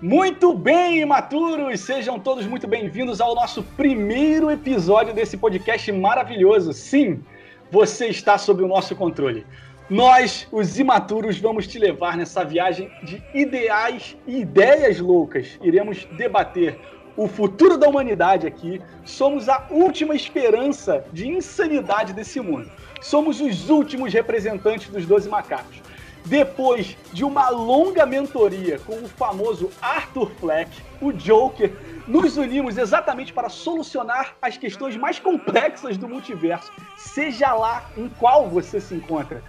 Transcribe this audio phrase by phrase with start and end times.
[0.00, 1.80] Muito bem, imaturos!
[1.80, 6.72] Sejam todos muito bem-vindos ao nosso primeiro episódio desse podcast maravilhoso.
[6.72, 7.20] Sim,
[7.68, 9.44] você está sob o nosso controle.
[9.90, 15.58] Nós, os imaturos, vamos te levar nessa viagem de ideais e ideias loucas.
[15.60, 16.78] Iremos debater
[17.16, 18.80] o futuro da humanidade aqui.
[19.04, 22.70] Somos a última esperança de insanidade desse mundo.
[23.00, 25.87] Somos os últimos representantes dos Doze Macacos.
[26.28, 31.72] Depois de uma longa mentoria com o famoso Arthur Fleck, o Joker,
[32.06, 38.46] nos unimos exatamente para solucionar as questões mais complexas do multiverso, seja lá em qual
[38.46, 39.42] você se encontra.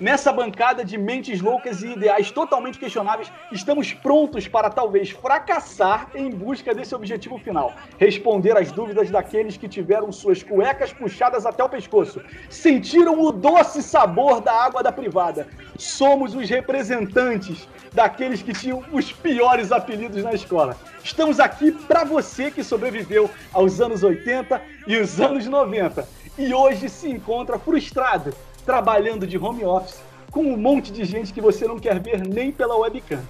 [0.00, 6.30] Nessa bancada de mentes loucas e ideais totalmente questionáveis, estamos prontos para talvez fracassar em
[6.30, 11.68] busca desse objetivo final: responder às dúvidas daqueles que tiveram suas cuecas puxadas até o
[11.68, 15.46] pescoço, sentiram o doce sabor da água da privada.
[15.78, 20.76] Somos os representantes daqueles que tinham os piores apelidos na escola.
[21.04, 26.88] Estamos aqui para você que sobreviveu aos anos 80 e os anos 90 e hoje
[26.88, 31.78] se encontra frustrado trabalhando de home office com um monte de gente que você não
[31.78, 33.20] quer ver nem pela webcam.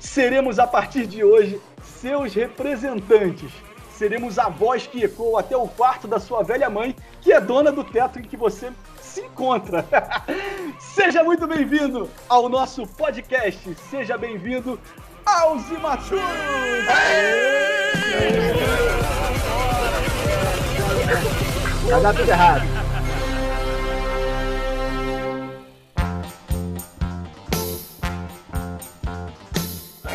[0.00, 3.50] Seremos a partir de hoje seus representantes.
[3.92, 7.72] Seremos a voz que ecoa até o quarto da sua velha mãe, que é dona
[7.72, 8.72] do teto em que você
[9.02, 9.84] se encontra.
[10.78, 13.74] Seja muito bem-vindo ao nosso podcast.
[13.90, 14.78] Seja bem-vindo
[15.24, 16.22] aos Imaturos!
[22.16, 22.87] Tudo errado.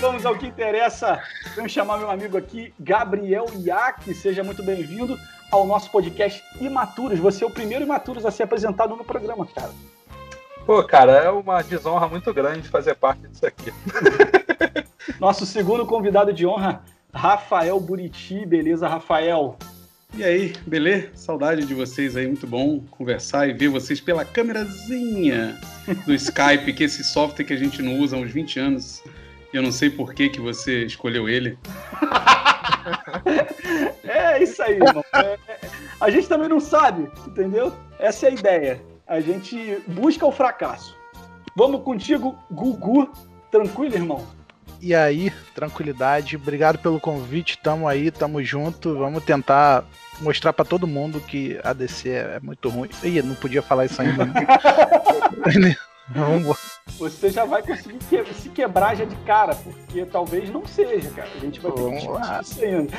[0.03, 1.23] Vamos ao que interessa.
[1.55, 4.13] Vamos chamar meu amigo aqui, Gabriel Iac.
[4.13, 5.17] Seja muito bem-vindo
[5.49, 7.19] ao nosso podcast Imaturos.
[7.19, 9.71] Você é o primeiro Imaturos a ser apresentado no programa, cara.
[10.65, 13.71] Pô, cara, é uma desonra muito grande fazer parte disso aqui.
[15.21, 18.45] Nosso segundo convidado de honra, Rafael Buriti.
[18.45, 19.57] Beleza, Rafael?
[20.15, 21.11] E aí, beleza?
[21.15, 25.57] Saudade de vocês aí, muito bom conversar e ver vocês pela câmerazinha
[26.05, 29.01] do Skype, que é esse software que a gente não usa há uns 20 anos
[29.53, 31.57] eu não sei por que, que você escolheu ele.
[34.03, 35.03] é isso aí, irmão.
[35.13, 35.59] É, é,
[35.99, 37.73] a gente também não sabe, entendeu?
[37.99, 38.81] Essa é a ideia.
[39.07, 40.97] A gente busca o fracasso.
[41.55, 43.11] Vamos contigo, Gugu.
[43.51, 44.27] Tranquilo, irmão?
[44.81, 46.35] E aí, tranquilidade.
[46.35, 47.57] Obrigado pelo convite.
[47.57, 48.97] Tamo aí, tamo junto.
[48.97, 49.85] Vamos tentar
[50.19, 52.89] mostrar para todo mundo que a DC é muito ruim.
[53.03, 54.25] Ih, não podia falar isso ainda.
[54.25, 55.75] Né?
[56.09, 56.57] Vamos
[57.09, 61.29] Você já vai conseguir que, se quebrar já de cara, porque talvez não seja, cara.
[61.35, 62.97] A gente vai ter que discutir isso ainda.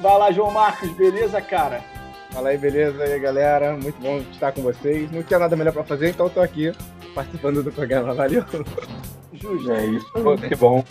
[0.00, 1.82] vai lá, João Marcos, beleza, cara?
[2.30, 3.76] Fala aí, beleza aí, galera.
[3.76, 5.10] Muito bom estar com vocês.
[5.10, 6.72] Não tinha nada melhor pra fazer, então tô aqui
[7.14, 8.12] participando do programa.
[8.12, 8.44] Valeu.
[9.32, 9.72] Justo.
[9.72, 10.12] É isso.
[10.12, 10.84] Pô, que bom.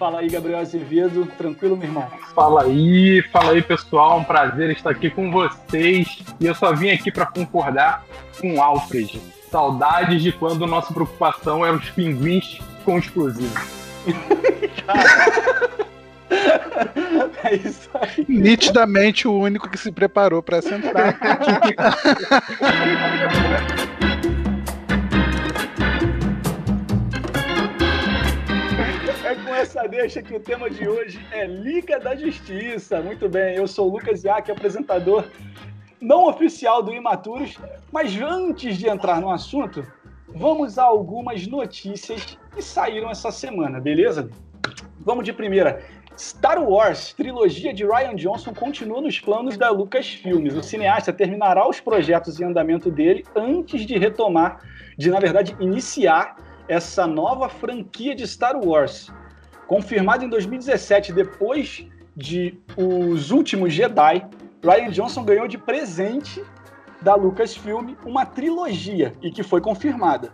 [0.00, 1.26] Fala aí, Gabriel Azevedo.
[1.36, 2.08] Tranquilo, meu irmão?
[2.34, 4.18] Fala aí, fala aí, pessoal.
[4.18, 6.22] Um prazer estar aqui com vocês.
[6.40, 8.02] E eu só vim aqui para concordar
[8.40, 9.20] com o Alfred.
[9.50, 13.52] Saudades de quando nossa preocupação era os pinguins com explosivos.
[17.42, 18.24] É isso aí.
[18.28, 21.18] Nitidamente o único que se preparou para sentar.
[29.80, 33.00] essa deixa que o tema de hoje é Liga da Justiça.
[33.00, 35.24] Muito bem, eu sou o Lucas Iac, apresentador
[35.98, 37.56] não oficial do Imaturos,
[37.90, 39.86] mas antes de entrar no assunto,
[40.28, 44.28] vamos a algumas notícias que saíram essa semana, beleza?
[44.98, 45.82] Vamos de primeira.
[46.14, 50.54] Star Wars, trilogia de Ryan Johnson, continua nos planos da Lucasfilmes.
[50.54, 54.60] O cineasta terminará os projetos em andamento dele antes de retomar,
[54.98, 56.36] de na verdade iniciar
[56.68, 59.10] essa nova franquia de Star Wars.
[59.70, 61.86] Confirmado em 2017, depois
[62.16, 64.26] de Os Últimos Jedi,
[64.64, 66.42] Ryan Johnson ganhou de presente
[67.00, 70.32] da Lucasfilm uma trilogia e que foi confirmada.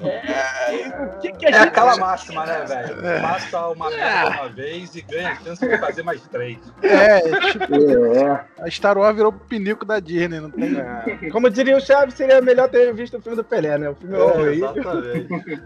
[0.00, 3.06] É, que que é aquela máxima, né, velho?
[3.06, 3.20] É.
[3.20, 6.58] Passa uma merda uma vez e ganha a chance de fazer mais três.
[6.82, 7.20] É,
[7.52, 7.74] tipo,
[8.16, 8.44] é.
[8.60, 10.76] a Star Wars virou o pinico da Disney, não tem.
[10.76, 11.30] É.
[11.32, 13.88] Como diria o Chaves, seria melhor ter visto o filme do Pelé, né?
[13.88, 15.62] O filme é, Exatamente.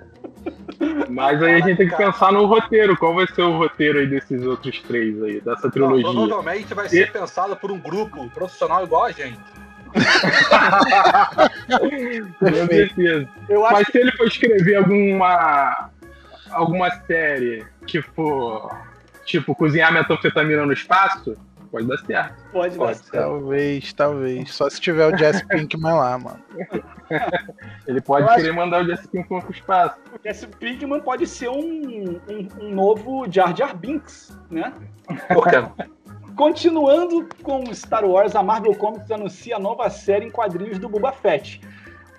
[1.08, 2.96] Mas aí a gente tem que pensar no roteiro.
[2.96, 6.04] Qual vai ser o roteiro aí desses outros três aí, dessa trilogia?
[6.04, 7.10] Não, provavelmente vai ser e...
[7.10, 9.38] pensado por um grupo profissional igual a gente.
[12.38, 13.28] Com certeza.
[13.70, 15.90] Mas se ele for escrever alguma
[16.50, 18.70] alguma série, tipo,
[19.24, 21.36] tipo cozinhar metanfetamina no espaço,
[21.70, 22.34] pode dar certo.
[22.50, 23.12] Pode, dar Pode certo.
[23.12, 24.54] Talvez, talvez.
[24.54, 26.40] Só se tiver o Jesse Pinkman lá, mano.
[27.86, 29.96] Ele pode Eu acho- querer mandar o Jesse Pinkman pro espaço.
[30.12, 34.72] O Jesse Pinkman pode ser um, um, um novo Jar Jar Binks, né?
[35.34, 35.56] Por quê?
[36.38, 41.10] Continuando com Star Wars, a Marvel Comics anuncia a nova série em quadrinhos do Boba
[41.10, 41.60] Fett.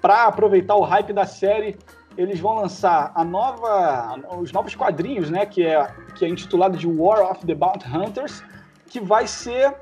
[0.02, 1.78] Para aproveitar o hype da série,
[2.18, 5.46] eles vão lançar a nova, os novos quadrinhos, né?
[5.46, 8.44] Que é, que é intitulado de War of the Bounty Hunters,
[8.88, 9.74] que vai ser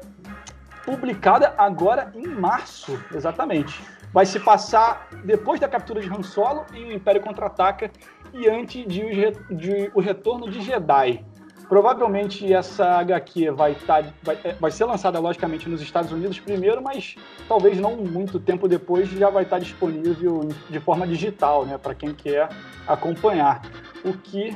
[0.85, 3.81] publicada agora em março, exatamente.
[4.13, 7.89] Vai se passar depois da captura de Han Solo e o Império Contra-Ataca
[8.31, 11.25] e antes de, de o retorno de Jedi.
[11.67, 16.81] Provavelmente essa HQ vai, tá, vai, é, vai ser lançada, logicamente, nos Estados Unidos primeiro,
[16.81, 17.15] mas
[17.47, 22.13] talvez não muito tempo depois já vai estar disponível de forma digital, né, para quem
[22.13, 22.47] quer
[22.87, 23.61] acompanhar.
[24.05, 24.55] O que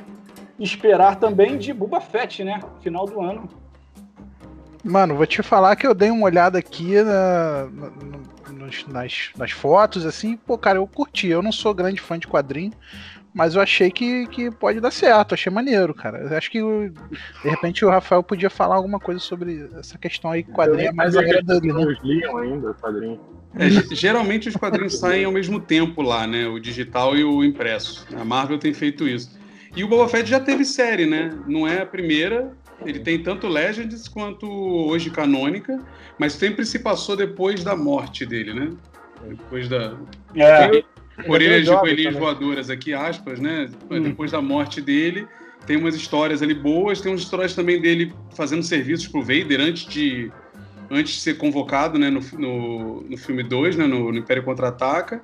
[0.57, 3.49] esperar também de Boba Fett, né, final do ano.
[4.83, 7.67] Mano, vou te falar que eu dei uma olhada aqui na-
[8.51, 11.27] nos- nas, nas fotos, assim, pô, cara, eu curti.
[11.27, 12.71] Eu não sou grande fã de quadrinho,
[13.33, 16.19] mas eu achei que, que pode dar certo, achei maneiro, cara.
[16.19, 20.31] Eu acho que o- de repente o Rafael podia falar alguma coisa sobre essa questão
[20.31, 21.97] aí, que quadrinho mais a área dele, né?
[22.03, 23.19] Liam ainda o quadrinho.
[23.57, 26.47] É, ge- geralmente os quadrinhos saem ao mesmo tempo lá, né?
[26.47, 28.05] O digital e o impresso.
[28.15, 29.37] A Marvel tem feito isso.
[29.75, 31.29] E o Boba Fett já teve série, né?
[31.47, 32.51] Não é a primeira.
[32.85, 35.79] Ele tem tanto Legends quanto hoje canônica,
[36.17, 38.71] mas sempre se passou depois da morte dele, né?
[39.27, 39.95] Depois da.
[40.35, 40.83] É,
[41.27, 42.19] Orelhas coelhinhos também.
[42.19, 43.69] voadoras aqui, aspas, né?
[43.89, 44.01] Hum.
[44.01, 45.27] Depois da morte dele,
[45.65, 49.85] tem umas histórias ali boas, tem umas histórias também dele fazendo serviços pro Vader antes
[49.85, 50.31] de,
[50.89, 52.09] antes de ser convocado, né?
[52.09, 53.85] No, no, no filme 2, né?
[53.87, 55.21] No, no Império Contra-Ataca.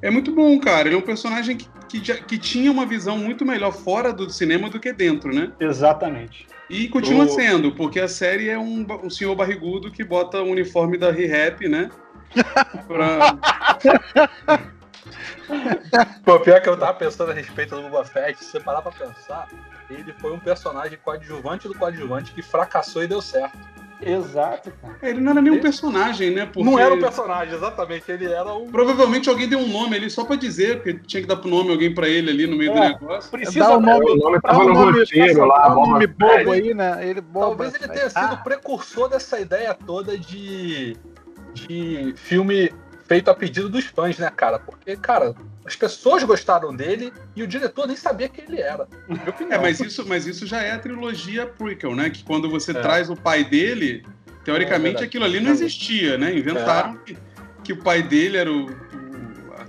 [0.00, 0.88] É muito bom, cara.
[0.88, 4.28] Ele é um personagem que, que, já- que tinha uma visão muito melhor fora do
[4.30, 5.52] cinema do que dentro, né?
[5.60, 6.46] exatamente.
[6.68, 10.50] E continua O- sendo, porque a série é um, um senhor barrigudo que bota o
[10.50, 11.88] uniforme da Re-Rap, né?
[12.88, 13.36] Pra...
[16.24, 18.92] Pô, pior que eu tava pensando a respeito do Boba Fett, se você parar pra
[18.92, 19.48] pensar,
[19.90, 23.58] ele foi um personagem coadjuvante do coadjuvante que fracassou e deu certo.
[24.04, 24.96] Exato, cara.
[25.00, 26.44] Ele não era nem um personagem, né?
[26.44, 28.68] Porque Não era um personagem, exatamente, ele era um.
[28.68, 31.70] Provavelmente alguém deu um nome ali só pra dizer, porque tinha que dar pro nome
[31.70, 32.88] alguém pra ele ali no meio do É.
[32.88, 33.30] negócio.
[33.30, 36.38] Precisa Dá o nome, O nome tava o no nome, roteiro lá, o nome Boba
[36.38, 37.08] bobo aí, né?
[37.08, 37.46] Ele bobo.
[37.46, 40.96] Talvez ele tenha sido o precursor dessa ideia toda de,
[41.54, 42.72] de filme
[43.12, 44.58] feito a pedido dos fãs, né, cara?
[44.58, 45.34] Porque, cara,
[45.66, 48.88] as pessoas gostaram dele e o diretor nem sabia quem ele era.
[49.50, 52.08] É, mas isso, mas isso já é a trilogia prequel, né?
[52.08, 52.74] Que quando você É.
[52.80, 54.02] traz o pai dele,
[54.46, 55.04] teoricamente verdade.
[55.04, 56.34] aquilo ali não existia, né?
[56.34, 57.18] Inventaram que,
[57.62, 58.70] que o pai dele era o.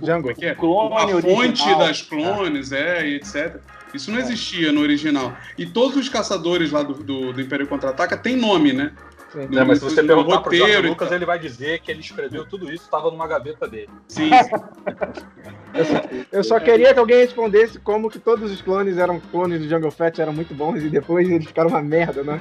[0.00, 0.30] Django.
[0.30, 0.54] é que é?
[0.54, 1.78] Clone a fonte original.
[1.80, 3.56] das clones, é, e etc.
[3.92, 5.36] Isso não existia no original.
[5.58, 8.92] E todos os caçadores lá do, do, do Império Contra-Ataca têm nome, né?
[9.34, 9.58] Sim.
[9.58, 11.16] É, mas se você no perguntar pro Jorge roteiro Lucas, tal.
[11.16, 13.90] ele vai dizer que ele escreveu tudo isso, estava numa gaveta dele.
[14.08, 14.30] Sim,
[16.30, 19.90] Eu só queria que alguém respondesse como que todos os clones eram clones do Jungle
[19.90, 22.40] Fett, eram muito bons e depois eles ficaram uma merda, né?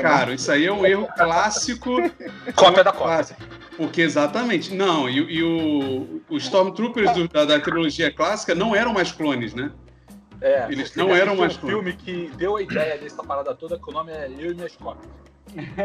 [0.00, 1.96] Cara, isso aí é um erro clássico.
[2.54, 3.36] Cópia da cópia.
[3.76, 4.72] Porque exatamente.
[4.72, 9.52] Não, e, e o, os Stormtroopers do- da, da trilogia clássica não eram mais clones,
[9.52, 9.72] né?
[10.40, 13.88] É, Eles não eram um mais filme que deu a ideia dessa parada toda, que
[13.88, 15.10] o nome é Eu e Minhas Cópias.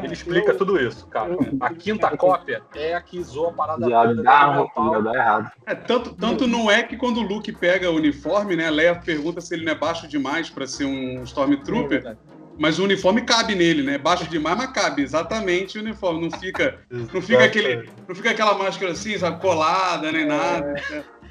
[0.04, 1.36] Ele explica tudo isso, cara.
[1.60, 5.04] A quinta cópia é a que zoa a parada Já toda dá, já mental.
[5.04, 5.52] dá errado.
[5.66, 8.68] É, tanto, tanto não é que quando o Luke pega o uniforme, né?
[8.68, 12.18] A Leia pergunta se ele não é baixo demais pra ser um Stormtrooper,
[12.58, 13.98] mas o uniforme cabe nele, né?
[13.98, 16.22] Baixo demais, mas cabe exatamente o uniforme.
[16.22, 20.74] Não fica, não fica, aquele, não fica aquela máscara assim, sabe, colada, nem nada.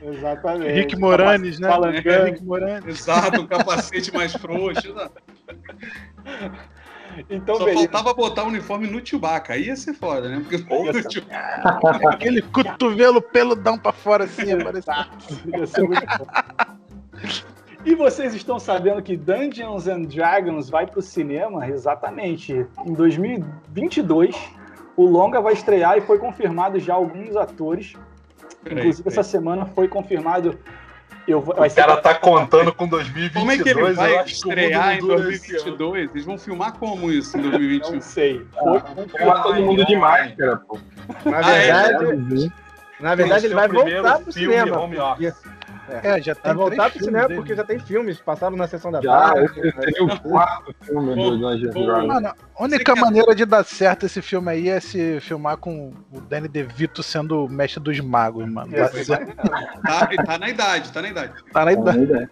[0.00, 0.72] Exatamente.
[0.72, 1.68] Rick Moranes, né?
[1.68, 2.24] Falangando.
[2.26, 2.86] Rick Moranes.
[2.86, 4.94] Exato, um capacete mais frouxo.
[4.94, 5.12] sabe?
[7.30, 7.88] Então, Só beleza.
[7.88, 9.52] faltava botar o uniforme no Chewbacca.
[9.54, 10.40] Aí ia ser foda, né?
[10.40, 14.88] Porque o Chewbacca- Aquele cotovelo peludão pra fora assim, aparece.
[15.46, 16.26] Ia ser muito bom.
[17.84, 21.68] E vocês estão sabendo que Dungeons and Dragons vai pro cinema?
[21.68, 22.66] Exatamente.
[22.84, 24.36] Em 2022,
[24.96, 27.94] o longa vai estrear e foi confirmado já alguns atores.
[28.62, 29.18] Peraí, Inclusive, peraí.
[29.20, 30.58] essa semana foi confirmado.
[31.28, 33.32] Eu, vou- O vai ser- cara tá contando com 2022.
[33.34, 35.64] Como é que ele vai estrear em não dura esse ano.
[35.76, 36.10] 2022?
[36.10, 37.92] Eles vão filmar como isso em 2021?
[37.92, 38.46] Não sei.
[38.58, 38.80] Foi
[39.18, 40.78] Chama todo mundo de máscara, pô.
[41.26, 41.92] Na Ah, é?
[41.92, 42.52] verdade,
[43.00, 44.78] na verdade ele Esse é vai o primeiro voltar pro cinema.
[44.80, 45.34] home office.
[46.02, 47.40] É, já tem Vai voltar três pro cinema dele.
[47.40, 49.60] porque já tem filmes, passaram na sessão da Já, tarde.
[49.60, 52.06] esse seria o quarto filme do.
[52.06, 55.56] Mano, a única Você quer- maneira de dar certo esse filme aí é se filmar
[55.56, 58.70] com o Danny DeVito sendo o mestre dos magos, mano.
[58.76, 58.88] É,
[59.82, 61.32] Tá, tá na idade, tá na idade.
[61.52, 62.28] Tá na idade.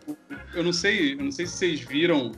[0.55, 2.33] Eu não sei, eu não sei se vocês viram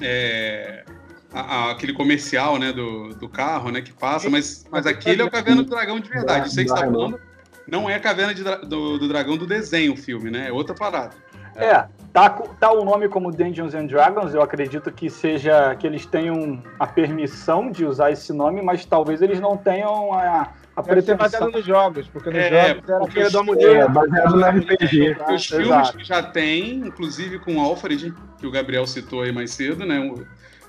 [0.00, 0.84] é,
[1.32, 5.24] a- a- aquele comercial, né, do, do carro, né, que passa, mas, mas aquele é
[5.24, 6.40] o Caverna do Dragão de verdade.
[6.40, 7.20] Aí que você tá falando
[7.66, 10.48] não é a Caverna Dra- do, do Dragão do desenho, o filme, né?
[10.48, 11.14] É outra parada.
[11.56, 15.86] É, tá, co- tá o nome como Dungeons and Dragons, eu acredito que seja que
[15.86, 20.82] eles tenham a permissão de usar esse nome, mas talvez eles não tenham a, a
[20.82, 21.16] Deve ser pretensão.
[21.16, 23.76] baseado nos jogos, porque nos É, jogos era porque da mulher.
[23.84, 25.14] É, baseado no RPG.
[25.14, 25.32] Tá?
[25.32, 25.96] Os filmes exato.
[25.98, 30.00] que já tem, inclusive com o Alfred, que o Gabriel citou aí mais cedo, né?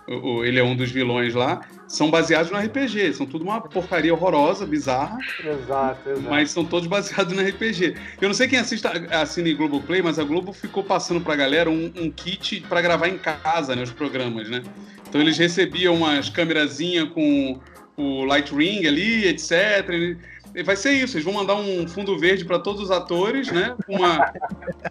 [0.07, 3.13] O- ele é um dos vilões lá, são baseados no RPG.
[3.13, 6.27] São tudo uma porcaria horrorosa, bizarra, Exato, exato.
[6.29, 7.95] mas são todos baseados no RPG.
[8.21, 11.69] Eu não sei quem assiste, assina em Globoplay, mas a Globo ficou passando pra galera
[11.69, 13.83] um, um kit pra gravar em casa, né?
[13.83, 14.61] Os programas, né?
[15.07, 17.59] Então eles recebiam umas câmerazinhas com
[17.97, 19.87] o Light Ring ali, etc.
[20.63, 23.75] Vai ser isso, eles vão mandar um fundo verde pra todos os atores, né?
[23.85, 24.33] Com uma,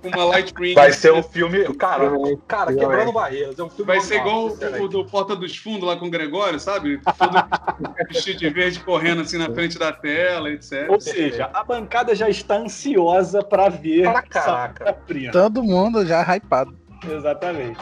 [0.02, 0.75] uma Light Ring.
[0.75, 1.64] Vai ser um filme.
[1.75, 2.11] Cara,
[2.47, 3.59] cara, quebrando barreiras.
[3.59, 6.11] É um filme Vai ser igual o, o do Porta dos Fundos lá com o
[6.11, 7.00] Gregório, sabe?
[7.18, 10.87] Todo vestido de verde correndo assim na frente da tela, etc.
[10.88, 14.97] Ou seja, a bancada já está ansiosa para ver Para caraca.
[15.33, 16.76] Todo mundo já hypado.
[17.11, 17.78] Exatamente.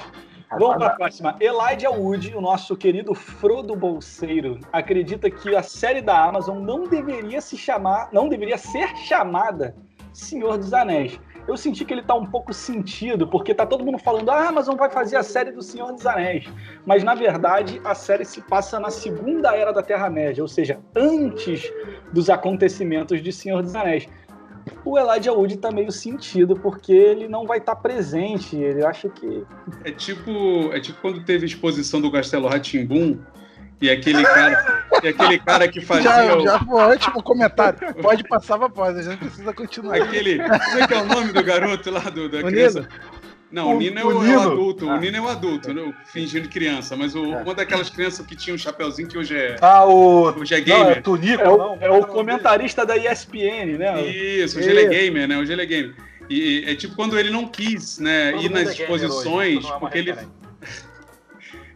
[0.59, 1.37] Vamos para a próxima.
[1.40, 7.40] Elijah Wood, o nosso querido Frodo Bolseiro, acredita que a série da Amazon não deveria
[7.40, 9.75] se chamar, não deveria ser chamada
[10.12, 11.18] Senhor dos Anéis.
[11.47, 14.49] Eu senti que ele tá um pouco sentido, porque tá todo mundo falando, ah, a
[14.49, 16.44] Amazon vai fazer a série do Senhor dos Anéis.
[16.87, 21.73] Mas na verdade, a série se passa na segunda era da Terra-média, ou seja, antes
[22.12, 24.06] dos acontecimentos de Senhor dos Anéis.
[24.85, 28.57] O Elijah Wood tá meio sentido, porque ele não vai estar presente.
[28.57, 29.45] Ele acha que
[29.85, 33.19] É tipo, é tipo quando teve a exposição do Castelo Ratimbum
[33.81, 37.78] e aquele cara, e aquele cara que fazia Já, o- já foi ótimo comentário.
[38.00, 39.97] Pode passar pra pós, a gente precisa continuar.
[39.97, 42.88] aquele, como é que é o nome do garoto lá do da O criança?
[43.52, 44.40] Não, o, Nino é o o, é o Nino?
[44.40, 44.94] adulto, Ah.
[44.94, 48.54] o Nino é o adulto, né, fingindo criança, mas o- uma daquelas crianças que tinha
[48.54, 50.30] um chapeuzinho que hoje é, Ah, o.
[50.40, 51.02] hoje é Não, é gamer.
[51.02, 51.78] Tunico, É o, não.
[51.78, 54.00] é o comentarista da ESPN, né?
[54.09, 55.37] Isso, hoje ele é gamer, né?
[55.38, 55.94] Hoje ele é gamer.
[56.30, 59.62] E é tipo quando ele não quis, né, Todo ir nas é gamer hoje, exposições,
[59.64, 60.14] não é porque ele.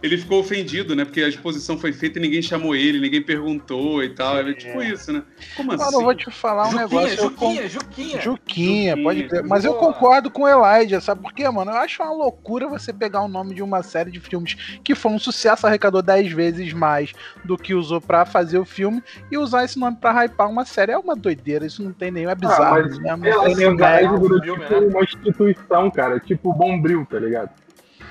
[0.03, 1.05] Ele ficou ofendido, né?
[1.05, 4.38] Porque a exposição foi feita e ninguém chamou ele, ninguém perguntou e tal.
[4.38, 5.23] É, tipo isso, né?
[5.57, 5.85] Como assim?
[5.85, 7.21] Mano, eu vou te falar um Juquinha, negócio.
[7.25, 8.21] eu con- Juquinha, Juquinha.
[8.21, 9.49] Juquinha, pode Juquinha, crer.
[9.49, 11.71] Mas eu concordo com o Elijah, sabe por quê, mano?
[11.71, 15.12] Eu acho uma loucura você pegar o nome de uma série de filmes que foi
[15.12, 17.12] um sucesso, arrecadou 10 vezes mais
[17.45, 20.93] do que usou pra fazer o filme e usar esse nome pra hypar uma série.
[20.93, 22.83] É uma doideira, isso não tem nenhum, é bizarro.
[22.83, 23.17] mas né?
[23.23, 24.87] Sei lá, Mas- Senhor dos Anéis virou filme, tipo né?
[24.87, 26.21] uma instituição, cara.
[26.21, 27.50] Tipo Bombril, tá ligado?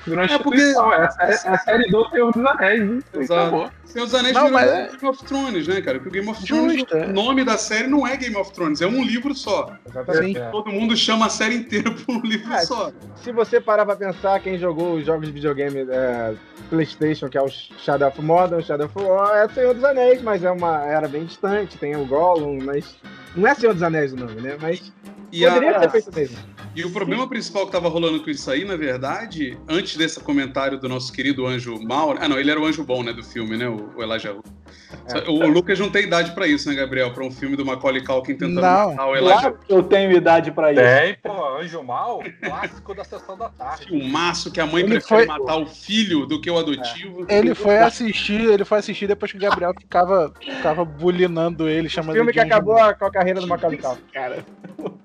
[0.06, 0.60] Uma É porque-.
[0.62, 2.80] É, a série- é a série do Senhor dos Anéis.
[2.82, 3.02] hein?
[3.14, 3.40] Exato.
[3.42, 3.70] Acabou.
[3.86, 5.98] Senhor dos Anéis Não, virou é- Game of Thrones, né, cara?
[5.98, 7.06] Porque o Game of Thrones, Justo, é.
[7.06, 9.72] o nome da série não é Game of Thrones, é um livro só.
[9.88, 10.38] Exatamente.
[10.38, 10.50] É.
[10.50, 12.92] Todo mundo chama a série inteira por um livro Ah, só.
[13.22, 16.34] Se você parar pra pensar, quem jogou os jogos de videogame é,
[16.68, 20.42] PlayStation, que é o Shadow of Mordor, Shadow of War, é Senhor dos Anéis, mas
[20.44, 22.96] é uma era bem distante, tem o Gollum, mas
[23.34, 24.56] não é Senhor dos Anéis o nome, né?
[24.60, 24.92] Mas
[25.32, 26.36] E, a- poderia ter feito mesmo.
[26.74, 30.78] e o problema principal que tava rolando com isso aí, na verdade, antes desse comentário
[30.78, 33.56] do nosso querido anjo mal, ah não, ele era o anjo bom, né, do filme,
[33.56, 33.66] né,
[33.96, 34.48] o, Elijah Wood.
[35.14, 35.28] É.
[35.28, 37.12] O, Lucas não tem idade pra isso, né, Gabriel?
[37.12, 38.90] Pra um filme do Macaulay Culkin tentando Não.
[38.90, 40.80] matar o Elijah Claro que eu tenho idade para isso.
[40.82, 43.86] Tem, pô, Anjo Mal, clássico da sessão da tarde.
[43.92, 47.26] um maço que a mãe Ele prefere foi- matar o filho do que o adotivo.
[47.28, 52.14] Ele foi assistir, ele foi assistir depois que o Gabriel ficava, ficava bulinando ele, chamando
[52.14, 54.02] filme ele que acabou a, com a carreira do Macaulay Culkin.
[54.12, 54.44] Cara,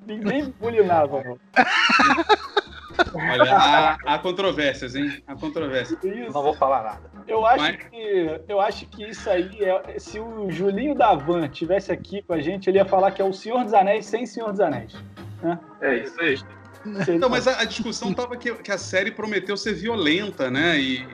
[0.05, 1.39] ninguém bulinava, mano.
[3.13, 5.23] Olha, há, há controvérsias, hein?
[5.27, 5.97] Há controvérsias.
[6.03, 6.31] Isso.
[6.31, 7.01] Não vou falar nada.
[7.31, 11.91] Eu acho Mas- que eu acho que isso aí é, se o Julinho Davan tivesse
[11.91, 14.51] aqui com a gente, ele ia falar que é o Senhor dos Anéis sem Senhor
[14.51, 14.93] dos Anéis.
[15.81, 16.37] É isso aí.
[17.05, 20.77] Seria- Não, mas a, a discussão tava que, que a série prometeu ser violenta, né?
[20.79, 21.07] E,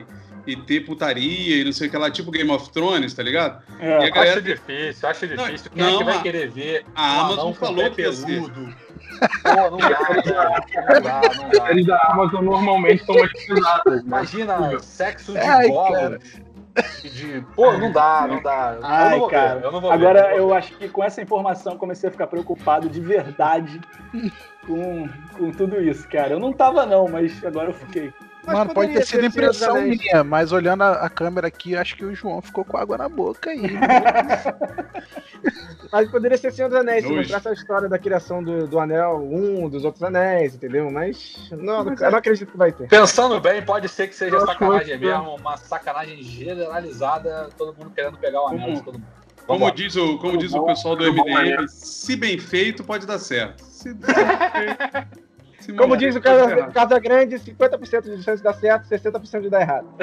[0.46, 3.62] e ter putaria e não sei o que lá, tipo Game of Thrones, tá ligado?
[3.78, 5.70] É, E a galera- Acho difícil, acho difícil.
[5.74, 8.42] Quem não, é que vai a- querer ver a Amazon falou que ia ser.
[9.42, 9.98] Pô, não dá,
[10.94, 14.02] não dá, não não séries da Amazon normalmente são mais pesadas, né?
[14.06, 16.42] Imagina sexo de Ai, goblins.
[17.02, 17.40] e De...
[17.56, 18.74] Pô, não dá, não dá.
[18.76, 19.54] eu Ai, não vou cara.
[19.56, 20.38] ver, eu não vou Agora ver.
[20.38, 23.80] eu acho que com essa informação eu comecei a ficar preocupado de verdade
[24.66, 26.30] com, com tudo isso, cara.
[26.34, 28.12] Eu não tava não, mas agora eu fiquei.
[28.48, 32.04] Mas Mano, pode ter sido impressão minha, mas olhando a, a câmera aqui, acho que
[32.04, 33.60] o João ficou com água na boca aí.
[35.92, 37.20] Mas poderia ser Senhor dos Anéis, se Nojo.
[37.20, 40.90] mostrasse a história da criação do, do Anel 1, dos outros anéis, entendeu?
[40.90, 42.88] Mas não, eu não acredito que vai ter.
[42.88, 48.18] Pensando bem, pode ser que seja Eu sacanagem mesmo, uma sacanagem generalizada, todo mundo querendo
[48.18, 49.08] pegar o anel Como- de todo mundo.
[49.46, 49.74] Como Vambora.
[49.76, 53.64] diz o, como diz o pessoal do MDM, se bem feito, pode dar certo.
[53.64, 55.18] Se bem feito,
[55.76, 56.68] Como diz o Casa.
[56.68, 59.86] Casa Grande, 50% de chance de dar certo, 60% de dar errado.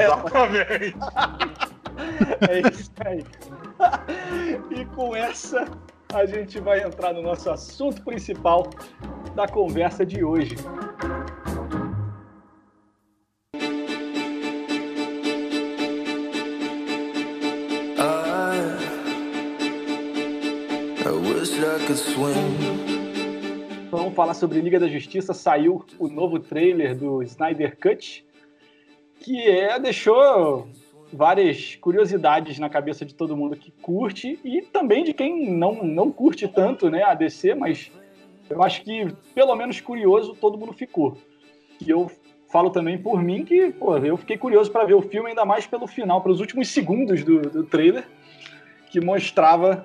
[0.00, 0.96] Exatamente.
[2.48, 3.24] É isso aí.
[4.70, 5.66] E com essa,
[6.14, 8.70] a gente vai entrar no nosso assunto principal
[9.34, 10.56] da conversa de hoje.
[21.04, 22.91] I wish I could swim.
[23.92, 25.34] Vamos falar sobre Liga da Justiça.
[25.34, 28.26] Saiu o novo trailer do Snyder Cut,
[29.20, 30.66] que é, deixou
[31.12, 36.10] várias curiosidades na cabeça de todo mundo que curte e também de quem não, não
[36.10, 37.92] curte tanto né, a DC, mas
[38.48, 41.18] eu acho que pelo menos curioso todo mundo ficou.
[41.78, 42.10] E eu
[42.50, 45.66] falo também por mim que pô, eu fiquei curioso para ver o filme, ainda mais
[45.66, 48.08] pelo final, pelos últimos segundos do, do trailer,
[48.90, 49.84] que mostrava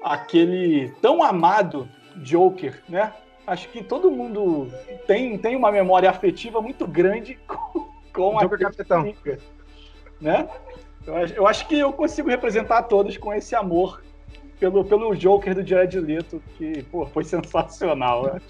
[0.00, 1.88] aquele tão amado
[2.18, 3.12] Joker, né?
[3.46, 4.68] Acho que todo mundo
[5.06, 9.02] tem, tem uma memória afetiva muito grande com, com Joker aquele Capitão.
[9.02, 9.38] Coringa,
[10.20, 10.48] né?
[11.06, 14.02] Eu, acho- eu acho que eu consigo representar todos com esse amor
[14.58, 18.22] pelo, pelo Joker do Jared Leto, que pô, foi sensacional.
[18.24, 18.40] Né?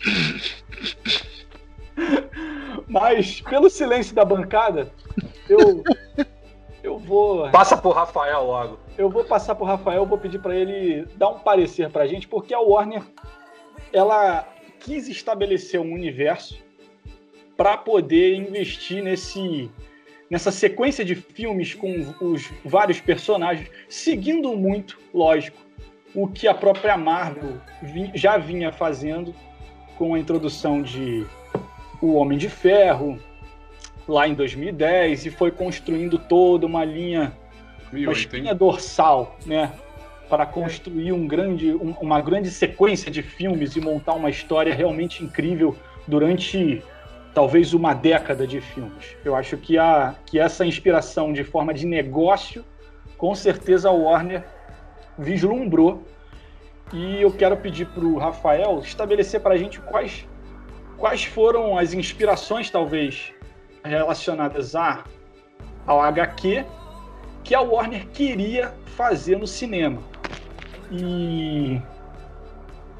[2.89, 4.93] Mas pelo silêncio da bancada,
[5.49, 5.83] eu
[6.83, 8.79] eu vou Passa por Rafael logo.
[8.99, 12.53] eu vou passar pro Rafael, vou pedir para ele dar um parecer pra gente, porque
[12.53, 13.03] a Warner
[13.93, 14.47] ela
[14.85, 16.63] quis estabelecer um universo
[17.57, 19.71] para poder investir nesse
[20.31, 25.57] nessa sequência de filmes com os vários personagens, seguindo muito, lógico,
[26.15, 27.61] o que a própria Marvel
[28.15, 29.35] já vinha fazendo
[29.97, 31.27] com a introdução de
[32.01, 33.19] O Homem de Ferro
[34.09, 37.37] lá em 2010 e foi construindo toda uma linha
[37.93, 38.13] uma 2008, hein?
[38.13, 39.73] espinha dorsal, né?
[40.35, 45.23] Para construir um grande, um- uma grande sequência de filmes e montar uma história realmente
[45.23, 45.77] incrível
[46.09, 46.83] durante
[47.33, 49.17] talvez uma década de filmes.
[49.25, 52.65] Eu acho que, a, que essa inspiração de forma de negócio,
[53.17, 54.43] com certeza a Warner
[55.17, 56.03] vislumbrou.
[56.93, 60.27] E eu quero pedir para o Rafael estabelecer para a gente quais,
[60.99, 63.33] quais foram as inspirações, talvez,
[63.85, 65.05] relacionadas a,
[65.87, 66.65] ao HQ
[67.45, 70.03] que a Warner queria fazer no cinema.
[70.93, 71.81] E.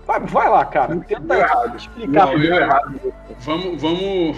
[0.07, 0.97] Vai, vai lá, cara.
[0.97, 1.77] Tenta errado.
[1.77, 2.27] explicar.
[2.27, 3.01] Não, deu errado.
[3.41, 4.37] Vamos, vamos,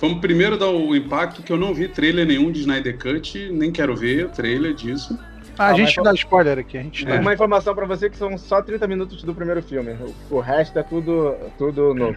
[0.00, 3.72] vamos primeiro dar o impacto que eu não vi trailer nenhum de Snyder Cut, nem
[3.72, 5.18] quero ver o trailer disso.
[5.58, 7.14] Ah, a Ah, gente mas- dá spoiler aqui, a gente dá.
[7.16, 7.20] É.
[7.20, 9.96] Uma informação pra você que são só 30 minutos do primeiro filme.
[10.30, 12.16] O, o resto é tudo, tudo novo.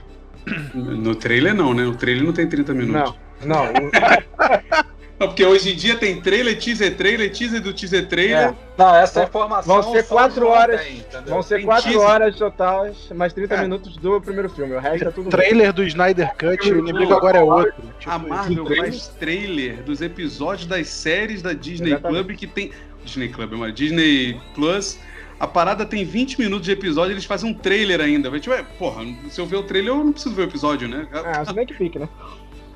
[0.74, 1.86] No trailer não, né?
[1.86, 3.14] O trailer não tem 30 minutos.
[3.46, 3.74] Não, não.
[5.19, 8.38] Não, porque hoje em dia tem trailer, teaser trailer, teaser do teaser trailer.
[8.49, 8.55] É.
[8.77, 9.82] Não, essa informação.
[9.82, 10.79] Vão ser quatro horas.
[10.82, 11.05] tem?
[11.27, 11.99] Vão ser Tem 4 teaser.
[12.08, 13.62] horas totais, mais 30 É.
[13.63, 14.73] minutos do primeiro filme.
[14.75, 15.29] O resto é tudo novo.
[15.32, 17.73] Trailer do Snyder Cut, o inimigo agora é outro.
[17.99, 18.91] Tipo, A Marvel trailer?
[18.91, 22.23] faz trailer dos episódios das séries da Disney Exatamente.
[22.25, 22.71] Club que tem.
[23.03, 24.97] Disney Club, uma Disney Plus.
[25.39, 28.29] A parada tem 20 minutos de episódio, eles fazem um trailer ainda.
[28.29, 30.88] Vai, Tipo, é, porra, se eu ver o trailer, eu não preciso ver o episódio,
[30.89, 31.08] né?
[31.13, 32.10] Ah, se bem que fique, né?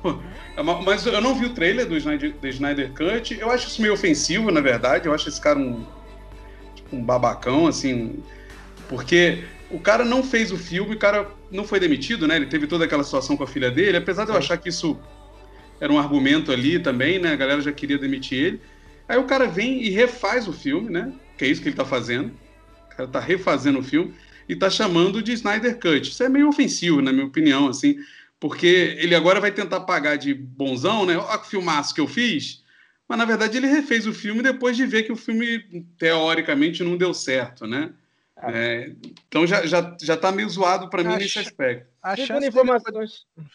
[0.62, 3.38] Ma- Mas eu não vi o trailer do Snyder, do Snyder Cut.
[3.38, 5.06] Eu acho isso meio ofensivo, na verdade.
[5.06, 5.84] Eu acho esse cara um,
[6.74, 8.22] tipo, um babacão, assim.
[8.88, 12.36] Porque o cara não fez o filme, o cara não foi demitido, né?
[12.36, 13.96] Ele teve toda aquela situação com a filha dele.
[13.96, 14.98] Apesar de eu achar que isso
[15.80, 17.32] era um argumento ali também, né?
[17.32, 18.60] A galera já queria demitir ele.
[19.08, 21.12] Aí o cara vem e refaz o filme, né?
[21.36, 22.32] Que é isso que ele tá fazendo.
[22.92, 24.14] O cara tá refazendo o filme
[24.48, 26.08] e tá chamando de Snyder Cut.
[26.10, 27.96] Isso é meio ofensivo, na minha opinião, assim.
[28.44, 31.16] Porque ele agora vai tentar pagar de bonzão, né?
[31.16, 32.62] Olha que filmaço que eu fiz.
[33.08, 35.60] Mas na verdade ele refez o filme depois de ver que o filme,
[35.98, 37.94] teoricamente, não deu certo, né?
[38.42, 38.92] É,
[39.26, 41.86] então já, já, já tá meio zoado pra mim nesse aspecto.
[42.02, 43.12] a Segundo chance dele- informações.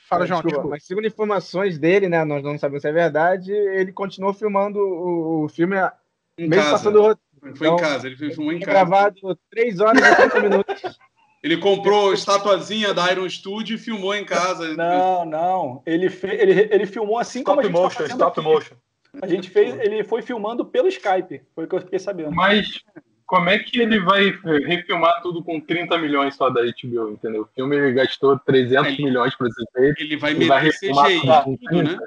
[0.10, 0.70] Fala, Ah, João, desculpa, desculpa.
[0.70, 2.26] Mas segundo informações dele, né?
[2.26, 3.52] Nós não sabemos se é verdade.
[3.52, 5.76] Ele continuou filmando o, o filme,
[6.36, 6.72] Em mesmo casa.
[6.72, 7.56] passando o roteiro.
[7.56, 8.72] Foi em Então, casa, ele filmou em Foi casa.
[8.80, 10.82] gravado 3 horas e 30 minutos.
[11.42, 14.76] Ele comprou a estatuazinha da Iron Studio e filmou em casa.
[14.76, 15.82] Não, não.
[15.86, 16.28] Ele, fe...
[16.28, 18.50] ele, ele filmou assim como a Stop gente tá motion, fazendo stop aqui.
[18.50, 18.76] motion.
[19.22, 22.32] A gente fez, ele foi filmando pelo Skype, foi o que eu fiquei sabendo.
[22.32, 22.84] Mas
[23.26, 24.32] como é que ele vai
[24.66, 27.44] refilmar tudo com 30 milhões só da HBO, entendeu?
[27.44, 30.02] O filme gastou 300 Ele- milhões para ser feito.
[30.02, 31.98] Ele vai Ele vai meter refilmar CGI tudo, né?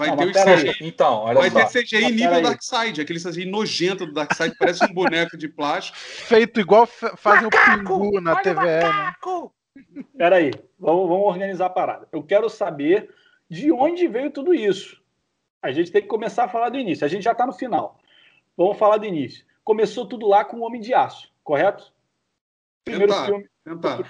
[0.00, 0.68] Vai Não, ter o CGI.
[0.68, 0.74] aí.
[0.80, 1.64] Então, olha Vai só.
[1.66, 2.42] ter CGI Mas nível.
[2.42, 5.96] Darkseid, aquele CGI nojento do Darkseid, parece um boneco de plástico.
[5.98, 9.14] Feito igual fa- fazem o Pingu na TVE, né?
[10.16, 12.08] Peraí, vamos, vamos organizar a parada.
[12.12, 13.10] Eu quero saber
[13.48, 15.00] de onde veio tudo isso.
[15.62, 17.04] A gente tem que começar a falar do início.
[17.04, 17.98] A gente já está no final.
[18.56, 19.44] Vamos falar do início.
[19.62, 21.92] Começou tudo lá com o Homem de Aço, correto?
[22.84, 23.26] Primeiro Tentar.
[23.26, 24.04] filme, Tentaram.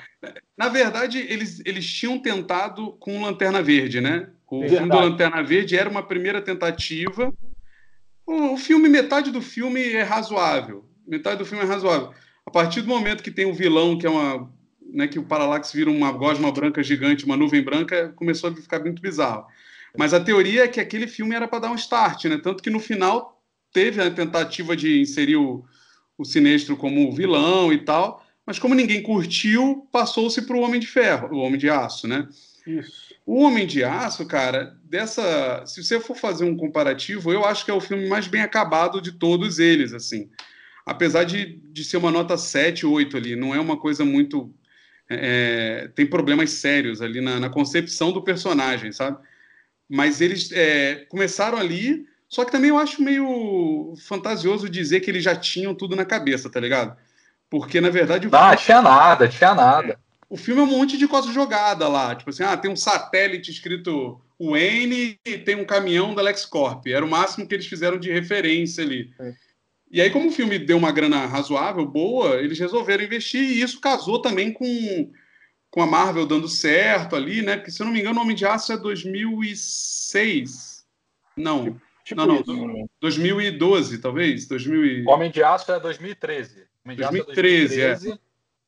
[0.57, 4.31] Na verdade, eles, eles tinham tentado com Lanterna Verde, né?
[4.47, 4.77] O Verdade.
[4.77, 7.33] filme do Lanterna Verde era uma primeira tentativa.
[8.27, 10.89] O, o filme, metade do filme é razoável.
[11.07, 12.13] Metade do filme é razoável.
[12.47, 14.51] A partir do momento que tem o vilão, que é uma.
[14.93, 18.81] Né, que o Parallax vira uma gosma branca gigante, uma nuvem branca, começou a ficar
[18.81, 19.47] muito bizarro.
[19.97, 22.39] Mas a teoria é que aquele filme era para dar um start, né?
[22.39, 23.41] Tanto que no final
[23.73, 25.65] teve a tentativa de inserir o,
[26.19, 30.87] o Sinestro como vilão e tal, mas como ninguém curtiu, passou-se para o Homem de
[30.87, 32.29] Ferro, o Homem de Aço, né?
[32.67, 33.15] Isso.
[33.25, 37.71] O Homem de Aço, cara, dessa, se você for fazer um comparativo, eu acho que
[37.71, 40.31] é o filme mais bem acabado de todos eles, assim.
[40.85, 44.53] Apesar de, de ser uma nota 7, 8 ali, não é uma coisa muito
[45.11, 49.19] é, tem problemas sérios ali na, na, concepção do personagem, sabe?
[49.89, 55.25] Mas eles é, começaram ali, só que também eu acho meio fantasioso dizer que eles
[55.25, 56.97] já tinham tudo na cabeça, tá ligado?
[57.51, 58.29] Porque, na verdade.
[58.29, 59.99] O não, filme, tinha nada, tinha nada.
[60.29, 62.15] O filme é um monte de coisa jogada lá.
[62.15, 66.87] Tipo assim, ah, tem um satélite escrito Wayne e tem um caminhão da LexCorp.
[66.87, 69.13] Era o máximo que eles fizeram de referência ali.
[69.19, 69.35] É.
[69.91, 73.81] E aí, como o filme deu uma grana razoável, boa, eles resolveram investir e isso
[73.81, 75.11] casou também com,
[75.69, 77.57] com a Marvel dando certo ali, né?
[77.57, 80.87] Porque, se eu não me engano, o Homem de Aço é 2006.
[81.37, 81.77] Não.
[82.05, 82.55] Tipo não, isso.
[82.55, 82.89] não.
[83.01, 84.47] 2012, talvez?
[84.47, 85.05] 2000 e...
[85.05, 86.70] O Homem de Aço é 2013.
[86.85, 88.11] Homem de 2013, Aço é 2013,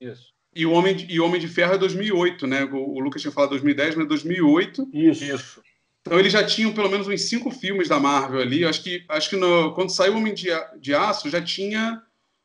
[0.00, 0.06] é.
[0.06, 0.32] Isso.
[0.54, 2.64] E o Homem de, e Homem de Ferro é 2008, né?
[2.64, 4.90] O, o Lucas tinha falado 2010, mas é 2008.
[4.92, 5.24] Isso.
[5.24, 5.62] Isso.
[6.02, 8.64] Então eles já tinham pelo menos uns cinco filmes da Marvel ali.
[8.64, 10.48] Acho que, acho que no, quando saiu o Homem de,
[10.80, 12.02] de Aço já tinha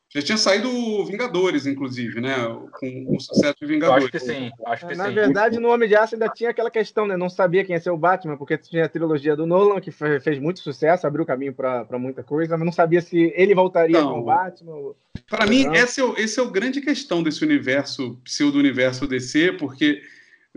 [0.10, 0.70] já tinha saído
[1.06, 2.36] Vingadores, inclusive, né?
[2.80, 4.04] Com o sucesso de Vingadores.
[4.04, 4.52] Eu acho que sim.
[4.66, 5.14] Acho que Na sim.
[5.14, 7.18] verdade, no Homem de Aço ainda tinha aquela questão, né?
[7.18, 10.40] Não sabia quem ia ser o Batman, porque tinha a trilogia do Nolan, que fez
[10.40, 14.14] muito sucesso, abriu caminho para muita coisa, mas não sabia se ele voltaria Não.
[14.14, 14.94] com o Batman.
[15.30, 15.74] Para mim, Não.
[15.74, 20.02] essa é, o, esse é o grande questão desse universo, pseudo-universo DC, porque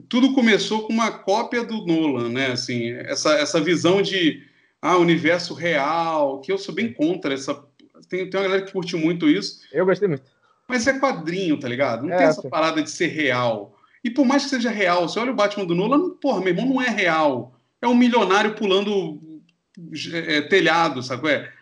[0.08, 2.52] tudo começou com uma cópia do Nolan, né?
[2.52, 4.42] Assim, essa, essa visão de
[4.80, 7.68] ah, universo real, que eu sou bem contra essa.
[8.08, 10.22] Tem, tem uma galera que curte muito isso, Eu gostei muito.
[10.68, 12.04] mas é quadrinho, tá ligado?
[12.06, 12.48] Não É, tem essa sim.
[12.48, 13.76] parada de ser real.
[14.02, 16.66] E por mais que seja real, você olha o Batman do Nolan, porra, meu irmão,
[16.66, 17.54] não é real.
[17.82, 19.20] É um milionário pulando
[20.12, 21.28] é, telhado, sabe?
[21.28, 21.52] É,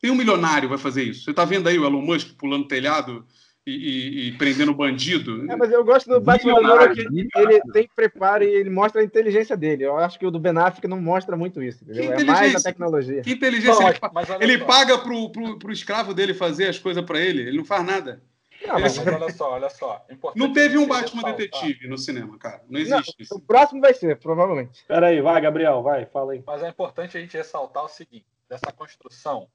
[0.00, 1.24] tem um milionário vai fazer isso.
[1.24, 3.26] Você tá vendo aí o Elon Musk pulando telhado
[3.70, 5.50] e, e- prendendo bandido?
[5.50, 7.00] É, mas eu gosto do Batman do Nolan que
[7.36, 9.84] ele tem preparo e ele mostra a inteligência dele.
[9.84, 12.62] Eu acho que o do Ben Affleck não mostra muito isso, É mais a inteligência?
[12.62, 13.22] tecnologia.
[13.22, 13.74] Que inteligência.
[13.80, 17.04] Não, ele mas, pa- mas ele paga pro, pro, pro escravo dele fazer as coisas
[17.04, 17.42] pra ele.
[17.42, 18.22] Ele não faz nada.
[18.66, 20.04] Não, Mas, mas- mas olha só, olha só.
[20.08, 21.36] É importante Não teve um Batman ressaltar.
[21.36, 22.60] detetive no cinema, cara.
[22.68, 23.40] Não não, existe o isso.
[23.46, 24.84] próximo vai ser, provavelmente.
[24.88, 26.42] Pera aí, vai, Gabriel, vai, fala aí.
[26.44, 29.46] Mas é importante a gente ressaltar o seguinte: dessa construção,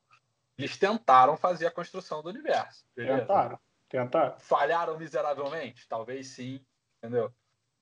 [0.58, 2.86] eles tentaram fazer a construção do universo.
[2.96, 3.20] beleza?
[3.20, 3.60] Tentaram,
[3.94, 4.34] tentaram.
[4.40, 5.88] Falharam miseravelmente?
[5.88, 6.60] Talvez sim,
[6.98, 7.32] entendeu?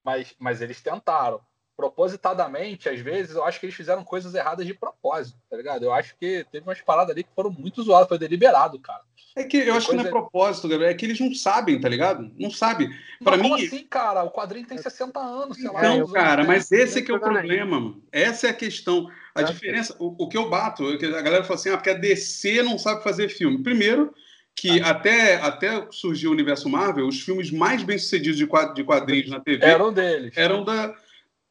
[0.04, 1.40] Mas, mas eles tentaram.
[1.78, 5.84] Propositadamente, às vezes, eu acho que eles fizeram coisas erradas de propósito, tá ligado?
[5.84, 9.02] Eu acho que teve umas paradas ali que foram muito zoadas, foi deliberado, cara.
[9.36, 10.92] É que eu acho que não é propósito, Gabriel.
[10.92, 12.30] É que eles não sabem, tá ligado?
[12.38, 12.90] Não sabem.
[13.24, 13.50] Pra Mas mim.
[13.50, 14.24] como assim, cara?
[14.24, 15.80] O quadrinho tem 60 anos, sei lá.
[15.80, 18.04] Então, anos, cara, mas esse é que é o Não problema, mano.
[18.12, 19.10] Essa é a questão.
[19.34, 19.44] A Tá.
[19.44, 21.94] diferença, o, o que eu bato, é que a galera fala assim, ah, porque a
[21.98, 23.64] DC não sabe fazer filme.
[23.64, 24.14] Primeiro,
[24.56, 29.30] que até, até surgir o universo Marvel, os filmes mais bem-sucedidos de quad- de quadrinhos
[29.30, 30.38] na TV Era um deles.
[30.38, 30.94] eram da,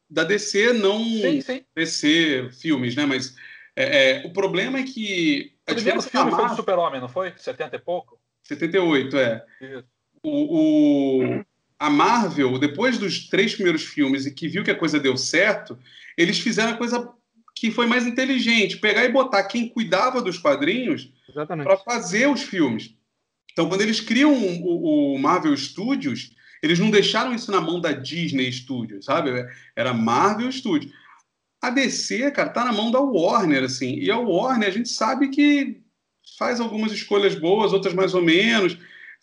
[0.09, 1.61] da DC, não Sim, sim.
[1.75, 3.05] DC filmes, né?
[3.05, 3.35] Mas
[3.75, 6.55] é, é, o problema é que O primeiro filme foi do Marvel...
[6.55, 7.33] Super-Homem, não foi?
[7.37, 8.19] 70 e pouco?
[8.43, 9.43] 78, é.
[9.61, 9.83] Isso.
[10.23, 11.45] o, o-
[11.79, 15.77] a Marvel, depois dos três primeiros filmes e que viu que a coisa deu certo,
[16.15, 17.11] eles fizeram a coisa
[17.55, 21.11] que foi mais inteligente, pegar e botar quem cuidava dos quadrinhos.
[21.63, 22.95] Para fazer os filmes.
[23.51, 26.31] Então, quando eles criam o, o Marvel Studios,
[26.63, 29.31] eles não deixaram isso na mão da Disney Studios, sabe?
[29.75, 30.91] Era Marvel Studios.
[31.61, 33.95] A DC, cara, tá na mão da Warner, assim.
[33.95, 35.81] E a Warner, a gente sabe que
[36.37, 38.77] faz algumas escolhas boas, outras mais ou menos.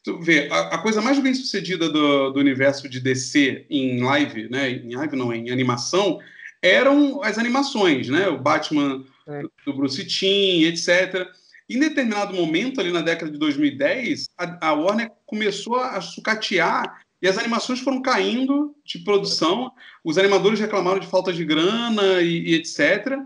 [0.05, 4.49] Tu vê, a, a coisa mais bem sucedida do, do universo de DC em live,
[4.49, 4.71] né?
[4.71, 6.21] Em live não, em animação,
[6.63, 8.29] eram as animações, né?
[8.29, 9.43] O Batman É.
[9.65, 11.29] do Bruce Timm, etc.
[11.69, 17.29] Em determinado momento, ali na década de 2010, a, a Warner começou a sucatear e
[17.29, 19.71] as animações foram caindo de produção.
[20.03, 23.19] Os animadores reclamaram de falta de grana e, e etc.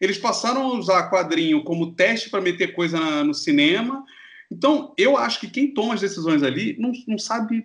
[0.00, 4.04] Eles passaram a usar quadrinho como teste para meter coisa na- no cinema.
[4.50, 7.64] Então, eu acho que quem toma as decisões ali não, não sabe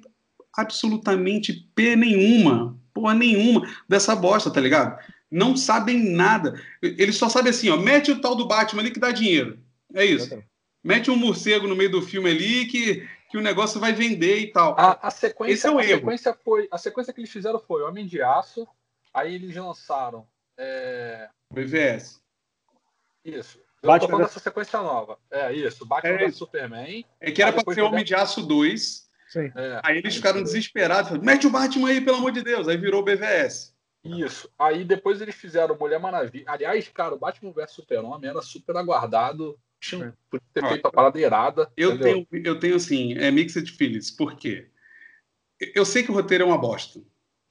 [0.55, 4.97] absolutamente P nenhuma, porra nenhuma dessa bosta, tá ligado?
[5.29, 6.59] Não sabem nada.
[6.81, 9.59] Eles só sabem assim, ó, mete o tal do Batman ali que dá dinheiro.
[9.93, 10.25] É isso.
[10.25, 10.49] Exatamente.
[10.83, 14.47] Mete um morcego no meio do filme ali que, que o negócio vai vender e
[14.51, 14.75] tal.
[14.77, 15.99] A, a sequência, Esse é o a erro.
[15.99, 16.67] sequência foi.
[16.71, 18.67] A sequência que eles fizeram foi Homem de Aço,
[19.13, 20.27] aí eles lançaram.
[20.57, 22.21] é, BVS.
[23.23, 23.59] Isso.
[23.81, 25.17] Eu Batman tô falando vs- dessa sequência nova.
[25.31, 27.05] É isso, Batman É vs Superman.
[27.19, 29.07] É que era depois ser Homem de Aço 2.
[29.29, 29.51] Sim.
[29.55, 31.09] É, Aí eles ficaram desesperados.
[31.09, 32.67] Falaram, Mete o Batman aí, pelo amor de Deus.
[32.67, 33.73] Aí virou BVS.
[34.03, 34.49] Isso.
[34.59, 36.45] Aí depois eles fizeram Mulher Maravilha.
[36.47, 39.57] Aliás, cara, o Batman vs Super-Homem era super aguardado.
[39.83, 41.69] Tinha podia ter feito a parada irada.
[41.75, 42.25] Eu entendeu?
[42.31, 44.09] tenho, eu tenho, assim, é mixed feelings.
[44.09, 44.67] Por quê?
[45.75, 47.01] Eu sei que o roteiro é uma bosta.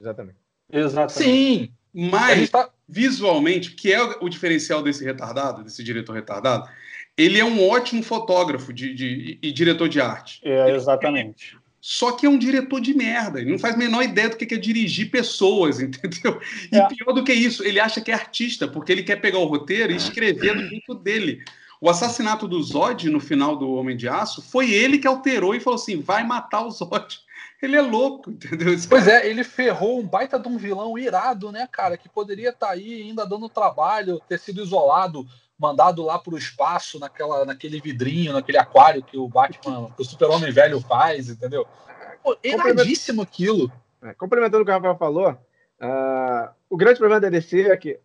[0.00, 0.38] Exatamente.
[0.72, 1.12] Exatamente.
[1.12, 1.72] Sim!
[1.92, 2.70] Mas, tá...
[2.88, 6.68] visualmente, que é o o diferencial desse retardado, desse diretor retardado,
[7.16, 10.40] ele é um ótimo fotógrafo de, de- e diretor de arte.
[10.42, 11.58] É, exatamente.
[11.80, 13.40] Só que é um diretor de merda.
[13.40, 16.40] Ele não faz a menor ideia do que é dirigir pessoas, entendeu?
[16.72, 16.88] E É.
[16.88, 19.92] pior do que isso, ele acha que é artista, porque ele quer pegar o roteiro
[19.92, 21.44] e escrever do jeito dele.
[21.82, 25.58] O assassinato do Zod no final do Homem de Aço foi ele que alterou e
[25.58, 27.18] falou assim: vai matar o Zod.
[27.60, 28.74] Ele é louco, entendeu?
[28.88, 31.96] Pois é, ele ferrou um baita de um vilão irado, né, cara?
[31.96, 35.24] Que poderia estar aí ainda dando trabalho, ter sido isolado,
[35.56, 40.50] mandado lá pro espaço, naquela, naquele vidrinho, naquele aquário que o Batman, que o Super-Homem
[40.50, 41.64] velho faz, entendeu?
[42.20, 43.70] Pô, iradíssimo aquilo.
[44.02, 45.38] É, complementando o que o Rafael falou,
[45.80, 48.00] ah, o grande problema da DC é que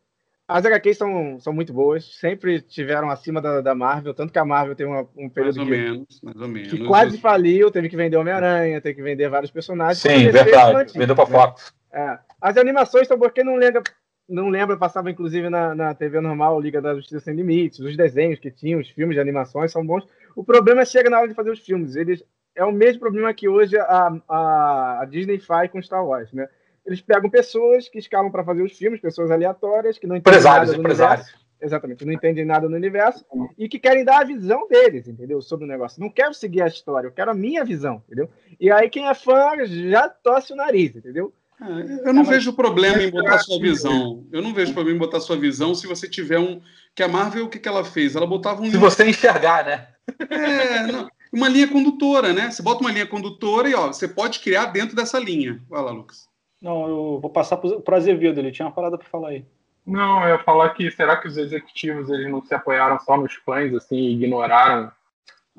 [0.47, 4.45] as HQs são, são muito boas, sempre tiveram acima da, da Marvel, tanto que a
[4.45, 6.69] Marvel tem uma- um Mais período ou que, menos, mais ou menos.
[6.69, 9.97] que quase faliu, teve que vender Homem-Aranha, teve que vender vários personagens.
[9.99, 10.97] Sim, DC verdade.
[10.97, 11.31] Vendeu pra né?
[11.31, 11.73] Fox.
[11.91, 12.19] É.
[12.41, 13.81] As animações são porque não lembra,
[14.29, 18.39] não lembra, passava inclusive na, na TV normal, Liga da Justiça Sem Limites, os desenhos
[18.39, 20.07] que tinham, os filmes de animações são bons.
[20.35, 21.95] O problema é chega na hora de fazer os filmes.
[21.95, 22.23] Eles
[22.55, 26.47] é o mesmo problema que hoje a, a, a Disney faz com Star Wars, né?
[26.87, 30.69] Eles pegam pessoas que escalam para fazer os filmes, pessoas aleatórias que não entendem Empresários,
[30.69, 31.25] nada do empresários.
[31.25, 31.47] universo.
[31.59, 33.25] Exatamente, não entendem nada no universo
[33.57, 35.41] e que querem dar a visão deles, entendeu?
[35.41, 35.99] Sobre o negócio.
[35.99, 38.29] Não quero seguir a história, eu quero a minha visão, entendeu?
[38.59, 41.33] E aí quem é fã já torce o nariz, entendeu?
[41.59, 44.23] Ah, Eu não vejo problema em botar sua visão.
[44.31, 46.61] Eu não vejo problema em botar sua visão se você tiver um.
[46.93, 48.15] Que a Marvel, o que, que ela fez?
[48.15, 48.69] Ela botava um.
[48.69, 49.87] Se você enxergar, né?
[50.29, 52.51] É, não, uma linha condutora, né?
[52.51, 55.59] Você bota uma linha condutora e ó, você pode criar dentro dessa linha.
[55.67, 56.27] Vai lá, Lucas.
[56.61, 59.45] Não, eu vou passar pro, pro Azevedo, ele tinha uma parada pra falar aí.
[59.85, 63.33] Não, eu ia falar que será que os executivos eles não se apoiaram só nos
[63.35, 64.91] fãs, assim, e ignoraram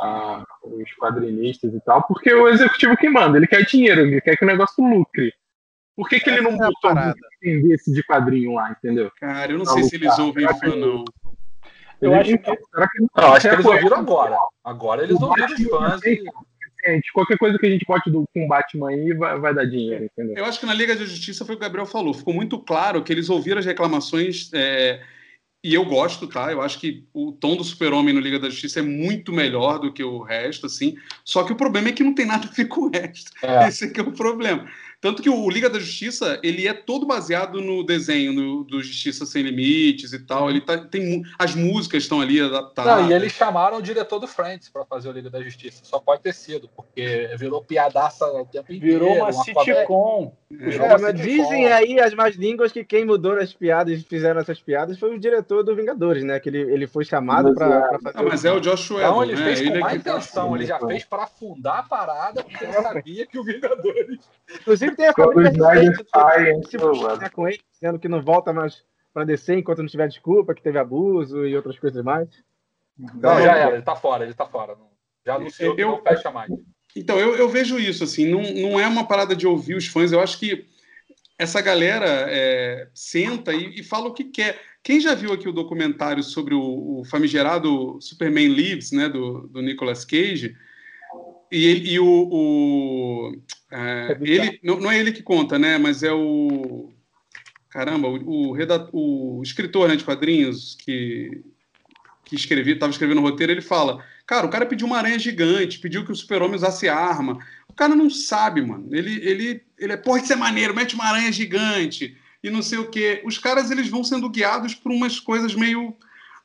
[0.00, 2.02] ah, os quadrinistas e tal?
[2.02, 5.32] Porque o executivo que manda, ele quer dinheiro, ele quer que o negócio lucre.
[5.96, 6.92] Por que, que ele não Essa é botou
[7.42, 9.10] entender esse de quadrinho lá, entendeu?
[9.18, 11.04] Cara, eu não Tá sei se eles ouvem fã, não.
[12.00, 14.38] Eu Ele- acho então, será que Não, acho que eles ouviram agora.
[14.62, 16.02] Agora eles O ouviram os fãs.
[16.04, 16.22] E...
[16.86, 20.04] Gente, qualquer coisa que a gente bote do, com Batman aí vai, vai dar dinheiro,
[20.04, 20.36] entendeu?
[20.36, 22.14] Eu acho que na Liga da Justiça foi o que o Gabriel falou.
[22.14, 24.50] Ficou muito claro que eles ouviram as reclamações.
[24.54, 25.00] é,
[25.62, 26.52] E eu gosto, tá?
[26.52, 29.92] Eu acho que o tom do Super-Homem no Liga da Justiça é muito melhor do
[29.92, 30.96] que o resto, assim.
[31.24, 33.32] Só que o problema é que não tem nada a ver com o resto.
[33.42, 33.66] É.
[33.66, 34.70] Esse é que é o problema.
[35.00, 39.24] Tanto que o Liga da Justiça, ele é todo baseado no desenho no- do Justiça
[39.24, 40.50] Sem Limites e tal.
[40.50, 43.02] Ele tá, tem as músicas estão ali adaptadas.
[43.04, 45.84] Não, e eles chamaram o diretor do Friends pra fazer o Liga da Justiça.
[45.84, 49.04] Só pode ter sido, porque virou piadaça o tempo inteiro.
[49.04, 49.74] Virou uma comédia.
[49.76, 50.32] sitcom.
[50.50, 50.56] É.
[50.56, 51.42] Virou É, uma mas sitcom.
[51.42, 55.14] dizem aí as más línguas que quem mudou as piadas e fizeram essas piadas foi
[55.14, 56.40] o diretor do Vingadores, né?
[56.40, 58.18] Que ele, ele foi chamado é- pra fazer.
[58.18, 59.44] Ah, mas é o Josh Whedon, Então ele né?
[59.44, 62.72] fez com Ele é má intenção, ele já fez pra afundar a parada, porque ele
[62.72, 64.18] sabia que o Vingadores.
[64.60, 67.48] Inclusive tem a Quando o família Snyder recente sai, que entra se o- fuder com
[67.48, 71.44] ele, dizendo que não volta mais pra descer enquanto não tiver desculpa, que teve abuso
[71.46, 72.28] e outras coisas mais.
[72.98, 74.76] Não, já era, ele tá fora, ele tá fora.
[75.24, 76.50] Já anunciou que Eu- não fecha mais.
[76.96, 80.10] Então, eu, eu vejo isso, assim, não, não é uma parada de ouvir os fãs,
[80.10, 80.66] eu acho que
[81.38, 84.58] essa galera é, senta e, e fala o que quer.
[84.82, 89.60] Quem já viu aqui o documentário sobre o, o famigerado Superman Lives, né, do, do
[89.62, 90.56] Nicolas Cage,
[91.52, 92.06] e, e o...
[92.06, 93.32] o,
[93.70, 96.92] é, ele, não, não é ele que conta, né, mas é o...
[97.70, 101.42] Caramba, o, o, redat- o escritor né, de quadrinhos que,
[102.24, 105.78] que escrevia, estava escrevendo o roteiro, ele fala Cara, o cara pediu uma aranha gigante,
[105.78, 107.38] pediu que o super-homem usasse arma.
[107.66, 108.86] O cara não sabe, mano.
[108.94, 112.76] Ele, ele, ele é, pô, isso é maneiro, mete uma aranha gigante e não sei
[112.76, 113.22] o quê.
[113.24, 115.96] Os caras, eles vão sendo guiados por umas coisas meio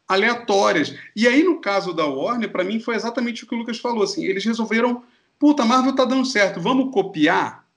[0.07, 0.95] aleatórias.
[1.13, 4.03] E aí, no caso da Warner, para mim foi exatamente o que o Lucas falou,
[4.03, 5.03] assim, eles resolveram,
[5.43, 7.67] puta, a Marvel tá dando certo, vamos copiar?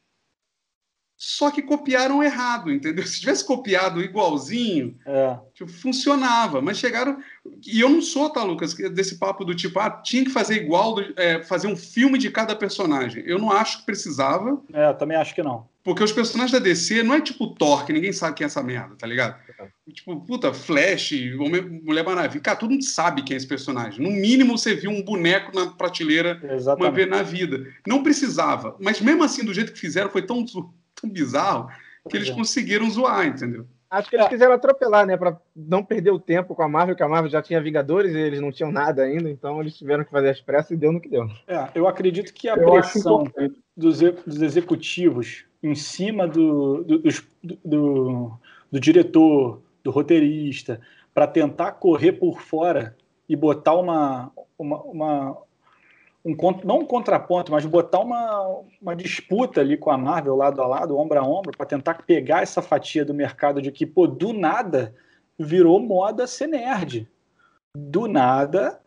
[1.17, 3.03] Só que copiaram errado, entendeu?
[3.09, 5.37] Se tivesse copiado igualzinho, É.
[5.53, 6.63] tipo, funcionava.
[6.63, 7.19] Mas chegaram.
[7.67, 10.95] E eu não sou, tá, Lucas, desse papo do tipo, ah, tinha que fazer igual,
[11.17, 13.25] é, fazer um filme de cada personagem.
[13.27, 14.63] Eu não acho que precisava.
[14.73, 15.67] É, eu também acho que não.
[15.83, 18.63] Porque os personagens da DC não é tipo Thor, que ninguém sabe quem é essa
[18.63, 19.41] merda, tá ligado?
[19.92, 22.40] Tipo, puta, Flash, Homem- Mulher Maravilha.
[22.42, 24.03] Cara, todo mundo sabe quem é esse personagem.
[24.05, 26.95] No mínimo, você viu um boneco na prateleira uma Exatamente.
[26.95, 27.66] vez na vida.
[27.87, 28.77] Não precisava.
[28.81, 31.69] Mas mesmo assim, do jeito que fizeram, foi tão, tão bizarro
[32.09, 32.35] que eles É.
[32.35, 33.66] conseguiram zoar, entendeu?
[33.88, 35.16] Acho que eles quiseram atropelar, né?
[35.16, 38.19] Pra não perder o tempo com a Marvel, que a Marvel já tinha Vingadores e
[38.19, 41.01] eles não tinham nada ainda, então eles tiveram que fazer as pressas e deu no
[41.01, 41.25] que deu.
[41.47, 43.31] É, eu acredito que a Eu pressão
[43.77, 48.33] dos, dos executivos em cima do, do, dos- do, do-
[48.71, 50.81] do diretor, do roteirista,
[51.15, 52.97] para tentar correr por fora
[53.29, 55.39] e botar uma, uma, uma-
[56.25, 60.67] um não um contraponto, mas botar uma, uma disputa ali com a Marvel lado a
[60.67, 64.33] lado, ombro a ombro, para tentar pegar essa fatia do mercado de que, pô, do
[64.33, 64.95] nada
[65.39, 67.09] virou moda ser nerd.
[67.77, 68.81] Do nada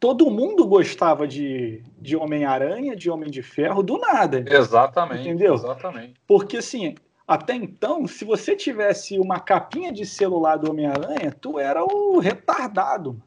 [0.00, 4.44] todo mundo gostava de, de Homem-Aranha, de Homem de Ferro, do nada.
[4.46, 5.22] Exatamente.
[5.22, 5.54] Entendeu?
[5.54, 6.14] Exatamente.
[6.26, 6.94] Porque, assim,
[7.26, 13.20] até então, se você tivesse uma capinha de celular do Homem-Aranha, tu era o retardado.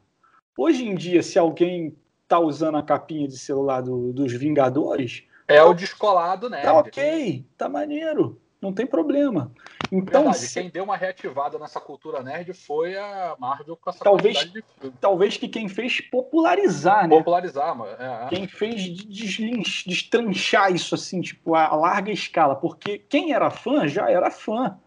[0.56, 5.62] Hoje em dia, se alguém tá usando a capinha de celular do- dos Vingadores, É
[5.62, 6.60] o descolado, né?
[6.62, 9.50] tá ok, tá maneiro, não tem problema.
[9.90, 14.04] Então, Verdade, se- quem deu uma reativada nessa cultura nerd foi a Marvel com essa
[14.04, 14.96] Talvez- de filme.
[15.00, 17.16] talvez que quem fez popularizar, né?
[17.16, 17.90] Popularizar, mano.
[17.98, 18.28] É, é.
[18.28, 24.10] quem fez deslin- destranchar isso assim, tipo, a larga escala, porque quem era fã já
[24.10, 24.78] era fã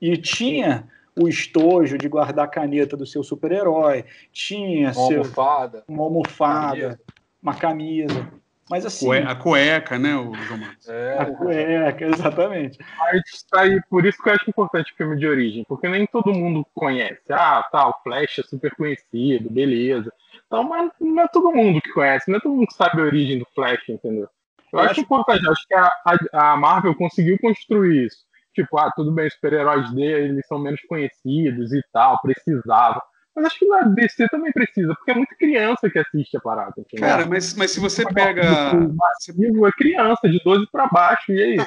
[0.00, 5.84] e tinha o estojo de guardar a caneta do seu super-herói, tinha Uma seu, almofada.
[5.88, 7.00] uma almofada, camisa.
[7.42, 8.32] uma camisa,
[8.70, 10.88] mas assim, A cueca, né, o João Marcos?
[10.88, 12.78] É, a cueca, exatamente.
[12.98, 16.06] Mas tá aí, por isso que eu acho importante o filme de origem, porque nem
[16.06, 17.20] todo mundo conhece.
[17.30, 20.12] Ah, tá, o Flash é super conhecido, beleza.
[20.46, 23.04] Então, mas não é todo mundo que conhece, não é todo mundo que sabe a
[23.04, 24.28] origem do Flash, entendeu?
[24.72, 25.92] Eu, Eu acho, acho- importante, acho que a,
[26.32, 28.18] a, a Marvel conseguiu construir isso.
[28.54, 33.02] Tipo, ah, tudo bem, os super-heróis dele eles são menos conhecidos e tal, precisava.
[33.34, 36.74] Mas acho que na DC também precisa, porque é muita criança que assiste a parada,
[36.78, 37.08] entendeu?
[37.08, 38.76] Cara, mas, mas se você pega.
[38.76, 41.66] O massivo é criança, de 12 pra baixo, e aí?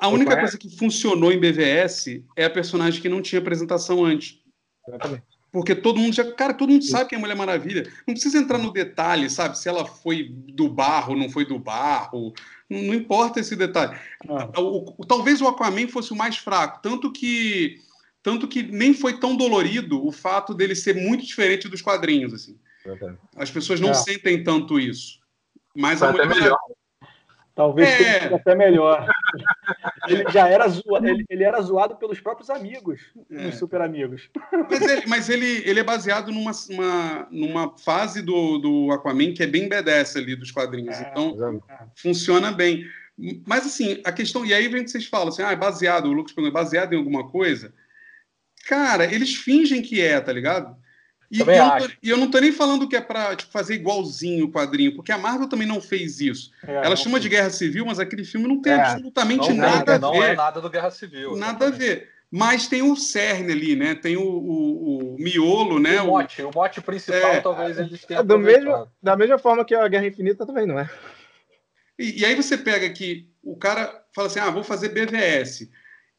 [0.00, 0.38] A única é?
[0.40, 4.40] coisa que funcionou em BVS é a personagem que não tinha apresentação antes.
[4.88, 5.22] Exatamente.
[5.52, 6.24] Porque todo mundo já.
[6.32, 7.84] Cara, todo mundo sabe que é Mulher Maravilha.
[8.08, 9.56] Não precisa entrar no detalhe, sabe?
[9.56, 12.32] Se ela foi do barro, não foi do barro.
[12.68, 13.96] Não, não importa esse detalhe.
[14.28, 16.80] Ah, O- o- talvez o Aquaman fosse o mais fraco.
[16.82, 17.76] Tanto que.
[18.24, 22.58] Tanto que nem foi tão dolorido o fato dele ser muito diferente dos quadrinhos, assim.
[23.36, 23.94] As pessoas não É.
[23.94, 25.20] sentem tanto isso.
[25.76, 26.58] Mas Foi a até melhor.
[27.54, 27.96] talvez É.
[27.98, 29.06] tenha sido até melhor.
[30.08, 33.44] Ele já era, zoa- ele, ele era zoado pelos próprios amigos, É.
[33.46, 34.28] nos super amigos.
[34.70, 39.42] Mas ele, mas ele, ele é baseado numa, uma- numa fase do, do Aquaman que
[39.42, 40.96] é bem B10 ali dos quadrinhos.
[40.96, 41.08] É.
[41.10, 41.64] Então, Exatamente.
[41.96, 42.84] funciona bem.
[43.46, 44.44] Mas assim, a questão.
[44.44, 46.92] E aí vem que vocês falam assim: ah, é baseado, o Lucas perguntou, é baseado
[46.92, 47.72] em alguma coisa.
[48.66, 50.76] Cara, eles fingem que é, tá ligado?
[51.30, 53.74] E, eu, não tô, e eu não tô nem falando que é pra tipo, fazer
[53.74, 56.52] igualzinho o quadrinho, porque a Marvel também não fez isso.
[56.64, 59.56] É, Ela não- chama de guerra civil, mas aquele filme não tem É, absolutamente não,
[59.56, 60.30] nada é, a não ver.
[60.32, 61.34] é nada do Guerra Civil.
[61.36, 61.78] Nada a exatamente.
[61.78, 62.10] ver.
[62.30, 63.94] Mas tem o cerne ali, né?
[63.94, 66.00] Tem o, o- o miolo, né?
[66.02, 67.40] O mote, o mote principal, É.
[67.40, 70.78] talvez eles tenham É do mesmo, da mesma forma que a Guerra Infinita também, não
[70.78, 70.88] é?
[71.98, 75.68] E, e aí você pega que o cara fala assim, ah, vou fazer BVS.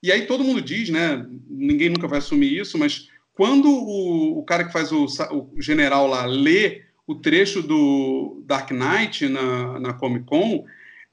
[0.06, 1.26] E aí todo mundo diz, né?
[1.50, 6.06] Ninguém nunca vai assumir isso, mas quando o, o cara que faz o, o general
[6.06, 10.64] lá lê o trecho do Dark Knight na, na Comic Con,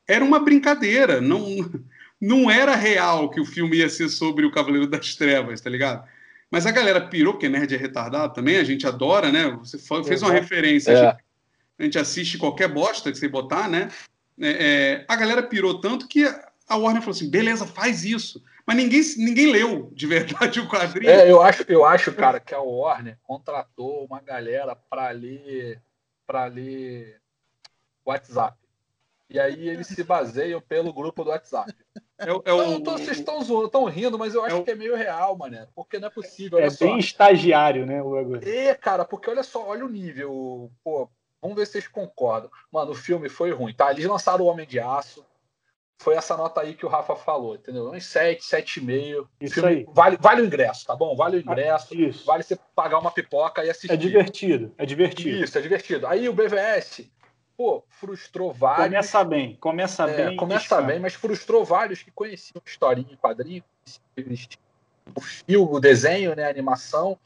[0.07, 1.43] era uma brincadeira, não,
[2.21, 6.07] não era real que o filme ia ser sobre o Cavaleiro das Trevas, tá ligado?
[6.51, 9.57] Mas a galera pirou, porque nerd é retardado também, a gente adora, né?
[9.61, 10.33] Você fez uma Exato.
[10.33, 10.95] referência, É.
[10.95, 11.23] a gente
[11.79, 13.89] a gente assiste qualquer bosta que você botar, né?
[14.39, 16.25] É, é, a galera pirou tanto que
[16.69, 18.43] a Warner falou assim: beleza, faz isso.
[18.67, 21.11] Mas ninguém, ninguém leu de verdade o quadrinho.
[21.11, 25.81] É, eu acho, eu acho, cara, que a Warner contratou uma galera para ler,
[26.27, 27.21] para ler
[28.05, 28.57] WhatsApp.
[29.29, 31.73] E aí eles se baseiam pelo grupo do WhatsApp.
[32.19, 34.63] É, é o- Não, tô- vocês estão zoando, estão rindo, mas eu acho É o-
[34.65, 35.67] que é meio real, mané.
[35.75, 36.59] Porque não é possível.
[36.59, 36.85] Olha É só.
[36.85, 38.47] bem estagiário, né, o bagulho.
[38.49, 40.71] É, cara, porque olha só, olha o nível.
[40.85, 41.09] Pô,
[41.41, 42.51] vamos ver se vocês concordam.
[42.71, 43.91] Mano, o filme foi ruim, tá?
[43.91, 45.25] Eles lançaram o Homem de Aço.
[46.03, 47.93] Foi essa nota aí que o Rafa falou, entendeu?
[47.93, 49.29] Uns 7, 7,5.
[49.41, 49.87] Isso Filme- aí.
[49.89, 51.15] Vale, vale o ingresso, tá bom?
[51.15, 51.95] Vale o ingresso.
[51.95, 52.27] Isso.
[52.27, 53.93] Vale você pagar uma pipoca e assistir.
[53.93, 55.45] É divertido, é divertido.
[55.45, 56.07] Isso, é divertido.
[56.09, 57.09] Aí o BVS,
[57.57, 58.87] pô, frustrou vários.
[58.87, 60.37] Começa bem, começa É, bem.
[60.37, 63.63] começa bem, mas frustrou vários que conheciam historinha em quadrinho,
[64.17, 64.59] conheciam
[65.15, 67.17] o filme, o desenho, né, a animação.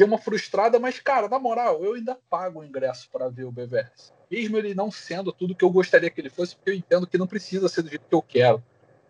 [0.00, 3.52] Deu uma frustrada, mas, cara, na moral, eu ainda pago o ingresso para ver o
[3.52, 4.14] BVS.
[4.30, 7.18] Mesmo ele não sendo tudo que eu gostaria que ele fosse, porque eu entendo que
[7.18, 8.64] não precisa ser do jeito que eu quero.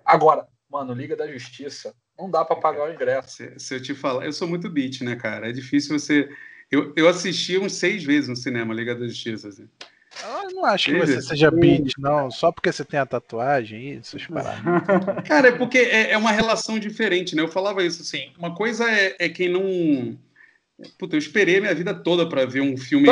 [0.05, 3.36] Agora, mano, Liga da Justiça, não dá para pagar o ingresso.
[3.36, 5.49] Se, se eu te falar, eu sou muito beat, né, cara?
[5.49, 6.28] É difícil você.
[6.68, 9.47] Eu, eu assisti uns seis vezes no cinema Liga da Justiça.
[9.47, 9.68] Assim.
[10.24, 12.32] Eu não acho que você seja beat, não.
[12.32, 15.22] Só porque você tem a tatuagem, isso, essas paradas.
[15.24, 17.43] Cara, é porque é, é uma relação diferente, né?
[17.43, 18.32] Eu falava isso assim.
[18.36, 20.18] Uma coisa é, é quem não.
[20.98, 23.06] Puta, eu esperei a minha vida toda para ver um filme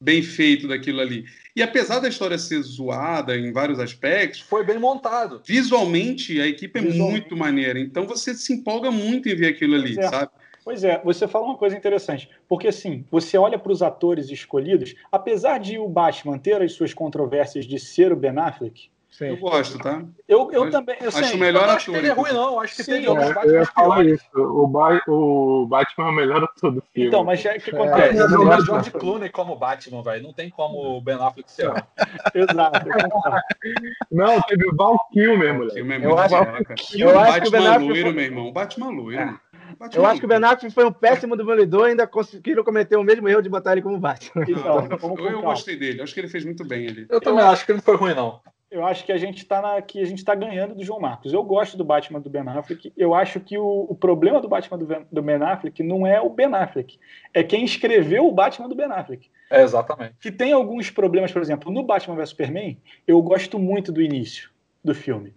[0.00, 1.24] bem feito daquilo ali.
[1.56, 5.42] E apesar da história ser zoada em vários aspectos, Foi bem montado.
[5.44, 7.20] visualmente a equipe é Visualmente.
[7.20, 7.80] muito maneira.
[7.80, 10.10] Então você se empolga muito em ver aquilo ali, Pois é.
[10.10, 10.30] sabe?
[10.64, 14.94] Pois é, você fala uma coisa interessante, porque assim, você olha para os atores escolhidos,
[15.10, 18.90] apesar de o Batman ter as suas controvérsias de ser o Ben Affleck,
[19.20, 19.40] Eu Sim.
[19.40, 20.02] gosto, tá?
[20.28, 21.98] eu, eu Mas também, eu acho sei, o melhor eu não acho que ator.
[21.98, 22.22] ele é então.
[22.24, 22.60] ruim, não.
[22.60, 24.24] Acho que Sim, teve eu- outros É, eu Batman ia falar isso.
[24.36, 27.08] O, Ba- o Batman é o melhor ator do filme.
[27.08, 28.18] Então, mas o que É, acontece?
[28.18, 29.00] É, eu não, gosto, George não.
[29.00, 30.22] Clooney como Batman, velho.
[30.22, 31.66] Não tem como o Ben Affleck ser.
[32.34, 32.88] Exato.
[32.88, 33.78] eu.
[34.10, 35.74] Não, teve o Val Kilmer, O moleque.
[35.74, 36.74] filme é Eu muito acho- babaca.
[36.96, 38.52] eu acho que o Ben Batman Affleck loiro, foi- meu irmão.
[38.52, 39.20] Batman loiro.
[39.20, 39.34] É.
[39.78, 42.96] Batman Eu acho que o Ben Affleck foi um péssimo demolidor e ainda conseguiram cometer
[42.96, 44.44] o mesmo erro de botar ele como Batman.
[44.48, 46.00] Então, Não, vamos eu, eu gostei dele.
[46.02, 47.06] Acho que ele fez muito bem ali.
[47.10, 48.40] Eu também acho que ele não foi ruim, não.
[48.70, 51.32] Eu acho que a gente está na, que a gente tá ganhando do João Marcos.
[51.32, 52.92] Eu gosto do Batman do Ben Affleck.
[52.96, 56.20] Eu acho que o, o problema do Batman do Ben, do Ben Affleck não é
[56.20, 56.98] o Ben Affleck,
[57.32, 59.30] é quem escreveu o Batman do Ben Affleck.
[59.50, 60.14] É, exatamente.
[60.20, 64.50] que tem alguns problemas, por exemplo, no Batman vs Superman, eu gosto muito do início
[64.84, 65.34] do filme.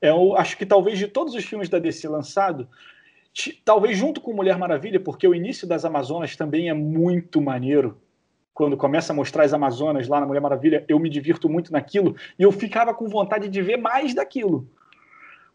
[0.00, 2.68] Eu acho que talvez de todos os filmes da DC lançado,
[3.64, 7.96] talvez junto com Mulher Maravilha, porque o início das Amazonas também é muito maneiro.
[8.54, 12.16] Quando começa a mostrar as Amazonas lá na Mulher Maravilha, eu me divirto muito naquilo
[12.38, 14.68] e eu ficava com vontade de ver mais daquilo.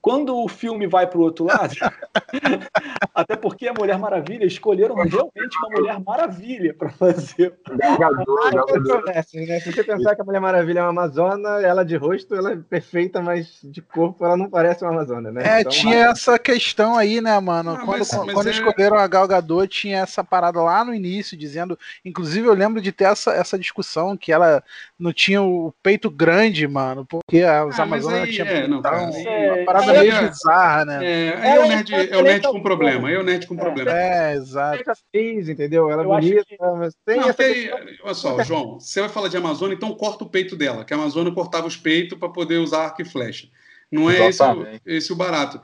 [0.07, 1.75] Quando o filme vai para o outro lado,
[3.13, 7.53] até porque a Mulher Maravilha escolheram realmente uma Mulher Maravilha para fazer
[7.99, 9.03] Galgador, Galgador.
[9.05, 9.21] né?
[9.23, 12.55] Se você pensar que a Mulher Maravilha é uma Amazona, ela de rosto ela é
[12.55, 15.43] perfeita, mas de corpo ela não parece uma Amazona, né?
[15.45, 17.71] É, Então, tinha essa questão aí, né, mano?
[17.71, 20.93] Ah, quando mas- mas quando é- escolheram a Gal Gadot, tinha essa parada lá no
[20.93, 21.77] início, dizendo.
[22.05, 24.63] Inclusive, eu lembro de ter essa, essa discussão que ela
[24.99, 28.47] não tinha o peito grande, mano, porque as Ah, Amazonas aí, tinham.
[28.47, 31.05] é, não, cara, então, aí- uma parada aí meio é- bizarra, né?
[31.05, 33.07] É, aí é o nerd, é é o nerd com problema.
[33.07, 33.91] Aí é o nerd com problema.
[33.91, 34.81] É, exato.
[34.83, 35.89] ela atriz, entendeu?
[35.91, 37.69] Ela é bonita, que- mas tem Não, essa aí,
[38.03, 40.97] olha só, João, você vai falar de Amazônia, então corta o peito dela, que a
[40.97, 43.47] Amazônia cortava os peitos para poder usar arco e flecha.
[43.91, 45.61] Não é esse o, esse o barato.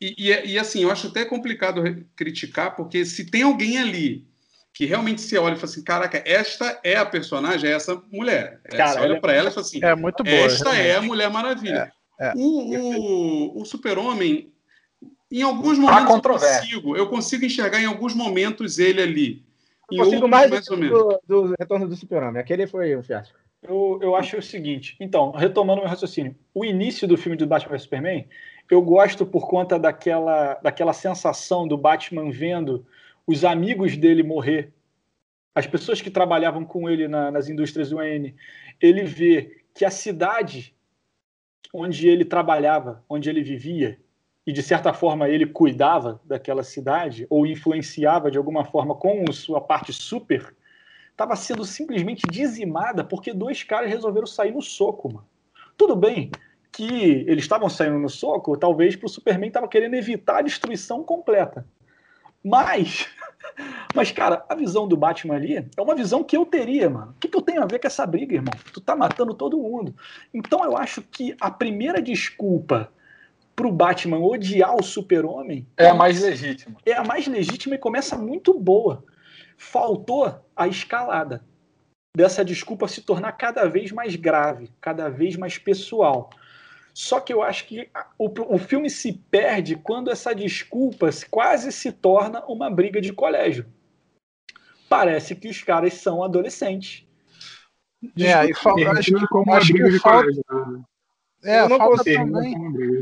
[0.00, 1.82] E, e, e, assim, eu acho até complicado
[2.16, 4.26] criticar, porque se tem alguém ali
[4.72, 8.60] que realmente se olha e fala assim, caraca, esta é a personagem, é essa mulher.
[8.64, 10.34] É, Cara, você olha é para ela e fala assim, É muito boa.
[10.36, 10.96] esta é realmente.
[10.96, 11.92] a Mulher Maravilha.
[12.18, 12.32] É, é.
[12.36, 14.50] O, o, o Super-Homem,
[15.30, 19.44] em alguns momentos eu consigo, eu consigo enxergar em alguns momentos ele ali.
[19.90, 20.98] Em Eu consigo outros, mais, mais ou menos.
[20.98, 22.40] do, do Retorno do Super-Homem.
[22.40, 23.36] Aquele foi um fiasco.
[23.62, 27.70] Eu, eu acho o seguinte, então, retomando meu raciocínio, o início do filme do Batman
[27.72, 28.26] vs Superman,
[28.68, 32.84] eu gosto por conta daquela, daquela sensação do Batman vendo
[33.26, 34.72] os amigos dele morrer,
[35.54, 38.34] as pessoas que trabalhavam com ele na- nas indústrias UN,
[38.80, 40.74] ele vê que a cidade
[41.72, 43.98] onde ele trabalhava, onde ele vivia,
[44.46, 49.60] e de certa forma ele cuidava daquela cidade, ou influenciava de alguma forma com sua
[49.60, 50.54] parte super,
[51.10, 55.28] estava sendo simplesmente dizimada porque dois caras resolveram sair no soco, mano.
[55.76, 56.30] Tudo bem
[56.72, 61.66] que eles estavam saindo no soco, talvez pro Superman estava querendo evitar a destruição completa.
[62.44, 63.08] Mas,
[63.94, 67.12] mas cara, a visão do Batman ali é uma visão que eu teria, mano.
[67.12, 68.54] O que, que eu tenho a ver com essa briga, irmão?
[68.72, 69.94] Tu tá matando todo mundo.
[70.32, 72.90] Então eu acho que a primeira desculpa
[73.54, 76.76] pro Batman odiar o Super-Homem É a mais legítima.
[76.86, 79.04] é a mais legítima e começa muito boa.
[79.56, 81.44] Faltou a escalada
[82.16, 86.30] dessa desculpa se tornar cada vez mais grave, cada vez mais pessoal.
[86.94, 87.88] Só que eu acho que
[88.18, 93.12] o, o filme se perde quando essa desculpa se- quase se torna uma briga de
[93.12, 93.64] colégio.
[94.88, 97.06] Parece que os caras são adolescentes.
[98.18, 100.42] É, e fal- Termina acho, como uma acho briga que de falta, colégio.
[100.50, 100.82] né?
[101.44, 102.54] é, Eu não falta consigo, também.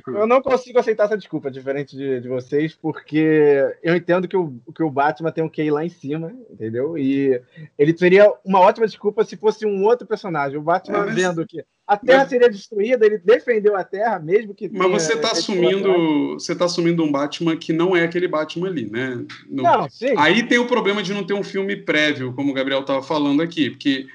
[0.07, 4.53] Eu não consigo aceitar essa desculpa, diferente de, de vocês, porque eu entendo que o,
[4.75, 6.97] que o Batman tem um QI lá em cima, entendeu?
[6.97, 7.43] E
[7.77, 10.59] ele teria uma ótima desculpa se fosse um outro personagem.
[10.59, 14.19] O Batman É, mas- vendo que a Terra mas- seria destruída, ele defendeu a Terra,
[14.19, 14.69] mesmo que.
[14.69, 18.89] Mas você está assumindo, você tá assumindo um Batman que não é aquele Batman ali,
[18.91, 19.25] né?
[19.49, 20.15] No- Não, sim.
[20.17, 23.43] Aí tem o problema de não ter um filme prévio, como o Gabriel estava falando
[23.43, 24.07] aqui, porque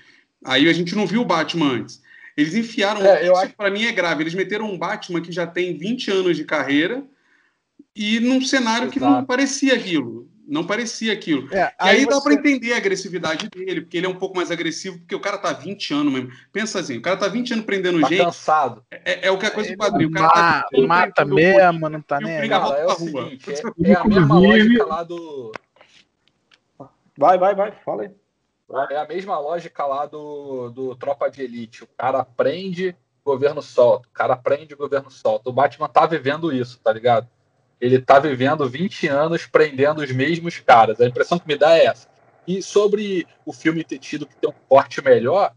[0.48, 2.00] Aí a gente não viu o Batman antes.
[2.38, 3.02] Eles enfiaram.
[3.02, 4.22] É, eu isso acho- pra mim é grave.
[4.22, 7.04] Eles meteram um Batman que já tem 20 anos de carreira
[7.96, 9.26] e num cenário que não Exato.
[9.28, 10.30] parecia aquilo.
[10.48, 11.52] Não parecia aquilo.
[11.52, 14.36] É, E aí, dá você- pra entender a agressividade dele, porque ele é um pouco
[14.36, 16.30] mais agressivo, porque o cara tá 20 anos mesmo.
[16.54, 18.84] Pensa assim, o cara tá 20 anos prendendo Tá gente, cansado.
[18.92, 20.10] é, é o que é coisa do Ele quadrinho.
[20.10, 22.38] O cara tá ma- 20 anos mata mesmo, não tá nem aí.
[22.38, 23.24] Coringa Cara, é o pra rua.
[23.24, 25.52] seguinte, é, é a mesma lógica lá do.
[27.18, 28.12] Vai, vai, vai, fala aí.
[28.92, 31.84] É a mesma lógica lá do, do Tropa de Elite.
[31.84, 34.08] O cara prende, o governo solta.
[34.08, 35.50] O cara prende, o governo solta.
[35.50, 37.28] O Batman tá vivendo isso, tá ligado?
[37.86, 41.00] Ele tá vivendo 20 anos prendendo os mesmos caras.
[41.00, 42.08] A impressão que me dá é essa.
[42.48, 45.54] E sobre o filme ter tido que ter um corte melhor,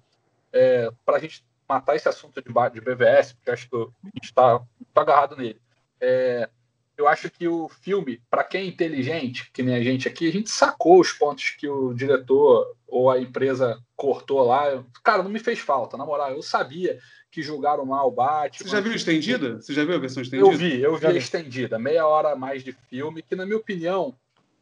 [0.52, 4.60] é, pra gente matar esse assunto de, de BVS, porque acho que a gente tá,
[4.92, 5.58] tá agarrado nele.
[5.98, 6.50] É,
[6.98, 10.32] eu acho que o filme, para quem é inteligente, que nem a gente aqui, a
[10.32, 14.84] gente sacou os pontos que o diretor ou a empresa cortou lá.
[15.02, 16.32] Cara, não me fez falta, na moral.
[16.32, 16.98] Eu sabia
[17.30, 18.66] que julgaram mal o Batman.
[18.66, 19.60] Você já viu estendida?
[19.60, 20.48] Você já viu a versão estendida?
[20.50, 23.58] Eu vi, eu vi a estendida, meia hora a mais de filme, que na minha
[23.58, 24.14] opinião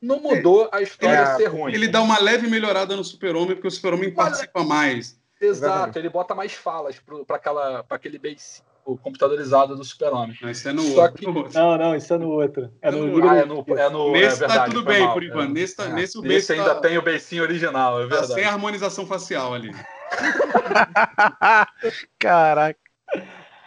[0.02, 1.72] não mudou a história É, ser ruim.
[1.72, 5.18] Ele dá uma leve melhorada no Super-Homem, porque o Super-Homem participa mais.
[5.40, 6.96] Exato, ele bota mais falas
[7.26, 8.62] para aquele base
[9.02, 10.36] computadorizado do Super-Homem.
[10.40, 11.16] Mas isso é no Só outro.
[11.18, 11.52] que- outro.
[11.54, 12.70] Não, não, isso é no outro.
[12.80, 14.94] É no É no- Ah, é no, é no Nesse é tá verdade, tudo foi
[14.94, 15.26] bem, mal, por é.
[15.26, 15.50] enquanto.
[15.52, 15.92] Nesse, tá, É.
[15.92, 18.34] nesse o Nesse ainda tá, tem o beicinho original, é tá verdade.
[18.34, 19.72] sem harmonização facial ali.
[22.18, 22.78] Caraca.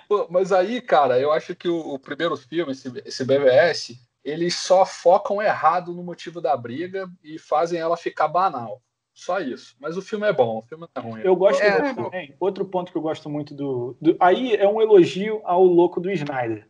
[0.08, 4.56] Pô, mas aí, cara, eu acho que o, o primeiro filme, esse, esse BVS, eles
[4.56, 8.82] só focam errado no motivo da briga e fazem ela ficar banal.
[9.14, 9.76] Só isso.
[9.80, 11.22] Mas o filme é bom, o filme não é ruim.
[11.24, 12.34] Eu gosto É, também.
[12.40, 16.10] Outro ponto que eu gosto muito do, do- Aí é um elogio ao louco do
[16.10, 16.68] Snyder.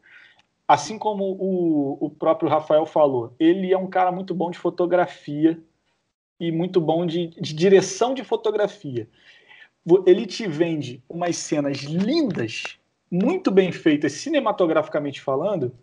[0.68, 5.60] Assim como o, o próprio Rafael falou, ele é um cara muito bom de fotografia
[6.40, 9.10] e muito bom de, de direção de fotografia.
[10.06, 12.78] Ele te vende umas cenas lindas,
[13.10, 15.74] muito bem feitas cinematograficamente falando,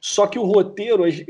[0.00, 1.24] só que o roteiro as-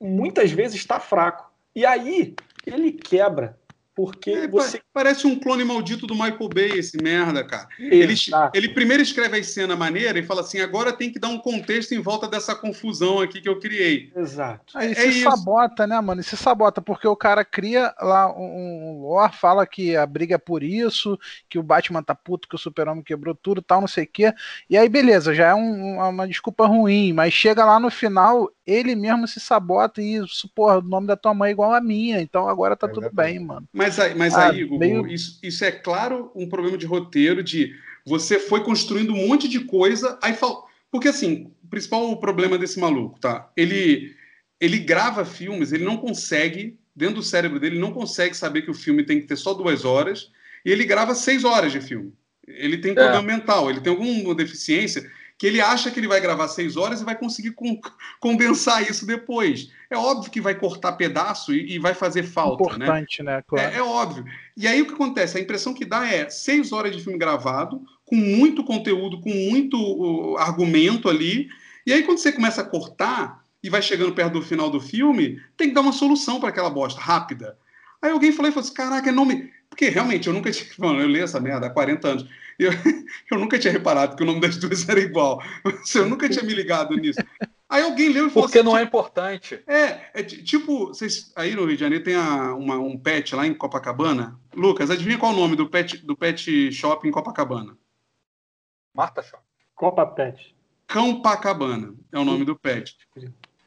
[0.00, 1.50] muitas vezes está fraco.
[1.74, 2.34] E aí
[2.66, 3.57] ele quebra.
[3.98, 4.78] Porque É, você.
[4.78, 7.68] pa- Parece um clone maldito do Michael Bay, esse merda, cara.
[7.78, 8.14] Ele,
[8.52, 11.92] ele primeiro escreve a cena maneira e fala assim: agora tem que dar um contexto
[11.92, 14.12] em volta dessa confusão aqui que eu criei.
[14.16, 14.76] Exato.
[14.76, 15.22] Aí É se isso.
[15.22, 16.20] sabota, né, mano?
[16.20, 20.34] E se sabota, porque o cara cria lá um, um lore, fala que a briga
[20.34, 21.16] é por isso,
[21.48, 24.32] que o Batman tá puto, que o Super-Homem quebrou tudo tal, não sei o quê.
[24.68, 28.94] E aí, beleza, já é um- uma desculpa ruim, mas chega lá no final, ele
[28.94, 32.20] mesmo se sabota e isso, porra, o nome da tua mãe é igual a minha,
[32.20, 33.34] então agora tá tudo Exatamente.
[33.38, 33.68] bem, mano.
[33.72, 37.42] Mas aí, mas Ah, aí Gugu, meio- isso, isso é claro um problema de roteiro,
[37.42, 37.74] de
[38.06, 40.68] você foi construindo um monte de coisa, aí fal...
[40.90, 43.50] Porque assim, o principal problema desse maluco, tá?
[43.54, 44.14] Ele,
[44.58, 48.70] ele grava filmes, ele não consegue, dentro do cérebro dele, ele não consegue saber que
[48.70, 50.30] o filme tem que ter só duas horas,
[50.64, 52.12] e ele grava seis horas de filme.
[52.46, 56.48] Ele tem problema mental, ele tem alguma deficiência que ele acha que ele vai gravar
[56.48, 57.80] seis horas e vai conseguir con-
[58.18, 59.70] condensar isso depois.
[59.88, 62.84] É óbvio que vai cortar pedaço e, e vai fazer falta, né?
[62.84, 63.42] Importante, né?
[63.46, 63.72] Claro.
[63.72, 64.24] É, é óbvio.
[64.56, 65.38] E aí o que acontece?
[65.38, 69.76] A impressão que dá é seis horas de filme gravado, com muito conteúdo, com muito
[69.78, 71.48] uh, argumento ali.
[71.86, 75.40] E aí quando você começa a cortar e vai chegando perto do final do filme,
[75.56, 77.56] tem que dar uma solução para aquela bosta, rápida.
[78.02, 79.50] Aí alguém falou e falou assim: caraca, é nome.
[79.68, 80.68] Porque realmente eu nunca tinha.
[80.78, 82.28] Mano, eu li essa merda há 40 anos.
[82.58, 82.70] Eu,
[83.30, 85.40] eu nunca tinha reparado que o nome das duas era igual.
[85.94, 87.20] Eu nunca tinha me ligado nisso.
[87.68, 89.62] Aí alguém leu e falou Porque assim: não é importante.
[89.66, 93.34] é, é ti- tipo, vocês, aí no Rio de Janeiro tem a- uma- um pet
[93.34, 94.38] lá em Copacabana.
[94.54, 97.76] Lucas, adivinha qual é o nome do pet, do pet shop em Copacabana?
[98.94, 99.40] Marta Shaw.
[99.74, 100.56] Copa Pet.
[100.86, 102.96] Cãopacabana é o nome do pet.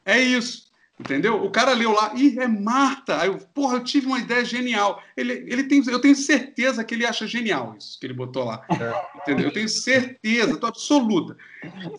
[0.04, 0.71] É isso,
[1.02, 1.44] entendeu?
[1.44, 3.20] O cara leu lá, ih, é Marta.
[3.20, 5.02] Aí eu, porra, eu tive uma ideia genial.
[5.18, 8.66] Ele, ele tem, eu tenho certeza que ele acha genial isso que ele botou lá.
[9.16, 9.48] Entendeu?
[9.48, 11.36] Eu tenho certeza, tô absoluta.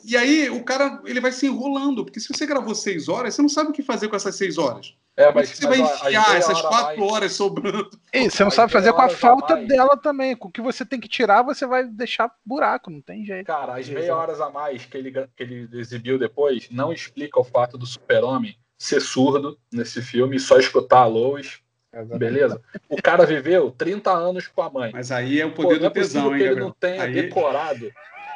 [0.05, 3.43] E aí o cara, ele vai se enrolando, porque se você gravou seis horas, você
[3.43, 4.97] não sabe o que fazer com essas seis horas.
[5.15, 7.91] É, é mas, que você mas, vai enfiar meia essas quatro mais- horas sobrando?
[8.15, 9.69] E você não sabe fazer meia com a falta jamais.
[9.69, 10.35] dela também.
[10.35, 13.47] Com o que você tem que tirar, você vai deixar buraco, não tem jeito.
[13.47, 17.45] Cara, as meia horas a mais que ele, que ele exibiu depois não explica o
[17.45, 21.61] fato do super-homem ser surdo nesse filme e só escutar a Lois,
[21.93, 22.19] Exatamente.
[22.19, 22.63] beleza?
[22.89, 24.91] O cara viveu 30 anos com a mãe.
[24.93, 26.67] Mas aí é o Pô, poder é do possível tesão, hein, que ele Gabriel?
[26.67, 27.93] não tenha Aí- decorado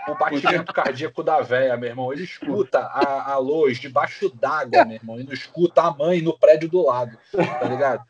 [0.08, 2.12] o batimento cardíaco da véia, meu irmão.
[2.12, 6.38] Ele escuta a, a Lois debaixo d'água, meu irmão, e não escuta a mãe no
[6.38, 8.04] prédio do lado, tá ligado?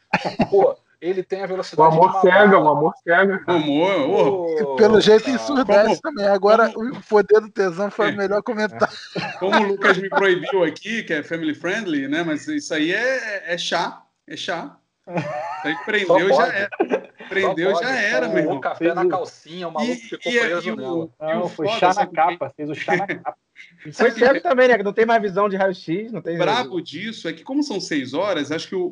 [0.50, 0.76] Pô,
[1.08, 3.42] ele tem a O velocidade amor de uma cega, o amor cega.
[3.46, 6.26] Amor, ô, Pô, Pelo jeito ensurdece também.
[6.26, 8.12] Agora o poder do tesão foi É.
[8.12, 8.94] o melhor comentário.
[9.38, 12.22] como o Lucas me proibiu aqui, que é family friendly, né?
[12.22, 14.76] Mas isso aí é, é chá, é chá.
[15.08, 16.68] Isso aí prendeu já é.
[17.28, 18.60] Prendeu, já era, meu irmão.
[18.60, 21.08] café Fez na o- calcinha, o maluco E- ficou e- preso e o- nela.
[21.20, 22.14] E Não, o foi foda, chá na o quê?
[22.16, 23.36] capa, fez o chá na capa.
[23.86, 24.76] E foi o cego também, né?
[24.82, 26.36] Não tem mais visão de raio-x, não tem.
[26.36, 28.84] brabo disso é que, como são seis horas, acho que o,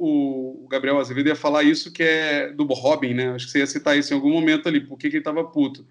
[0.64, 3.32] o Gabriel Azevedo ia falar isso que é do Robin, né?
[3.34, 5.86] Acho que você ia citar isso em algum momento ali, por que ele tava puto.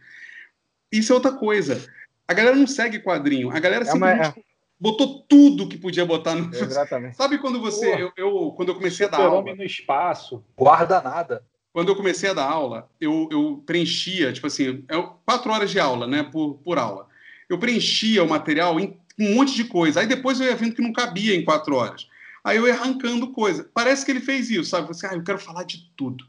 [0.91, 1.86] Isso é outra coisa.
[2.28, 3.49] A galera não segue quadrinho.
[3.51, 4.45] A galera É uma- simplesmente
[4.80, 6.53] botou tudo que podia botar no.
[6.53, 7.15] Exatamente.
[7.17, 7.88] Sabe quando você.
[7.91, 7.99] Porra.
[7.99, 9.55] Eu, eu- quando eu comecei a dar aula.
[9.55, 10.43] No espaço.
[10.57, 11.43] Guarda nada.
[11.71, 14.95] Quando eu comecei a dar aula, eu, eu preenchia, tipo assim, é
[15.26, 17.07] quatro horas de aula, né, por, por aula.
[17.54, 19.99] Eu preenchia o material em um monte de coisa.
[19.99, 22.08] Aí depois eu ia vendo que não cabia em quatro horas.
[22.43, 23.70] Aí eu ia arrancando coisa.
[23.74, 24.88] Parece que ele fez isso, sabe?
[24.88, 26.26] Você, ah, eu quero falar de tudo.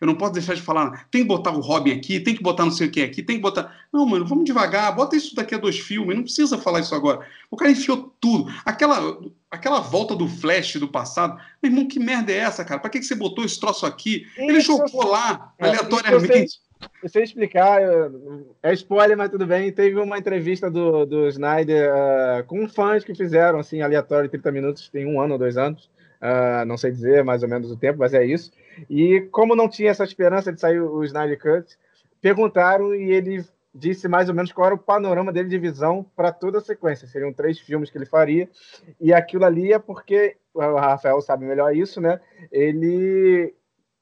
[0.00, 1.08] Eu não posso deixar de falar.
[1.10, 3.36] Tem que botar o Robin aqui, tem que botar não sei o que aqui, tem
[3.36, 3.76] que botar.
[3.92, 4.94] Não, mano, vamos devagar.
[4.94, 6.14] Bota isso daqui a dois filmes.
[6.14, 7.26] Não precisa falar isso agora.
[7.50, 8.50] O cara enfiou tudo.
[8.64, 9.18] Aquela,
[9.50, 11.40] aquela volta do Flash do passado.
[11.60, 12.80] Meu irmão, que merda é essa, cara?
[12.80, 14.26] Pra que, que você botou esse troço aqui?
[14.36, 16.60] Ele Isso, jogou lá, É, aleatoriamente.
[17.02, 17.80] Eu sei explicar,
[18.62, 19.72] é spoiler, mas tudo bem.
[19.72, 24.88] Teve uma entrevista do, do Snyder ah, com fãs que fizeram, assim, aleatório, 30 minutos,
[24.88, 25.90] tem um ano ou dois anos.
[26.20, 28.50] Ah, não sei dizer mais ou menos o tempo, mas é isso.
[28.90, 31.76] E como não tinha essa esperança de sair o Snyder Cut,
[32.20, 36.32] perguntaram e ele disse mais ou menos qual era o panorama dele de visão para
[36.32, 37.06] toda a sequência.
[37.06, 38.48] Seriam três filmes que ele faria.
[39.00, 42.20] E aquilo ali é porque, o Rafael sabe melhor isso, né?
[42.50, 43.54] Ele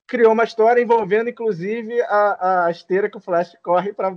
[0.07, 4.17] criou uma história envolvendo, inclusive, a, a esteira que o Flash corre para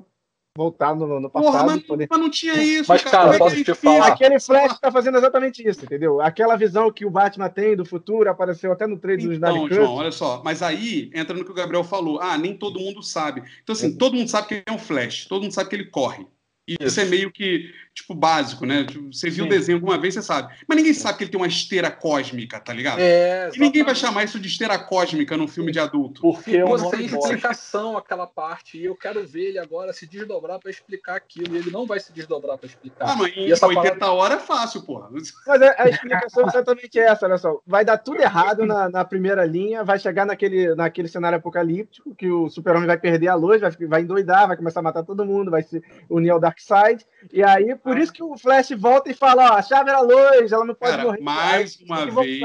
[0.58, 1.52] voltar no, no passado.
[1.52, 2.92] Porra, mas, poder- mas não tinha isso.
[2.92, 4.08] Mas, cara, Como é posso ele te falar?
[4.08, 6.20] Aquele Flash está fazendo exatamente isso, entendeu?
[6.20, 9.76] Aquela visão que o Batman tem do futuro apareceu até no trailer do Então, Snyder
[9.78, 10.00] João, Cut.
[10.02, 12.20] olha só, mas aí entra no que o Gabriel falou.
[12.20, 13.42] Ah, nem todo mundo sabe.
[13.64, 16.28] Então, assim, todo mundo sabe que é um Flash, todo mundo sabe que ele corre.
[16.70, 17.02] E isso, Isso.
[17.02, 18.84] é meio que, tipo, básico, né?
[18.84, 19.50] Tipo, Você viu o Sim.
[19.58, 20.54] desenho alguma vez, você sabe.
[20.68, 23.00] Mas ninguém sabe que ele tem uma esteira cósmica, tá ligado?
[23.00, 26.22] É, E ninguém vai chamar isso de esteira cósmica num filme de adulto.
[26.22, 27.34] Porque é Ficou sem nome bosta.
[27.34, 28.78] explicação aquela parte.
[28.78, 31.56] E eu quero ver ele agora se desdobrar para explicar aquilo.
[31.56, 33.10] E ele não vai se desdobrar para explicar.
[33.10, 35.10] Ah, mas em E essa 80 horas é fácil, porra.
[35.12, 37.60] Mas a, a explicação é exatamente essa, olha só.
[37.66, 42.30] Vai dar tudo errado na, na primeira linha, vai chegar naquele, naquele cenário apocalíptico, que
[42.30, 45.50] o super-homem vai perder a luz, vai, vai endoidar, vai começar a matar todo mundo,
[45.50, 47.06] vai se unir ao Darkseid.
[47.32, 50.02] E aí, por isso que o Flash volta e fala, ó, a chave era a
[50.02, 51.22] luz, ela não pode Cara, morrer.
[51.22, 52.42] mais uma vez,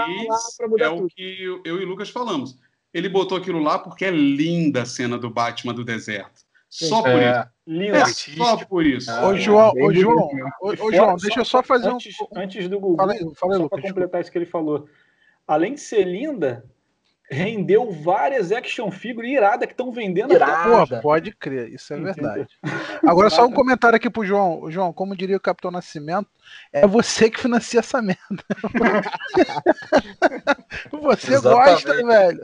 [0.81, 1.09] é o tudo.
[1.15, 2.59] que eu, e o Lucas falamos.
[2.93, 6.43] Ele botou aquilo lá porque é linda a cena do Batman do deserto.
[6.69, 7.41] Só por É.
[7.41, 7.49] isso.
[7.67, 7.97] Lindo.
[7.97, 9.11] É só por isso.
[9.11, 10.29] Ah, Ô, João, bem ô, João,
[10.61, 11.95] ô, João, deixa eu só fazer um.
[11.95, 14.89] Antes, antes do Google, Fala aí, fala aí, só para completar isso que ele falou.
[15.47, 16.65] Além de ser linda,
[17.35, 20.97] rendeu várias action figures iradas que estão vendendo Irada.
[20.97, 22.14] Pô, pode crer, isso é Entendeu?
[22.14, 22.49] verdade.
[23.07, 24.70] Agora, só um comentário aqui pro João.
[24.70, 26.28] João, como diria o Capitão Nascimento,
[26.72, 28.20] é você que financia essa merda.
[30.91, 31.85] você Exatamente.
[31.85, 32.41] gosta, velho.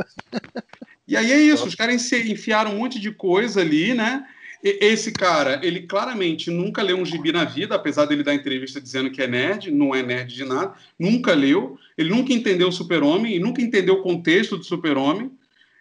[1.06, 4.24] E aí é isso, os caras se enfiaram um monte de coisa ali, né?
[4.62, 9.10] Esse cara, ele claramente nunca leu um gibi na vida, apesar dele dar entrevista dizendo
[9.10, 13.36] que é nerd, não é nerd de nada, nunca leu, ele nunca entendeu o super-homem,
[13.36, 15.32] e nunca entendeu o contexto do super-homem,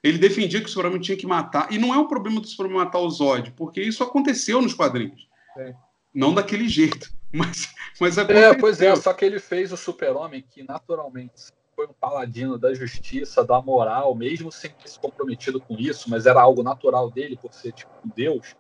[0.02, 2.78] ele defendia que o super-homem tinha que matar, e não é um problema do super-homem
[2.78, 5.28] matar o Zod, porque isso aconteceu nos quadrinhos.
[5.58, 5.74] Sim.
[6.14, 7.68] Não daquele jeito, mas,
[8.00, 8.50] mas aconteceu.
[8.50, 12.74] É, pois é, só que ele fez o super-homem que naturalmente foi um paladino da
[12.74, 17.38] justiça, da moral, mesmo sem ter se comprometido com isso, mas era algo natural dele,
[17.42, 18.56] por ser tipo um deus.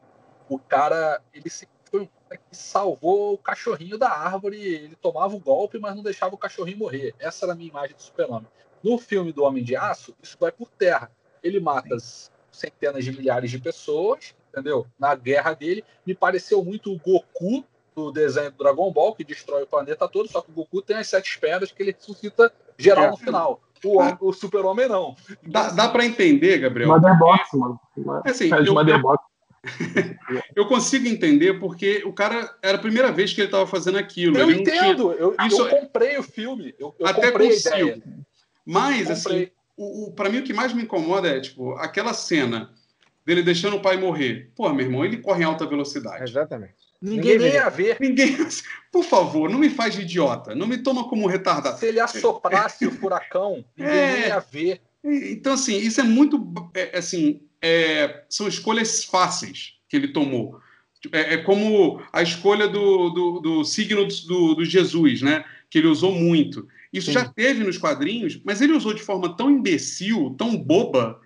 [0.49, 5.35] O cara, ele se, foi um cara que salvou o cachorrinho da árvore, ele tomava
[5.35, 7.13] o golpe, mas não deixava o cachorrinho morrer.
[7.19, 8.47] Essa era a minha imagem do super-homem.
[8.83, 11.11] No filme do Homem de Aço, isso vai por terra.
[11.43, 11.95] Ele mata
[12.51, 14.85] centenas de milhares de pessoas, entendeu?
[14.97, 17.63] Na guerra dele, me pareceu muito o Goku
[17.95, 20.95] do desenho do Dragon Ball, que destrói o planeta todo, só que o Goku tem
[20.97, 23.09] as sete esferas que ele ressuscita geral É.
[23.11, 23.61] no final.
[23.83, 25.15] O, o super-homem não.
[25.43, 26.89] Dá, dá para entender, Gabriel?
[26.89, 27.79] Motherbox, mano.
[28.25, 29.23] Assim, de eu- Motherbox.
[30.55, 34.37] Eu consigo entender porque o cara era a primeira vez que ele estava fazendo aquilo.
[34.37, 37.29] Eu ele não tinha- entendo, eu, Isso eu é- comprei o filme, eu, eu Até
[37.31, 37.75] comprei a consigo.
[37.75, 38.03] ideia.
[38.65, 39.51] Mas, assim, comprei.
[39.77, 42.71] o, o, para mim o que mais me incomoda é, tipo, aquela cena
[43.25, 44.49] dele deixando o pai morrer.
[44.55, 46.23] Pô, meu irmão, ele corre em alta velocidade.
[46.23, 46.73] Exatamente.
[47.01, 47.59] Ninguém, veria.
[47.59, 47.97] ia ver.
[47.99, 48.37] Ninguém.
[48.91, 50.53] Por favor, não me faz de idiota.
[50.53, 51.79] Não me toma como retardado.
[51.79, 54.27] Se ele assoprasse o furacão, ninguém É.
[54.27, 54.81] ia ver.
[55.03, 56.45] Então, assim, isso é muito.
[56.75, 60.59] é, assim, é, são escolhas fáceis que ele tomou.
[61.11, 65.45] É, é como a escolha do, do, do signo do, do Jesus, né?
[65.69, 66.67] Que ele usou muito.
[66.91, 67.13] Isso Sim.
[67.13, 71.21] já teve nos quadrinhos, mas ele usou de forma tão imbecil, tão boba.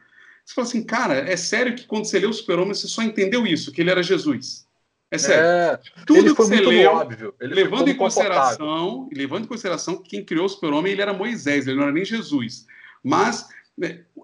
[0.45, 3.47] Você fala assim, cara, é sério que quando você leu o Super-Homem, você só entendeu
[3.47, 4.67] isso, que ele era Jesus.
[5.09, 5.43] É sério.
[5.43, 7.33] É, Tudo ele que você leu, óbvio.
[7.39, 11.67] Ele levando em consideração, levando em consideração que quem criou o super-homem ele era Moisés,
[11.67, 12.65] ele não era nem Jesus.
[13.03, 13.47] Mas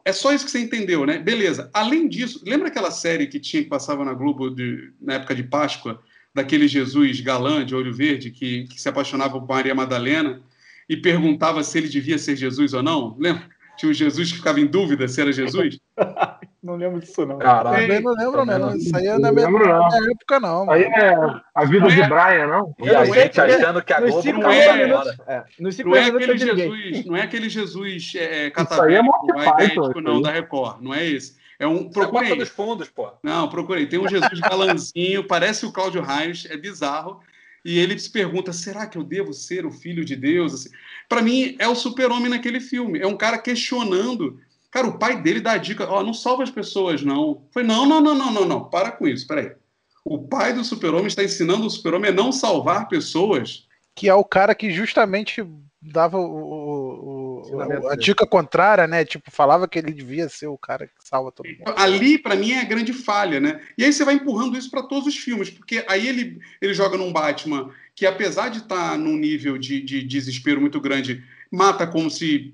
[0.05, 1.17] é só isso que você entendeu, né?
[1.17, 1.69] Beleza.
[1.73, 5.43] Além disso, lembra aquela série que tinha que passava na Globo de, na época de
[5.43, 6.01] Páscoa,
[6.33, 10.41] daquele Jesus galã de olho verde que, que se apaixonava por Maria Madalena
[10.87, 13.15] e perguntava se ele devia ser Jesus ou não?
[13.19, 13.47] Lembra?
[13.77, 15.79] Tinha um Jesus que ficava em dúvida se era Jesus?
[16.61, 17.37] Não lembro disso, não.
[17.37, 17.81] Caralho.
[17.87, 18.57] Também não lembro, né?
[18.57, 19.87] Não, Isso aí é na Não minha, lembro, não.
[19.87, 20.69] minha época, não.
[20.69, 21.15] Aí é
[21.55, 22.75] a vida Não de é- Brian, não?
[22.79, 25.45] E a Eu gente achando que a Globo cinco não primeiros vai minutos- embora.
[25.57, 26.55] É, nos cinco Não é minutos aquele.
[26.55, 30.81] Jesus, não é aquele Jesus é, é não, da Record.
[30.81, 31.37] Não é esse.
[31.57, 31.89] É um.
[31.89, 32.35] Procurei.
[32.37, 33.09] dos fundos, pô.
[33.23, 33.85] Não, procurei.
[33.85, 37.21] Tem um Jesus galanzinho, parece o Cláudio Reis, é bizarro.
[37.63, 40.53] E ele se pergunta: será que eu devo ser o filho de Deus?
[40.53, 40.69] Assim,
[41.07, 42.99] Para mim, é o super-homem naquele filme.
[42.99, 44.39] É um cara questionando.
[44.71, 47.43] Cara, o pai dele dá a dica: ó, não salva as pessoas, não.
[47.51, 48.69] Foi: não, não, não, não, não, não.
[48.69, 49.51] Para com isso, peraí.
[50.05, 53.67] O pai do super-homem está ensinando o super-homem a não salvar pessoas.
[53.95, 55.45] Que é o cara que justamente
[55.81, 57.41] dava o, o-
[57.81, 59.03] o- a dica contrária, né?
[59.05, 61.73] Tipo, falava que ele devia ser o cara que salva todo mundo.
[61.75, 63.61] Ali, para mim, é a grande falha, né?
[63.77, 66.97] E aí você vai empurrando isso para todos os filmes, porque aí ele, ele joga
[66.97, 72.09] num Batman que, apesar de estar num nível de, de desespero muito grande, mata como
[72.09, 72.53] se,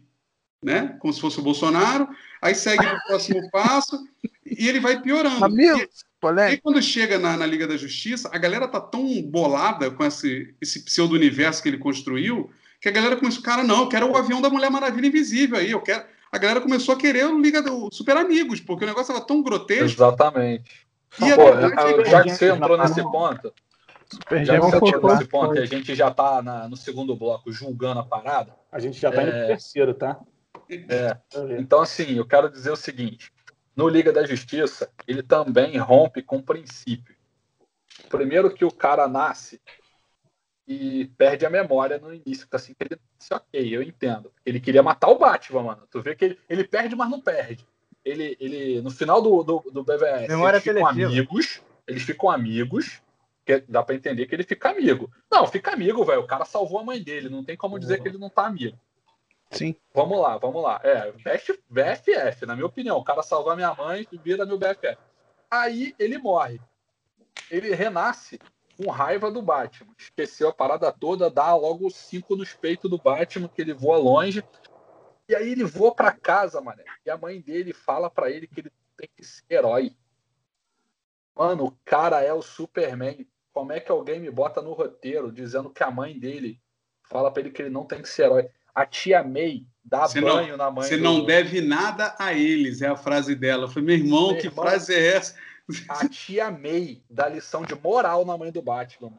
[0.63, 0.95] né?
[0.99, 2.07] Como se fosse o Bolsonaro.
[2.41, 4.07] Aí segue pro próximo passo
[4.45, 5.43] e ele vai piorando.
[5.45, 9.91] Amigo, E- e quando chega na, na Liga da Justiça, a galera tá tão bolada
[9.91, 12.49] com esse, esse pseudo-universo que ele construiu,
[12.81, 15.69] que a galera começou, cara, não, eu quero o avião da Mulher Maravilha invisível aí,
[15.71, 16.03] eu quero.
[16.31, 19.41] A galera começou a querer o Liga do Super Amigos, porque o negócio tava tão
[19.43, 19.85] grotesco.
[19.85, 20.85] Exatamente.
[21.21, 23.53] E Pô, é eu- já que você entrou nesse ponto,
[24.11, 27.15] Super já que você entrou nesse ponto e a gente já tá na- no segundo
[27.15, 29.47] bloco julgando a parada, A gente já tá indo pro É.
[29.47, 30.19] terceiro, tá?
[30.69, 31.17] É.
[31.59, 33.31] Então, assim, eu quero dizer o seguinte:
[33.75, 37.15] no Liga da Justiça, ele também rompe com o princípio.
[38.09, 39.59] Primeiro, que o cara nasce
[40.67, 44.31] e perde a memória no início, que assim, que ele disse, ok, eu entendo.
[44.45, 45.87] Ele queria matar o Batman, mano.
[45.89, 47.65] Tu vê que ele, ele perde, mas não perde.
[48.03, 51.07] Ele, ele no final do, do, do BVS, Memória eles ficam seletiva.
[51.07, 53.01] amigos, eles ficam amigos,
[53.45, 55.11] que dá pra entender que ele fica amigo.
[55.31, 56.21] Não, fica amigo, velho.
[56.21, 58.77] O cara salvou a mãe dele, não tem como dizer que ele não tá amigo.
[59.55, 59.75] Sim.
[59.93, 60.81] Vamos lá, vamos lá.
[60.83, 62.97] É, BF BFF, na minha opinião.
[62.97, 64.97] O cara salvar minha mãe e vira meu BFF.
[65.49, 66.59] Aí ele morre.
[67.49, 68.39] Ele renasce
[68.77, 69.93] com raiva do Batman.
[69.97, 74.43] Esqueceu a parada toda, dá logo cinco nos peitos do Batman, que ele voa longe.
[75.27, 76.83] E aí ele voa pra casa, mané.
[77.05, 79.95] E a mãe dele fala pra ele que ele tem que ser herói.
[81.33, 83.25] Mano, o cara é o Superman.
[83.53, 86.59] Como é que alguém me bota no roteiro dizendo que a mãe dele
[87.03, 88.49] fala pra ele que ele não tem que ser herói?
[88.75, 92.33] A tia May dá Você não- banho na mãe Você do- não deve nada a
[92.33, 93.63] eles, é a frase dela.
[93.63, 94.65] Eu falei, meu irmão, Meu que irmão.
[94.65, 95.35] frase é essa?
[95.89, 99.13] A tia May dá lição de moral na mãe do Batman.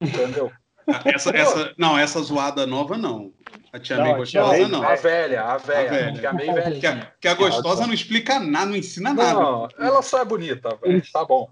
[0.00, 0.50] Entendeu?
[0.88, 3.32] Ah, Essa, essa, não, essa zoada nova não.
[3.72, 4.82] A tia Não, May a tia gostosa não.
[4.84, 5.80] A velha, a velha.
[5.88, 6.08] A velha.
[6.10, 6.92] A tia May Que velhinha.
[6.92, 9.32] a, que a gostosa não explica nada, não ensina nada.
[9.34, 11.02] Não, ela só é bonita, velho.
[11.12, 11.50] Tá bom.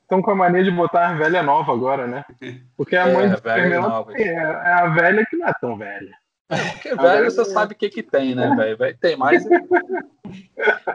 [0.00, 2.24] Estão com a mania de botar a velha nova agora, né?
[2.76, 4.12] Porque a É, mãe do velha Superman nova.
[4.16, 6.16] é, é a velha que não é tão velha.
[6.48, 8.76] Porque velho, você sabe o que que tem, né, velho?
[8.76, 9.44] Vai- Tem mais.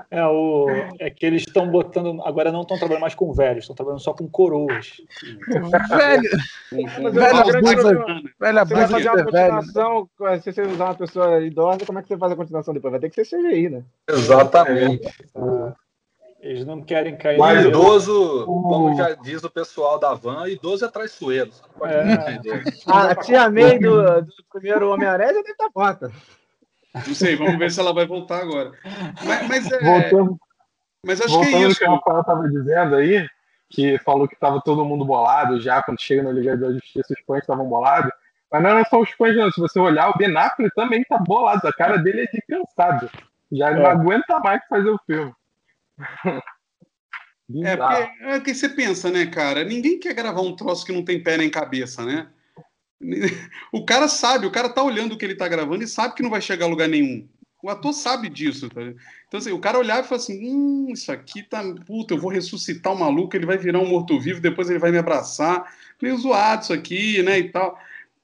[0.10, 0.68] É, o,
[1.00, 2.22] é que eles estão botando.
[2.26, 4.98] Agora não estão trabalhando mais com velhos, estão trabalhando só com coroas.
[5.90, 6.30] Velho,
[6.72, 9.26] Velho, abusa- velho, Você vai abusa fazer uma velho.
[9.26, 10.10] continuação,
[10.42, 12.92] se você usar uma pessoa idosa, como é que você faz a continuação depois?
[12.92, 13.84] Vai ter que ser CGI, né?
[14.10, 15.08] Exatamente.
[16.42, 17.38] Eles não querem cair.
[17.38, 21.52] Mas idoso, como já diz o pessoal da van, idoso é traiçoeiro.
[21.84, 22.40] É.
[22.92, 26.12] A tia May do, do primeiro Homem-Aranha já deve estar morta.
[26.94, 28.72] Não sei, vamos ver se ela vai voltar agora.
[29.24, 30.38] Mas, mas, é, Voltando,
[31.06, 31.80] mas acho que é isso.
[31.80, 33.26] que o Rafael estava dizendo aí,
[33.70, 37.22] que falou que estava todo mundo bolado já, quando chega na Liga da Justiça, os
[37.26, 38.12] fãs estavam bolados.
[38.52, 39.50] Mas não é só os fãs, não.
[39.52, 41.66] Se você olhar, o Ben Affleck também tá bolado.
[41.68, 43.10] A cara dele é de cansado.
[43.52, 43.76] Já É.
[43.76, 45.34] não aguenta mais fazer o filme.
[47.64, 49.64] É porque, é porque você pensa, né, cara?
[49.64, 52.30] Ninguém quer gravar um troço que não tem pé nem cabeça, né?
[53.74, 56.22] O cara sabe, o cara tá olhando o que ele tá gravando e sabe que
[56.24, 57.28] não vai chegar a lugar nenhum.
[57.64, 58.70] O ator sabe disso.
[58.70, 58.82] Tá?
[59.28, 61.62] Então, assim, o cara olhava e falava assim: hum, isso aqui tá.
[61.86, 64.98] Puta, eu vou ressuscitar o maluco, ele vai virar um morto-vivo, depois ele vai me
[64.98, 65.72] abraçar.
[66.02, 67.38] Meio zoado isso aqui, né?
[67.40, 67.78] E tal.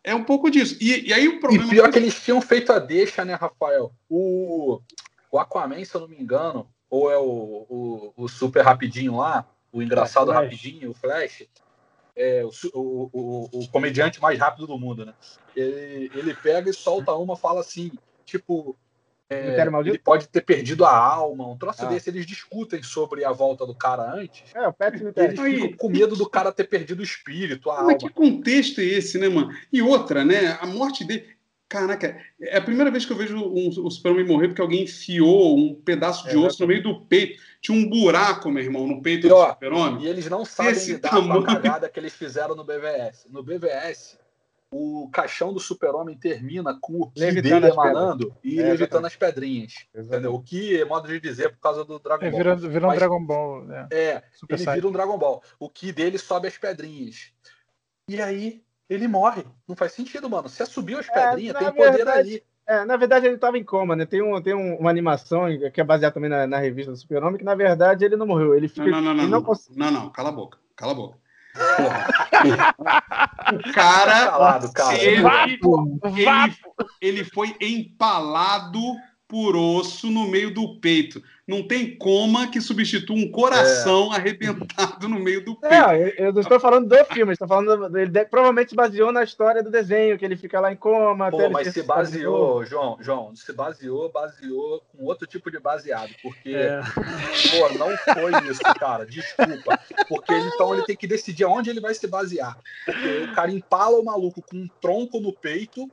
[0.03, 0.77] É um pouco disso.
[0.79, 1.69] E, e aí o E problema.
[1.69, 3.91] pior que eles tinham feito a deixa, né, Rafael?
[4.09, 4.79] O,
[5.31, 9.45] o Aquaman, se eu não me engano, ou é o, o, o super rapidinho lá,
[9.71, 10.43] o engraçado Flash.
[10.43, 11.43] rapidinho, o Flash,
[12.15, 15.13] é, o, o, o, o comediante mais rápido do mundo, né?
[15.55, 17.91] Ele, ele pega e solta uma, fala assim,
[18.25, 18.75] tipo.
[19.29, 21.89] é, ele pode ter perdido a alma, um troço Ah.
[21.89, 22.09] desse.
[22.09, 24.43] Eles discutem sobre a volta do cara antes.
[24.55, 25.55] É, o Pet eles Aí.
[25.61, 27.97] ficam com medo do cara ter perdido o espírito, a Mas alma.
[27.97, 29.51] que contexto é esse, né, mano?
[29.71, 30.57] E outra, né?
[30.61, 31.36] A morte dele.
[31.69, 35.57] Caraca, é a primeira vez que eu vejo um, o Super-Homem morrer porque alguém enfiou
[35.57, 37.41] um pedaço de É, osso no meio do peito.
[37.61, 40.03] Tinha um buraco, meu irmão, no peito E, do ó, Super-Homem.
[40.03, 41.43] E eles não sabem Esse lidar tamanho.
[41.43, 43.27] com a cagada que eles fizeram no BVS.
[43.29, 44.17] No BVS,
[44.71, 49.15] o caixão do super-homem termina com o ki Levitando dele emanando e É, levitando as
[49.17, 49.73] pedrinhas.
[49.93, 50.35] Entendeu?
[50.35, 52.37] O que é modo de dizer por causa do Dragon É, Ball.
[52.37, 53.63] vira, vira um Mas- Dragon Ball.
[53.65, 53.87] né?
[53.91, 54.75] É, Super ele Saiyan.
[54.75, 55.43] vira um Dragon Ball.
[55.59, 57.33] O ki dele sobe as pedrinhas.
[58.09, 59.43] E aí, ele morre.
[59.67, 60.47] Não faz sentido, mano.
[60.49, 62.43] Se subiu as É, pedrinhas, na tem poder verdade, ali.
[62.69, 64.05] É, na verdade, ele estava em coma, né?
[64.05, 67.37] Tem, um, tem um- uma animação que é baseada também na, na revista do Super-Homem,
[67.37, 68.53] que na verdade ele não morreu.
[68.55, 68.85] Ele fica.
[68.87, 69.41] Não, não, não, ele não.
[69.41, 70.57] não Não, não, cala a boca.
[70.75, 71.17] Cala a boca.
[71.77, 72.07] Porra.
[73.53, 74.25] o cara.
[74.27, 74.97] Calado, cara.
[75.01, 75.99] Ele, Vapo!
[76.05, 76.75] ele, Vapo!
[77.01, 78.79] ele foi empalado
[79.27, 81.21] por osso no meio do peito.
[81.47, 85.73] Não tem coma que substitua um coração arrebentado no meio do peito.
[85.73, 87.87] É, eu- não estou falando do filme, estou falando.
[87.89, 90.75] do- Ele de- provavelmente se baseou na história do desenho, que ele fica lá em
[90.75, 91.31] coma.
[91.31, 96.53] Pô, mas se baseou, João, João, se baseou, baseou com outro tipo de baseado, porque,
[96.53, 96.81] É.
[96.81, 99.79] pô, não foi isso, cara, desculpa,
[100.09, 103.49] porque ele, então ele tem que decidir aonde ele vai se basear, porque o cara
[103.51, 105.89] empala o maluco com um tronco no peito,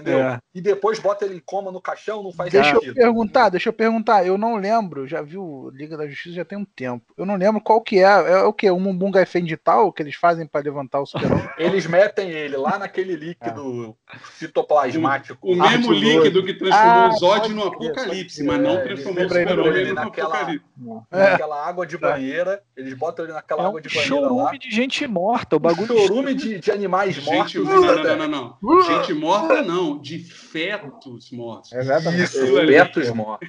[0.00, 0.18] entendeu?
[0.20, 0.38] É.
[0.54, 2.94] E depois bota ele em coma no caixão, não faz Deixa eu sentido.
[2.94, 4.26] perguntar, deixa eu perguntar.
[4.26, 7.04] Eu não lembro, já vi o Liga da Justiça já tem um tempo.
[7.16, 8.02] Eu não lembro qual que é.
[8.04, 8.70] É o que?
[8.70, 11.24] Um Mumbunga Fendital que eles fazem pra levantar o super
[11.58, 13.96] Eles metem ele lá naquele líquido
[14.32, 15.38] fitoplasmático.
[15.46, 16.00] O mesmo ardiloso.
[16.24, 19.94] líquido que transformou Ah, o Zod no apocalipse, mas não É, transformou o super-homem no
[19.94, 20.66] naquela- apocalipse.
[21.10, 21.30] É.
[21.30, 24.28] Naquela água de banheira, eles botam ele naquela É água de banheira lá.
[24.28, 25.56] chorume de gente morta.
[25.56, 27.52] O bagulho chorume de, de animais mortos.
[27.52, 28.82] Gente, não, não, não, não.
[28.82, 29.83] Gente morta, não.
[30.00, 31.72] De fetos mortos.
[31.72, 32.24] Exatamente.
[32.24, 32.72] Isso, ali.
[32.72, 33.48] fetos mortos.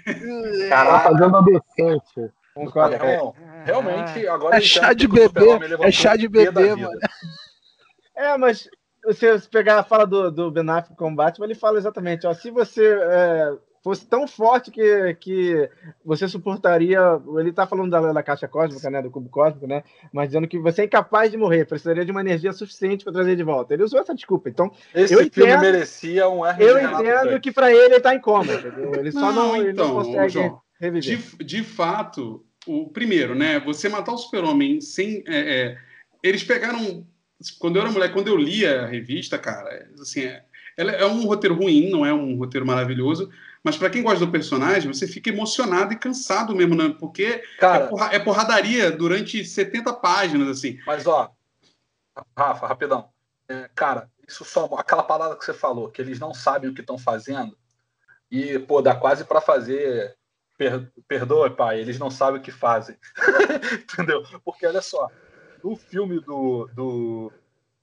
[0.69, 1.03] Caralho.
[1.03, 2.33] fazendo adolescente.
[2.53, 2.95] Concordo.
[2.95, 5.45] É, não, realmente, agora É entendo chá de bebê,
[5.81, 6.99] é chá de bebê, mano.
[8.15, 8.69] É, mas
[9.03, 12.33] você pegar a fala do, do Ben Affleck com o Batman, ele fala exatamente, ó,
[12.33, 13.53] se você é,
[13.85, 15.69] fosse tão forte que, que
[16.03, 16.99] você suportaria,
[17.39, 20.57] ele tá falando da, da caixa cósmica, né, do cubo cósmico, né, mas dizendo que
[20.59, 23.73] você é incapaz de morrer, precisaria de uma energia suficiente para trazer de volta.
[23.73, 27.51] Ele usou essa desculpa, então Esse Eu filme entendo- merecia um Hermes eu entendo que
[27.51, 28.95] para ele ele tá em coma, entendeu?
[28.95, 31.17] Ele só não, ele não então, consegue João, reviver.
[31.17, 33.59] de, de fato, o primeiro, né?
[33.59, 35.23] Você matar o super-homem sem...
[35.27, 35.77] é, é,
[36.21, 37.05] eles pegaram...
[37.59, 40.41] Quando eu era mulher, quando eu lia a revista, cara, assim, é,
[40.77, 43.29] ela é um roteiro ruim, não é um roteiro maravilhoso,
[43.65, 46.95] mas para quem gosta do personagem, você fica emocionado e cansado mesmo, né?
[46.99, 50.77] Porque é, Cara, porra- é porradaria durante 70 páginas, assim.
[50.85, 51.31] mas ó,
[52.37, 53.09] Rafa, rapidão.
[53.49, 56.81] É, cara, isso só aquela palavra que você falou, que eles não sabem o que
[56.81, 57.57] estão fazendo,
[58.29, 60.15] e, pô, dá quase para fazer.
[60.57, 62.95] Per, perdoa, pai, eles não sabem o que fazem.
[63.91, 64.23] Entendeu?
[64.43, 65.09] Porque olha só,
[65.63, 67.31] no filme do, do,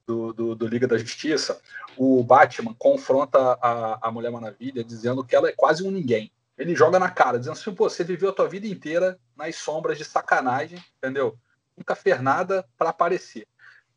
[0.05, 1.59] do, do, do Liga da Justiça,
[1.97, 6.31] o Batman confronta a, a Mulher Maravilha dizendo que ela é quase um ninguém.
[6.57, 9.97] Ele joga na cara, dizendo assim, pô, você viveu a tua vida inteira nas sombras
[9.97, 11.37] de sacanagem, entendeu?
[11.75, 13.47] Nunca fez nada para aparecer.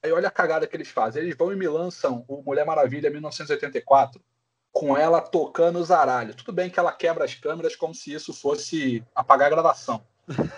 [0.03, 1.23] Aí olha a cagada que eles fazem.
[1.23, 4.21] Eles vão e me lançam o Mulher Maravilha 1984
[4.73, 6.37] com ela tocando os aralhos.
[6.37, 10.05] Tudo bem que ela quebra as câmeras como se isso fosse apagar a gravação.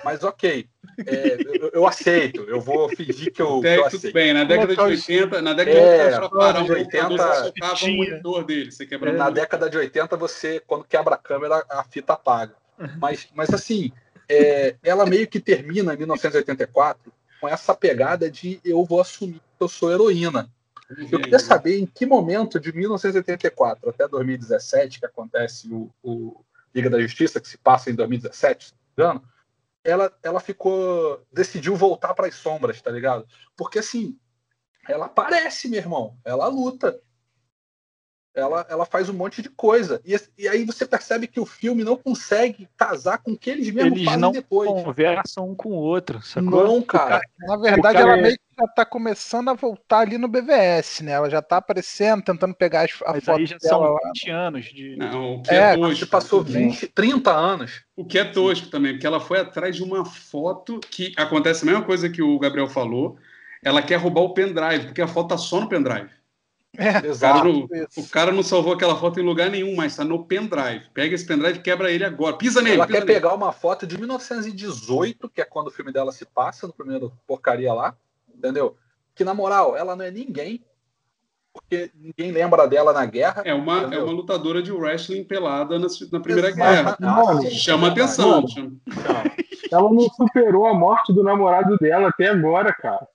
[0.03, 0.67] Mas ok,
[1.07, 2.43] é, eu, eu aceito.
[2.43, 4.93] Eu vou fingir que eu, que Até eu aí tudo bem, na década de Colocar
[4.95, 7.97] os- 80, na década É, de 80, para parar um de computador, 80, você o
[7.97, 12.15] monitor dele, você quebrava Na década de 80, você, quando quebra a câmera, a fita
[12.15, 12.55] apaga.
[13.01, 13.93] Mas, mas assim,
[14.29, 19.63] é, ela meio que termina em 1984 com essa pegada de eu vou assumir que
[19.63, 20.51] eu sou heroína.
[21.13, 26.41] Eu queria saber em que momento de 1984 até 2017, que acontece o, o
[26.75, 29.29] Liga da Justiça, que se passa em 2017, se não me engano,
[29.85, 31.27] ela, ela ficou.
[31.33, 33.27] decidiu voltar para as sombras, tá ligado?
[33.57, 34.19] Porque assim,
[34.89, 37.01] ela aparece, meu irmão, ela luta.
[38.39, 40.01] Ela, ela faz um monte de coisa.
[40.05, 43.71] E, e aí você percebe que o filme não consegue casar com o que eles
[43.71, 44.71] mesmos Eles fazem não depois.
[44.71, 46.65] conversam um com o outro, sacou?
[46.65, 47.21] Não, cara.
[47.41, 51.03] Na verdade, cara ela é- meio que já tá começando a voltar ali no BVS,
[51.03, 51.13] né?
[51.13, 54.01] Ela já tá aparecendo, tentando pegar as, a Mas foto aí já dela são lá.
[54.15, 54.97] 20 anos de.
[54.97, 56.07] Não, o que É, é, Você tosco.
[56.07, 56.69] passou também.
[56.71, 57.83] 20, 30 anos.
[57.97, 61.67] O que é tosco também, porque ela foi atrás de uma foto que acontece a
[61.67, 63.17] mesma coisa que o Gabriel falou.
[63.63, 66.09] Ela quer roubar o pendrive, porque a foto tá só no pendrive.
[66.75, 70.25] O cara, não, o cara não salvou aquela foto em lugar nenhum, mas tá no
[70.25, 70.89] pendrive.
[70.95, 72.37] Pega esse pendrive e quebra ele agora.
[72.37, 72.77] Pisa nele.
[72.77, 73.19] Ela pisa quer nele.
[73.19, 77.13] pegar uma foto de 1918, que é quando o filme dela se passa, no primeiro
[77.27, 77.97] porcaria lá,
[78.33, 78.77] entendeu?
[79.15, 80.63] Que, na moral, ela não é ninguém,
[81.53, 83.43] porque ninguém lembra dela na guerra.
[83.45, 87.01] É uma, é uma lutadora de wrestling pelada na, na Primeira Exato.
[87.03, 87.51] Guerra.
[87.51, 88.31] Chama é atenção.
[88.31, 88.49] Mano.
[88.49, 88.81] chama-.
[89.71, 93.07] Ela não superou a morte do namorado dela até agora, cara.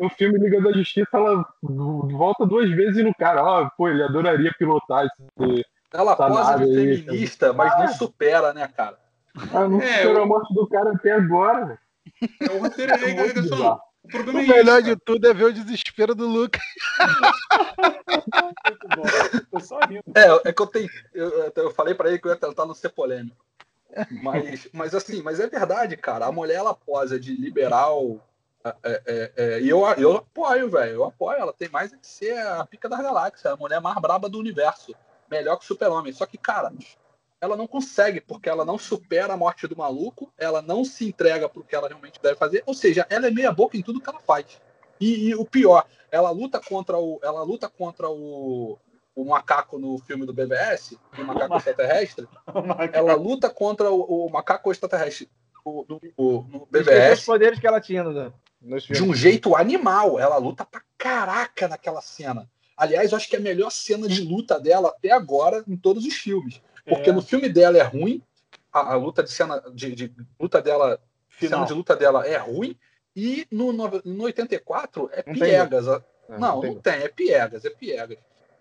[0.00, 3.42] No filme Liga da Justiça, ela volta duas vezes no cara.
[3.44, 5.64] Ó, pô, ele adoraria pilotar esse.
[5.92, 8.98] Ela posa de aí, feminista, mas não supera, né, cara?
[9.52, 11.66] Ah, não É, superou eu- a morte do cara até agora.
[11.66, 11.78] velho.
[12.40, 14.54] É o roteiro é, é, é só- O problema O é isso.
[14.54, 14.82] melhor cara.
[14.82, 16.62] de tudo é ver o desespero do Lucas.
[18.42, 19.02] Muito bom.
[19.50, 20.02] Tô só rindo.
[20.14, 20.88] É, é que eu tenho.
[21.12, 23.44] Eu, eu falei pra ele que eu ia tentar não ser polêmico.
[24.22, 26.26] Mas, mas assim, mas é verdade, cara.
[26.26, 28.18] A mulher ela posa de liberal.
[28.64, 30.92] É, é, é, e eu, eu apoio, velho.
[30.92, 31.38] Eu apoio.
[31.38, 34.38] Ela tem mais é que ser a pica das galáxias, a mulher mais braba do
[34.38, 34.94] universo.
[35.30, 36.12] Melhor que o super-homem.
[36.12, 36.72] Só que, cara,
[37.40, 41.48] ela não consegue, porque ela não supera a morte do maluco, ela não se entrega
[41.48, 42.62] pro que ela realmente deve fazer.
[42.66, 44.60] Ou seja, ela é meia boca em tudo que ela faz.
[45.00, 47.18] E, e o pior, ela luta contra o.
[47.22, 48.78] Ela luta contra o,
[49.14, 52.28] o macaco no filme do BBS, o macaco extraterrestre.
[52.92, 55.30] Ela luta contra o, o macaco extraterrestre
[55.64, 58.16] o- no, o- no Esqueceu os BBS poderes que ela tinha nos
[58.60, 60.18] de um jeito animal.
[60.18, 62.48] Ela luta pra caraca naquela cena.
[62.76, 66.04] Aliás, eu acho que é a melhor cena de luta dela até agora em todos
[66.04, 66.60] os filmes.
[66.86, 67.12] Porque É.
[67.12, 68.22] no filme dela é ruim,
[68.72, 70.98] a, a luta de cena de, de luta dela,
[71.28, 71.58] Final.
[71.60, 72.76] cena de luta dela é ruim,
[73.14, 75.88] e no, no, no 84 é Não tem piegas.
[75.88, 76.74] a- É, não, tem.
[76.74, 78.16] não tem, é piegas, é piegas.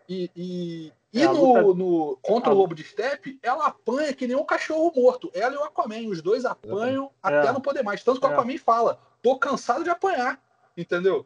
[0.09, 3.67] E, e, e É, a no, luta- no- contra a- o Lobo de Steppe, ela
[3.67, 5.31] apanha que nem um cachorro morto.
[5.33, 7.51] Ela e o Aquaman, os dois apanham até É.
[7.53, 8.03] não poder mais.
[8.03, 8.33] Tanto que o É.
[8.33, 10.39] Aquaman fala, tô cansado de apanhar,
[10.77, 11.25] entendeu?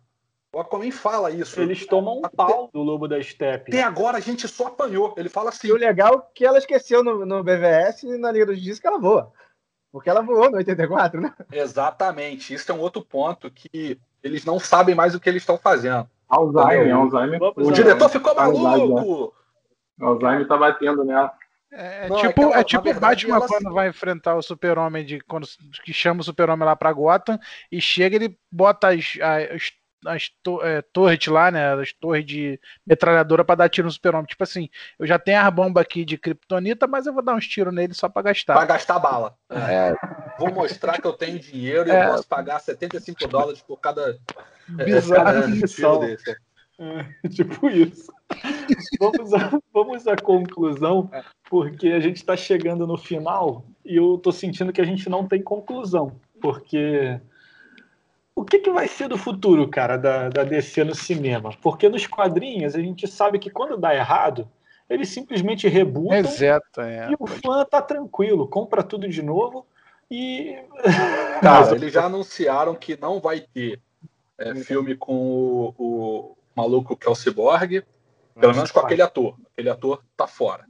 [0.54, 1.60] O Aquaman fala isso.
[1.60, 3.72] Eles tomam um pau do Lobo da Steppe.
[3.72, 5.16] Até agora a gente só apanhou.
[5.18, 8.32] Ele fala assim, E o legal é que ela esqueceu no, no BVS e na
[8.32, 9.34] Liga da Justiça que ela voa.
[9.92, 11.34] Porque ela voou no 84, né?
[11.52, 15.58] exatamente, isso é um outro ponto que eles não sabem mais o que eles estão
[15.58, 16.08] fazendo.
[16.28, 16.96] Alzheimer?
[16.96, 17.40] Alzheimer.
[17.42, 19.34] O diretor ficou maluco!
[20.00, 21.32] Alzheimer tá batendo nela.
[21.76, 24.36] É, Não, é tipo, que ela- é tipo o verdade, Batman ela- quando vai enfrentar
[24.36, 25.48] o super-homem de quando
[25.84, 27.40] que chama o super-homem lá pra Gotham
[27.72, 29.72] e chega ele bota as, as,
[30.06, 34.28] as to, é, torres lá, né, as torres de metralhadora pra dar tiro no super-homem.
[34.28, 34.70] Tipo assim,
[35.00, 37.94] eu já tenho as bombas aqui de kryptonita, mas eu vou dar uns tiros nele
[37.96, 38.54] só pra gastar.
[38.54, 39.36] Vai gastar bala.
[39.50, 39.96] É,
[40.38, 42.06] Vou mostrar que eu tenho dinheiro e É.
[42.06, 44.20] eu posso pagar 75 dólares por cada,
[44.80, 45.24] é, Bizarro.
[45.24, 46.00] cada tiro missão.
[46.02, 46.32] desse.
[46.80, 48.12] É, tipo isso.
[49.00, 51.10] vamos, à, vamos à conclusão,
[51.50, 55.28] porque a gente está chegando no final e eu tô sentindo que a gente não
[55.28, 56.14] tem conclusão.
[56.42, 57.20] Porque
[58.36, 61.52] o que, que vai ser do futuro, cara, da, da DC no cinema?
[61.62, 64.50] Porque nos quadrinhos a gente sabe que quando dá errado,
[64.90, 67.10] eles simplesmente rebutam exato, é.
[67.12, 69.66] e o fã tá tranquilo, compra tudo de novo
[70.10, 70.58] e.
[71.42, 73.80] Cara, eles já anunciaram que não vai ter
[74.38, 77.84] é, filme com o, o maluco que é o Cyborg,
[78.40, 79.36] pelo menos com aquele ator.
[79.54, 80.66] Aquele ator tá fora.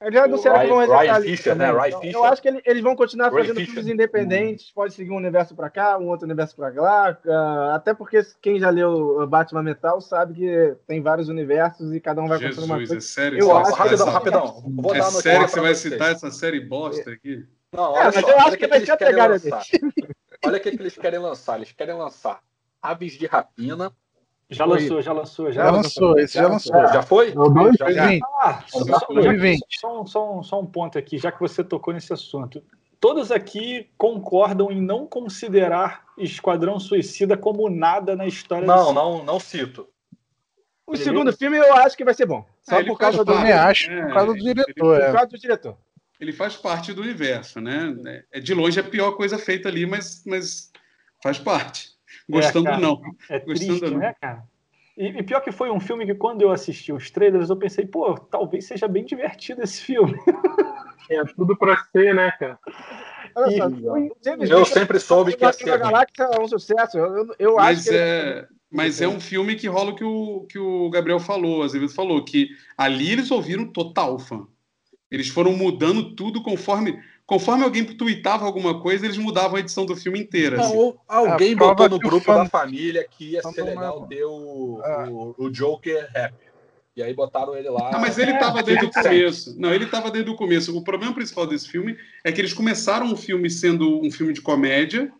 [0.00, 1.70] Eles já anunciaram que vão resetar Ryan Fisher, né?
[1.72, 2.16] Ryan Então, Fisher.
[2.16, 3.72] Eu acho que ele- eles vão continuar Ryan fazendo Fisher.
[3.74, 7.16] filmes independentes, pode seguir um universo pra cá, um outro universo pra lá.
[7.26, 8.90] ah, até porque quem já leu
[9.22, 12.88] o Batman Metal sabe que tem vários universos e cada um vai contando uma Jesus,
[12.90, 12.96] coisa.
[12.96, 13.38] é sério?
[13.38, 14.62] Eu acho rapidão, rapidão.
[14.76, 15.92] Vou É dar uma sério que você vai vocês.
[15.94, 17.46] citar essa série bosta aqui?
[17.72, 19.40] Não, É, olha mas só, eu acho que que, vai ser pegada.
[20.44, 21.56] Olha o que, que eles querem lançar.
[21.56, 22.40] Eles querem lançar
[22.82, 23.90] Aves de Rapina.
[24.54, 25.64] Já lançou, já lançou, já.
[25.64, 26.74] Já lançou, esse já lançou.
[26.88, 27.32] Já foi?
[27.32, 27.76] É o dois?
[27.76, 28.02] Já, já.
[28.06, 28.22] 2020.
[28.40, 29.14] Ah, só, Tá só- bom.
[29.14, 29.60] já- 2020.
[29.80, 32.62] só um- só um- só um ponto aqui, já que você tocou nesse assunto.
[33.00, 39.38] Todos aqui concordam em não considerar Esquadrão Suicida como nada na história Não, não, não
[39.40, 39.86] cito.
[40.86, 42.44] O segundo filme eu acho que vai ser bom.
[42.62, 44.74] Só É, ele por causa do, Eu parte, acho, é, por causa do ele- diretor.
[44.74, 45.12] por é.
[45.12, 45.76] causa do diretor.
[46.20, 48.22] Ele faz parte do universo, né?
[48.32, 50.70] É, de longe a pior coisa feita ali, mas, mas
[51.22, 51.93] faz parte.
[52.28, 52.76] Gostando cara.
[52.76, 53.02] ou não.
[53.28, 53.98] É Gostando triste, não.
[53.98, 54.42] né, cara?
[54.96, 57.84] E, e pior que foi um filme que quando eu assisti os trailers, eu pensei,
[57.86, 60.14] pô, talvez seja bem divertido esse filme.
[61.10, 62.58] É tudo pra ser, né, cara?
[63.34, 65.78] Olha E- só, Eu sempre soube que ruim.
[65.78, 66.96] Galáxia é um sucesso.
[66.96, 69.94] Eu, eu, eu acho Mas que ele- é, mas é um filme que rola o
[69.94, 74.46] que o, que o Gabriel falou, às vezes falou, que ali eles ouviram total fã.
[75.10, 76.98] Eles foram mudando tudo conforme.
[77.26, 80.60] Conforme alguém tweetava alguma coisa, eles mudavam a edição do filme inteira.
[80.60, 80.74] assim.
[80.76, 84.24] Não, alguém botou no o grupo fã- da família que ia ser é legal ter
[84.24, 85.08] o, Ah.
[85.10, 86.34] o, o Joker rap.
[86.96, 87.90] E aí botaram ele lá.
[87.90, 89.12] Não, mas ele É, estava desde o 50 Cent.
[89.18, 89.54] começo.
[89.60, 90.76] Não, ele estava desde o começo.
[90.76, 94.40] O problema principal desse filme é que eles começaram o filme sendo um filme de
[94.42, 95.10] comédia.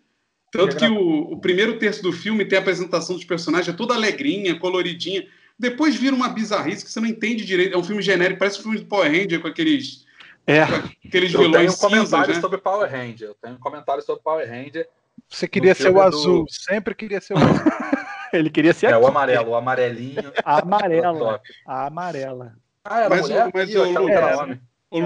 [0.52, 3.92] Tanto que o, o primeiro terço do filme tem a apresentação dos personagens, é toda
[3.94, 5.26] alegrinha, coloridinha.
[5.58, 7.74] Depois vira uma bizarrice que você não entende direito.
[7.74, 10.03] É um filme genérico, parece um filme de Power Ranger com aqueles,
[10.46, 10.62] É.
[10.62, 12.40] aqueles Eu tenho vilões um comentário cinzas, né?
[12.40, 13.28] sobre Power Ranger.
[13.28, 14.86] Eu tenho um comentário sobre Power Ranger.
[15.28, 17.48] Você queria ser o filme do- azul, sempre queria ser o azul.
[18.32, 19.02] Ele queria ser É aqui.
[19.04, 20.32] o amarelo, o amarelinho.
[20.44, 21.40] A amarela.
[21.66, 22.56] A amarela.
[22.84, 23.50] Ah, era Mas o- mulher?
[23.54, 24.00] mas eu era
[24.44, 24.58] Lucas-.
[24.90, 24.98] Ô,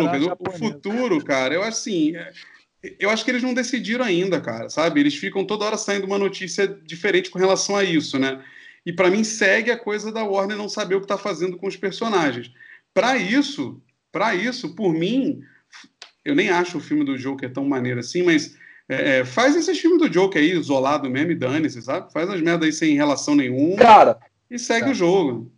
[0.49, 2.12] o- futuro, cara, eu acho assim.
[2.99, 5.01] eu acho que eles não decidiram ainda, cara, sabe?
[5.01, 8.43] Eles ficam toda hora saindo uma notícia diferente com relação a isso, né?
[8.84, 11.66] E para mim segue a coisa da Warner não saber o que tá fazendo com
[11.66, 12.51] os personagens.
[12.95, 13.80] Para isso,
[14.13, 15.41] para isso, por mim,
[16.25, 18.57] eu nem acho o filme do Joker tão maneiro assim, mas
[18.89, 22.13] é, é, faz esse filme do Joker aí, isolado mesmo, e dane-se, sabe?
[22.13, 24.19] Faz as merdas aí sem relação nenhuma Cara,
[24.51, 24.91] e segue Tá.
[24.93, 25.53] o jogo.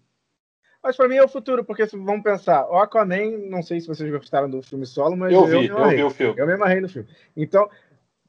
[0.82, 3.86] Mas pra mim é o futuro, porque se vamos pensar, o Aquaman, não sei se
[3.86, 6.40] vocês gostaram do filme solo, mas eu eu, vi, me eu vi o filme.
[6.40, 7.06] Eu me amarrei no filme.
[7.36, 7.68] Então,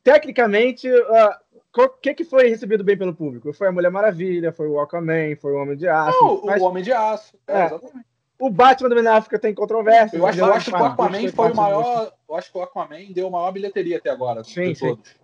[0.03, 1.39] tecnicamente, ah,
[1.77, 3.53] o que, que foi recebido bem pelo público?
[3.53, 6.17] Foi a Mulher Maravilha, foi o Aquaman, foi o Homem de Aço.
[6.21, 7.37] Não, mas o Homem de Aço.
[7.47, 7.65] É, É.
[7.67, 8.10] exatamente.
[8.41, 10.17] O Batman do Ben Affleck tem controvérsia.
[10.17, 12.11] Eu acho, eu acho que o Aquaman foi o maior.
[12.27, 14.43] Eu acho que o Aquaman deu a maior bilheteria até agora.
[14.43, 14.87] Sim, sim.
[14.87, 15.15] todos.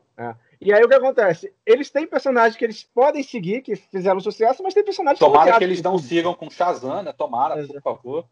[0.60, 1.54] E aí o que acontece?
[1.66, 5.60] Eles têm personagens que eles podem seguir, que fizeram sucesso, mas tem personagens Tomara bloqueados
[5.60, 7.14] que eles não sigam com Shazam, né?
[7.14, 7.82] Tomara, por Exato.
[7.82, 8.26] favor.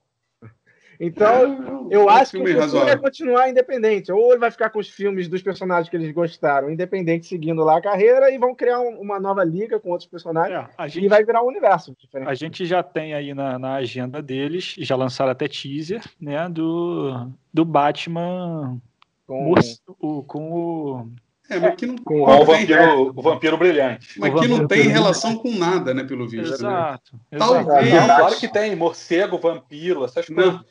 [1.00, 3.02] Então, eu É acho que o filme futuro razoável.
[3.02, 4.12] continuar independente.
[4.12, 7.78] Ou ele vai ficar com os filmes dos personagens que eles gostaram, independente, seguindo lá
[7.78, 10.58] a carreira, e vão criar um- uma nova liga com outros personagens.
[10.60, 12.30] É, a E gente, vai virar um universo diferente.
[12.30, 16.48] a gente já tem aí na, na agenda deles, já lançaram até teaser, né?
[16.50, 18.80] Do, do Batman
[19.28, 19.54] Com...
[20.00, 21.08] o, com o.
[21.50, 24.20] É, mas que não, Com o vampiro, o vampiro brilhante.
[24.20, 24.92] mas o que não tem também.
[24.94, 26.48] relação com nada, né, pelo visto.
[26.50, 26.54] né?
[26.56, 27.20] Exato.
[27.38, 28.08] Talvez- exato.
[28.08, 28.76] Não, claro que tem.
[28.76, 30.36] Morcego, vampiro, essas Não.
[30.44, 30.62] coisas.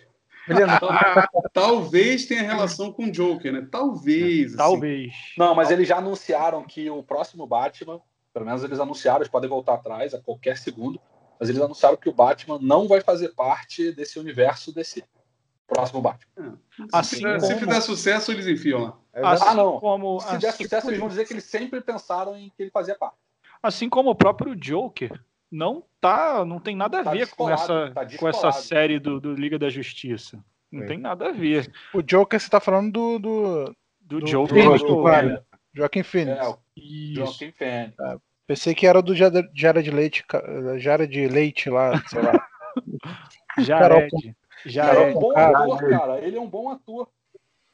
[1.53, 3.67] Talvez tenha relação com o Joker, né?
[3.71, 4.49] Talvez.
[4.49, 4.57] assim.
[4.57, 5.13] Talvez.
[5.39, 8.01] Não, mas eles já anunciaram que o próximo Batman,
[8.33, 11.01] pelo menos eles anunciaram, eles podem voltar atrás a qualquer segundo,
[11.39, 15.03] mas eles anunciaram que o Batman não vai fazer parte desse universo DC.
[15.67, 16.59] Próximo Batman.
[16.93, 18.99] Assim se, como- se fizer sucesso, eles enfiam lá.
[19.33, 19.81] Assim Ah, não.
[19.81, 22.71] como, Se der assim, sucesso, eles vão dizer que eles sempre pensaram em que ele
[22.71, 23.17] fazia parte.
[23.63, 25.19] assim como o próprio Joker
[25.55, 29.21] não tá, não tem nada a Tá ver com essa, tá com essa série do,
[29.21, 30.43] do Liga da Justiça.
[30.71, 30.87] Não Sim.
[30.89, 31.71] tem nada a ver.
[31.95, 34.63] O Joker, você tá falando do, do, Do, Do- Joker.
[34.63, 35.47] Phoenix, do- cara.
[35.73, 36.39] Joaquim Phoenix.
[36.39, 36.57] É.
[37.15, 37.95] Joaquim Phoenix.
[38.47, 40.43] Pensei que era do Jara Jared Leite, ca-
[40.79, 42.33] Jared Leite lá, sei lá.
[43.59, 44.11] Jared.
[44.15, 44.35] Ele é
[44.67, 45.15] um Jared.
[45.15, 46.19] bom cara, ator, cara.
[46.21, 47.09] Ele é um bom ator.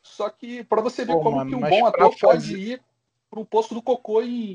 [0.03, 2.83] Só que, pra você ver Pô, como mano, que um bom ator pode fazer- ir
[3.31, 4.55] pro posto do cocô em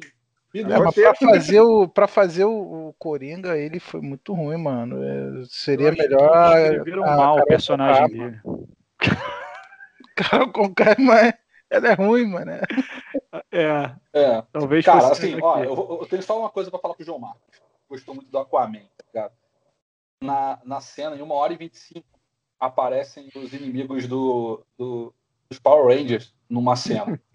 [0.59, 0.83] É, minutos.
[0.85, 5.03] mas pra fazer, o, pra fazer o, o Coringa, ele foi muito ruim, mano.
[5.03, 6.57] É, seria melhor.
[6.61, 8.41] Escreveram a mal o personagem dele.
[10.15, 11.33] Carol Conká, mas
[11.69, 12.51] ela é ruim, mano.
[13.51, 14.41] É, É.
[14.51, 17.19] talvez Cara, fosse assim, ó, eu, eu tenho só uma coisa pra falar pro João
[17.19, 17.41] Marcos.
[17.89, 19.33] Gostou muito do Aquaman, tá ligado?
[20.21, 22.05] Na, na cena, em 1 hora e 25,
[22.59, 25.13] aparecem os inimigos do, do-
[25.49, 27.19] dos Power Rangers numa cena.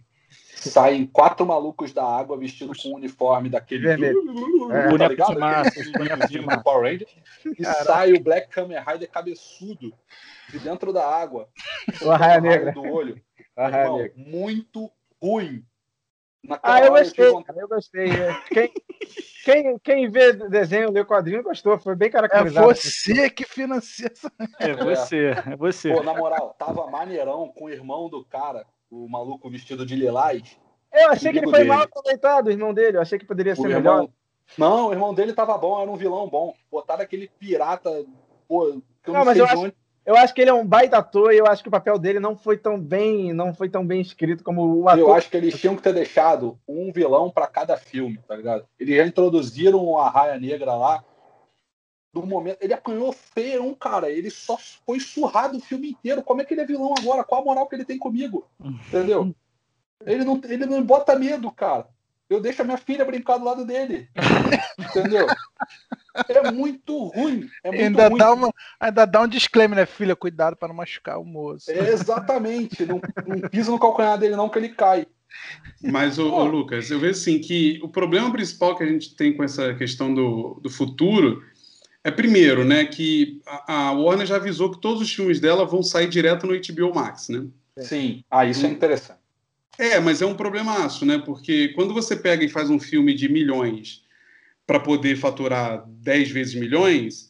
[0.61, 3.83] Saem quatro malucos da água vestidos com um uniforme daquele.
[3.87, 4.21] Vermelho.
[4.71, 4.97] É.
[4.99, 5.41] tá ligado?
[5.41, 5.83] massa,
[6.29, 6.63] de.
[6.63, 7.09] Power Ranger.
[7.59, 9.93] E sai o Black Kamen Rider cabeçudo
[10.49, 11.49] de dentro da água.
[12.03, 12.71] O Arraia Negra.
[12.73, 13.21] do olho.
[13.57, 14.13] Arraia Irmão, Negra.
[14.17, 14.89] muito
[15.21, 15.65] ruim.
[16.45, 18.11] Naquela Ah, eu gostei, cara, eu gostei.
[18.11, 18.41] é.
[18.49, 18.73] Quem,
[19.45, 21.77] quem, quem vê desenho, lê quadrinho, gostou.
[21.79, 22.67] Foi bem É caracterizado.
[22.67, 24.31] você que financia essa.
[24.61, 25.93] É você, é você.
[25.93, 30.59] Pô, na moral, tava maneirão com o irmão do cara, o maluco vestido de lilás.
[30.93, 31.71] Eu achei que ele foi dele.
[31.71, 32.97] mal aproveitado, o irmão dele.
[32.97, 33.79] Eu achei que poderia ser O melhor.
[33.79, 34.11] irmão...
[34.59, 36.55] Não, o irmão dele tava bom, era um vilão bom.
[36.71, 38.05] Botaram aquele pirata,
[38.49, 39.73] pô, que eu não, Não, mas eu acho-.
[40.05, 42.19] Eu acho que ele é um baita ator e eu acho que o papel dele
[42.19, 44.99] não foi tão bem, não foi tão bem escrito como o ator.
[44.99, 48.67] Eu acho que eles tinham que ter deixado um vilão pra cada filme, tá ligado?
[48.79, 51.05] Eles já introduziram a Raia Negra lá.
[52.13, 54.11] No momento, ele apanhou feio, cara.
[54.11, 56.23] Ele só foi surrado o filme inteiro.
[56.23, 57.23] Como é que ele é vilão agora?
[57.23, 58.49] Qual a moral que ele tem comigo?
[58.61, 59.35] Entendeu?
[60.05, 61.87] Ele não, ele não bota medo, cara.
[62.29, 64.09] Eu deixo a minha filha brincar do lado dele.
[64.79, 65.27] Entendeu?
[66.29, 67.49] É muito ruim.
[67.63, 68.19] É muito Ainda ruim.
[68.19, 70.17] dá, uma, ainda dá um disclaimer, né, filha?
[70.17, 71.71] Cuidado pra não machucar o moço.
[71.71, 72.87] É, exatamente.
[72.87, 75.07] Não, não pisa no calcanhar dele, não, que ele cai.
[75.83, 79.37] Mas, ô, ô, Lucas, eu vejo assim que o problema principal que a gente tem
[79.37, 81.43] com essa questão do, do futuro
[82.03, 85.83] é, primeiro, né, que a, a Warner já avisou que todos os filmes dela vão
[85.83, 87.47] sair direto no HBO Max, né?
[87.79, 88.25] Sim.
[88.31, 89.21] Ah, isso é interessante.
[89.79, 91.19] É, mas é um problemaço, né?
[91.19, 94.03] Porque quando você pega e faz um filme de milhões
[94.67, 97.30] para poder faturar 10 vezes milhões,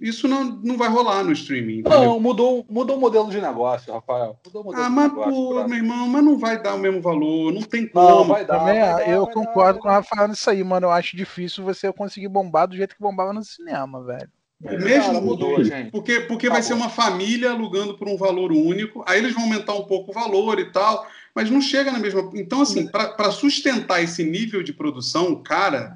[0.00, 1.80] isso não, não vai rolar no streaming.
[1.80, 2.00] entendeu?
[2.00, 4.38] Não, mudou, mudou o modelo de negócio, Rafael.
[4.44, 5.32] Mudou o modelo Ah, de mas, negócio.
[5.32, 8.32] pô, meu irmão, mas não vai dar o mesmo valor, não tem Não, como.
[8.32, 8.58] vai dar.
[8.58, 10.86] Também, vai dar, eu vai concordo dar, com o Rafael nisso aí, mano.
[10.86, 14.28] Eu acho difícil você conseguir bombar do jeito que bombava no cinema, velho.
[14.62, 15.90] O mesmo Cara, mudou, gente.
[15.90, 16.78] Porque, porque vai Acabou.
[16.78, 20.14] ser uma família alugando por um valor único, aí eles vão aumentar um pouco o
[20.14, 22.30] valor e tal, mas não chega na mesma.
[22.34, 25.94] Então, assim, para sustentar esse nível de produção, cara,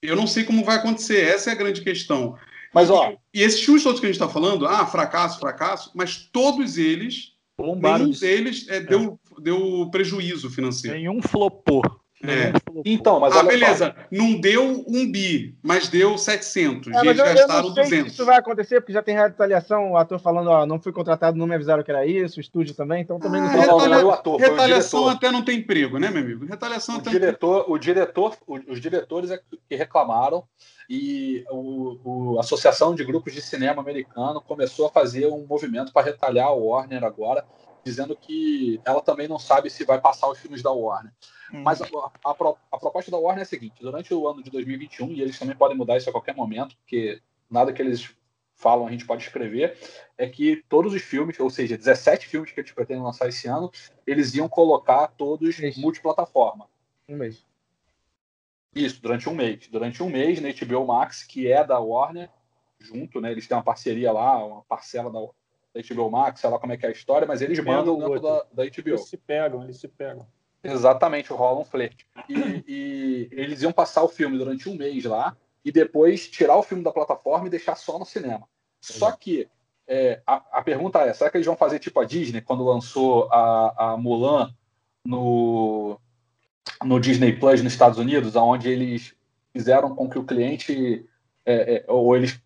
[0.00, 1.22] eu não sei como vai acontecer.
[1.22, 2.34] Essa é a grande questão.
[2.74, 6.16] Mas, ó, E esses filmes todos que a gente está falando, ah, fracasso, fracasso, mas
[6.32, 10.96] todos eles Bombaram nenhum de- deles é, deu, deu prejuízo financeiro.
[10.96, 11.82] Nenhum flopou.
[12.24, 12.52] É.
[12.84, 13.48] Então, mas Ah, olha só.
[13.58, 13.96] beleza.
[14.10, 16.86] Não deu um bi, mas deu 700.
[16.86, 18.12] É, e mas eles eu, eu gastaram não sei se 200.
[18.12, 21.48] isso vai acontecer, porque já tem retaliação, o ator falando, ó, não fui contratado, não
[21.48, 23.52] me avisaram que era isso, o estúdio também, então também não Ah.
[23.52, 25.16] Não, não, retalia- não foi o ator, o Retaliação diretor.
[25.16, 26.44] até não tem emprego, né, meu amigo?
[26.46, 30.44] Retaliação O até não tem diretor, o diretor, o- os diretores é que reclamaram
[30.94, 35.90] e o, o- a Associação de Grupos de Cinema Americano começou a fazer um movimento
[35.90, 37.46] para retalhar a Warner agora,
[37.82, 41.10] dizendo que ela também não sabe se vai passar os filmes da Warner.
[41.50, 41.86] Mas a,
[42.26, 42.30] a
[42.72, 45.56] a proposta da Warner é a seguinte: durante o ano de 2021, e eles também
[45.56, 48.10] podem mudar isso a qualquer momento, porque nada que eles
[48.54, 49.76] falam a gente pode escrever,
[50.18, 53.70] é que todos os filmes, ou seja, 17 filmes que eles pretendem lançar esse ano,
[54.06, 56.68] eles iam colocar todos multiplataforma.
[57.08, 57.44] Um mês.
[58.74, 59.68] Isso, durante um mês.
[59.68, 62.30] Durante um mês na HBO Max, que é da Warner,
[62.78, 63.30] junto, né?
[63.30, 66.76] Eles têm uma parceria lá, uma parcela da, da HBO Max, sei lá como é
[66.76, 68.88] que é a história, mas eles mandam o dentro da, da HBO.
[68.88, 70.26] Eles se pegam, eles se pegam.
[70.64, 72.06] Exatamente, rola um flerte.
[72.28, 76.62] E, e eles iam passar o filme durante um mês lá e depois tirar o
[76.62, 78.48] filme da plataforma e deixar só no cinema.
[78.80, 79.48] Só que
[79.86, 83.28] é, a, a pergunta é: será que eles vão fazer tipo a Disney quando lançou
[83.32, 84.54] a, a Mulan
[85.04, 86.00] no,
[86.84, 89.14] no Disney Plus nos Estados Unidos, onde eles
[89.52, 91.06] fizeram com que o cliente,
[91.44, 92.40] é, é, ou eles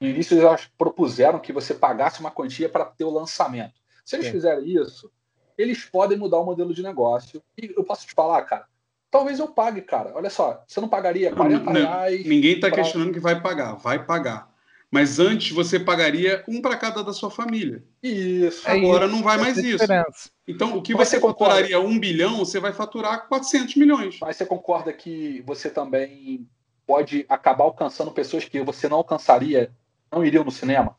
[0.00, 3.74] no início eles propuseram que você pagasse uma quantia para ter o lançamento.
[4.04, 4.32] Se eles Sim.
[4.32, 5.10] fizerem isso,
[5.56, 7.40] eles podem mudar o modelo de negócio.
[7.56, 8.66] E eu posso te falar, cara,
[9.10, 10.10] talvez eu pague, cara.
[10.14, 12.26] Olha só, você não pagaria 40 Não, reais.
[12.26, 14.51] Ninguém está pra- questionando que vai pagar, vai pagar.
[14.92, 17.82] Mas antes você pagaria um para cada da sua família.
[18.02, 18.68] Isso.
[18.68, 19.78] É Agora isso, não vai mais é isso.
[19.78, 20.30] diferença.
[20.46, 24.18] Então, o que Mas você você faturaria um bilhão, você vai faturar 400 milhões.
[24.20, 26.46] Mas você concorda que você também
[26.86, 29.72] pode acabar alcançando pessoas que você não alcançaria,
[30.12, 30.94] não iriam no cinema?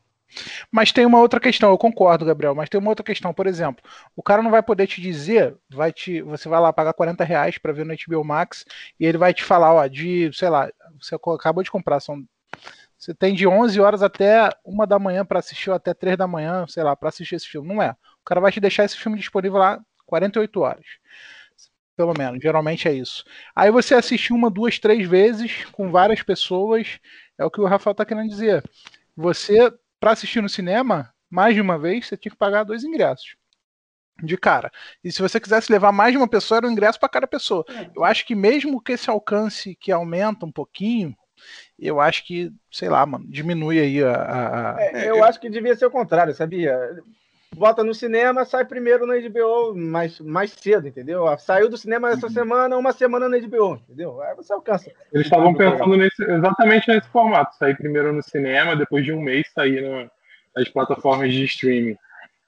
[0.72, 3.84] Mas tem uma outra questão, eu concordo, Gabriel, mas tem uma outra questão, por exemplo,
[4.16, 7.58] o cara não vai poder te dizer, vai te, você vai lá pagar 40 reais
[7.58, 8.64] para ver no HBO Max
[8.98, 10.68] e ele vai te falar, ó, de, sei lá,
[11.00, 12.24] você acabou de comprar, são,
[13.04, 16.26] você tem de 11 horas até uma da manhã para assistir ou até 3 da
[16.26, 17.90] manhã, sei lá, para assistir esse filme, não é.
[17.90, 20.86] O cara vai te deixar esse filme disponível lá 48 horas.
[21.94, 23.22] Pelo menos, geralmente é isso.
[23.54, 26.98] Aí você assiste uma, duas, três vezes com várias pessoas,
[27.36, 28.64] é o que o Rafael tá querendo dizer.
[29.14, 29.70] Você
[30.00, 33.36] para assistir no cinema, mais de uma vez, você tinha que pagar dois ingressos.
[34.22, 34.72] De cara.
[35.02, 37.66] E se você quisesse levar mais de uma pessoa, era um ingresso para cada pessoa.
[37.94, 41.14] Eu acho que mesmo que esse alcance que aumenta um pouquinho,
[41.78, 44.12] eu acho que, sei lá, mano, diminui aí a.
[44.76, 46.78] a- É, É, eu eu- acho que devia ser o contrário, sabia?
[47.56, 51.24] Bota no cinema, sai primeiro na HBO mais, mais cedo, entendeu?
[51.38, 54.20] Saiu do cinema essa semana, uma semana na HBO, entendeu?
[54.22, 54.90] Aí você alcança.
[55.12, 57.54] Eles estavam pensando nesse- exatamente nesse formato.
[57.56, 60.10] Sair primeiro no cinema, depois de um mês sair na-
[60.56, 61.96] nas plataformas de streaming.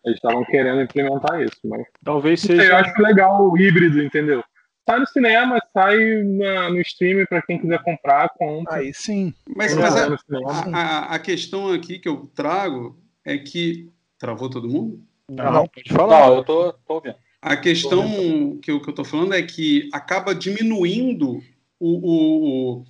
[0.04, 2.76] Eles estavam querendo implementar isso, mas Talvez Não sei, eu seja.
[2.78, 4.42] acho legal o híbrido, entendeu?
[4.88, 8.76] Sai no cinema, sai na- no streaming para quem quiser comprar, compra.
[8.76, 9.34] Aí sim.
[9.56, 13.90] Mas, não mas a, cinema, a- a- questão aqui que eu trago é que.
[14.18, 15.02] Travou todo mundo?
[15.28, 16.28] Não, pode falar.
[16.28, 17.16] Não, eu tô, tô ouvindo.
[17.42, 21.38] A questão que eu, que eu tô falando é que acaba diminuindo
[21.78, 22.84] o, o, o,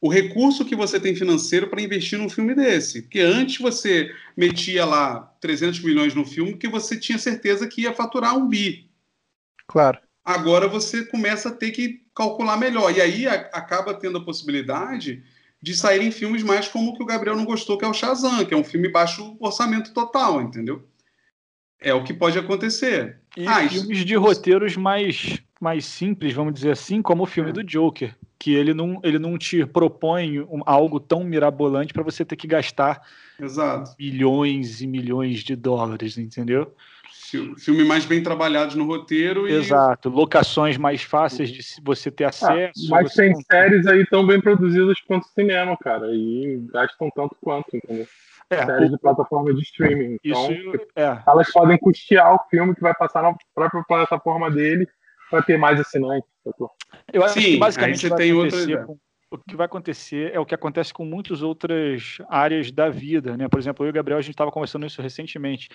[0.00, 3.02] o recurso que você tem financeiro para investir num filme desse.
[3.02, 7.92] Porque antes você metia lá 300 milhões no filme que você tinha certeza que ia
[7.94, 8.90] faturar um bi.
[9.66, 9.98] Claro.
[10.26, 12.92] Agora você começa a ter que calcular melhor.
[12.92, 15.22] E aí a- acaba tendo a possibilidade
[15.62, 18.44] de saírem filmes mais como o que o Gabriel não gostou, que é o Shazam,
[18.44, 20.84] que é um filme baixo orçamento total, entendeu?
[21.80, 23.20] É o que pode acontecer.
[23.36, 27.52] E Ah, isso- filmes de roteiros mais, mais simples, vamos dizer assim, como o filme
[27.52, 32.24] do Joker, que ele não, ele não te propõe um- algo tão mirabolante para você
[32.24, 33.00] ter que gastar
[33.40, 33.94] Exato.
[33.98, 36.74] milhões e milhões de dólares, entendeu?
[37.30, 40.08] Fi- Filme mais bem trabalhado no roteiro e Exato.
[40.08, 42.88] Locações mais fáceis de você ter Ah, acesso.
[42.90, 46.06] mas você tem não- séries aí tão bem produzidas quanto o cinema, cara.
[46.12, 48.06] E gastam tanto quanto, entendeu?
[48.48, 50.18] É, Séries o- de plataforma de streaming.
[50.22, 51.20] isso Então, é.
[51.26, 54.86] elas podem custear o filme que vai passar na própria plataforma dele
[55.30, 56.28] para ter mais assinantes.
[57.12, 58.84] Eu acho Sim, que aí basicamente você tem outra ideia.
[58.84, 58.96] com-
[59.36, 63.48] o que vai acontecer é o que acontece com muitas outras áreas da vida, né?
[63.48, 65.68] Por exemplo, eu e o Gabriel a gente estava conversando isso recentemente.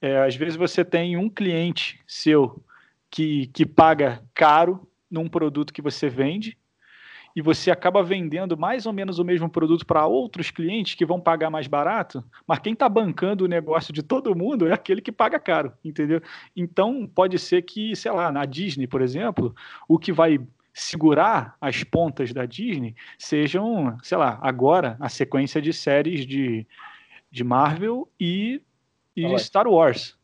[0.00, 2.62] É, às vezes você tem um cliente seu
[3.10, 6.56] que, que paga caro num produto que você vende
[7.34, 11.20] e você acaba vendendo mais ou menos o mesmo produto para outros clientes que vão
[11.20, 15.10] pagar mais barato, mas quem está bancando o negócio de todo mundo é aquele que
[15.10, 16.20] paga caro, entendeu?
[16.54, 19.54] Então pode ser que, sei lá, na Disney, por exemplo,
[19.88, 20.38] o que vai
[20.72, 26.66] segurar as pontas da Disney sejam, sei lá, agora a sequência de séries de,
[27.30, 28.60] de Marvel e,
[29.16, 29.42] e Star Wars.
[29.42, 30.22] Star Wars.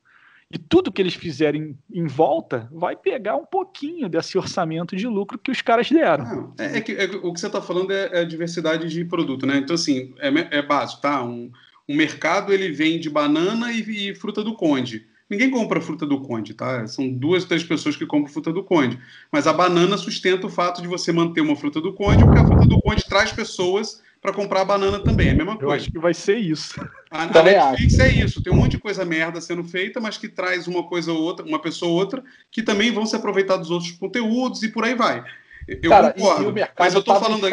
[0.50, 5.38] E tudo que eles fizerem em volta vai pegar um pouquinho desse orçamento de lucro
[5.38, 6.54] que os caras deram.
[6.58, 9.58] É, é que, é o que você está falando é, é diversidade de produto, né?
[9.58, 11.22] Então, assim, é, é básico, tá?
[11.22, 11.52] Um,
[11.86, 15.06] um mercado, ele vende banana e, e fruta do conde.
[15.28, 16.86] Ninguém compra fruta do conde, tá?
[16.86, 18.98] São duas, três pessoas que compram fruta do conde.
[19.30, 22.46] Mas a banana sustenta o fato de você manter uma fruta do conde, porque a
[22.46, 25.28] fruta do conde traz pessoas para comprar a banana também.
[25.28, 25.82] É a mesma Eu coisa.
[25.82, 26.74] acho que vai ser isso.
[27.10, 28.42] A, a Netflix é isso.
[28.42, 31.44] Tem um monte de coisa merda sendo feita, mas que traz uma coisa ou outra,
[31.44, 34.94] uma pessoa ou outra, que também vão se aproveitar dos outros conteúdos e por aí
[34.94, 35.24] vai.
[35.68, 36.58] Eu Cara, concordo.
[36.58, 37.48] e, mas eu tô tá falando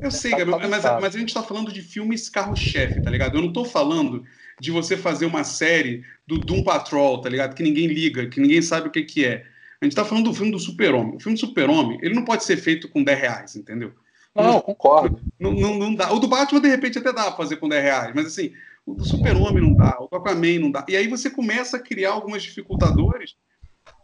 [0.00, 3.10] eu sei, Tá- Gabriel, tá mas, mas a gente está falando de filmes carro-chefe, tá
[3.10, 3.38] ligado?
[3.38, 4.24] Eu não tô falando
[4.64, 7.54] de você fazer uma série do Doom Patrol, tá ligado?
[7.54, 9.44] Que ninguém liga, que ninguém sabe o que, que é.
[9.80, 11.16] A gente tá falando do filme do Super-Homem.
[11.16, 13.92] O filme do Super-Homem, ele não pode ser feito com 10 reais, entendeu?
[14.34, 15.20] Não, concordo.
[15.38, 16.12] Não, não, não dá.
[16.12, 18.52] O do Batman, de repente, até dá pra fazer com 10 reais, mas assim,
[18.86, 20.84] o do Super-Homem não dá, o do Aquaman não dá.
[20.88, 23.36] E aí você começa a criar algumas dificultadores.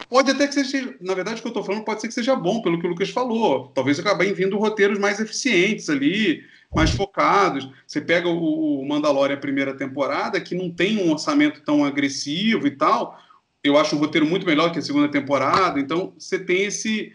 [0.09, 2.37] Pode até que seja, na verdade, o que eu tô falando pode ser que seja
[2.37, 3.69] bom, pelo que o Lucas falou.
[3.69, 6.45] Talvez acabem vindo roteiros mais eficientes ali,
[6.75, 7.69] mais focados.
[7.87, 12.71] Você pega o, o Mandalorian primeira temporada, que não tem um orçamento tão agressivo e
[12.71, 13.19] tal.
[13.63, 17.13] Eu acho o roteiro muito melhor que a segunda temporada, então você tem esse,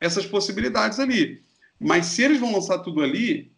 [0.00, 1.42] essas possibilidades ali.
[1.78, 3.50] Mas se eles vão lançar tudo ali,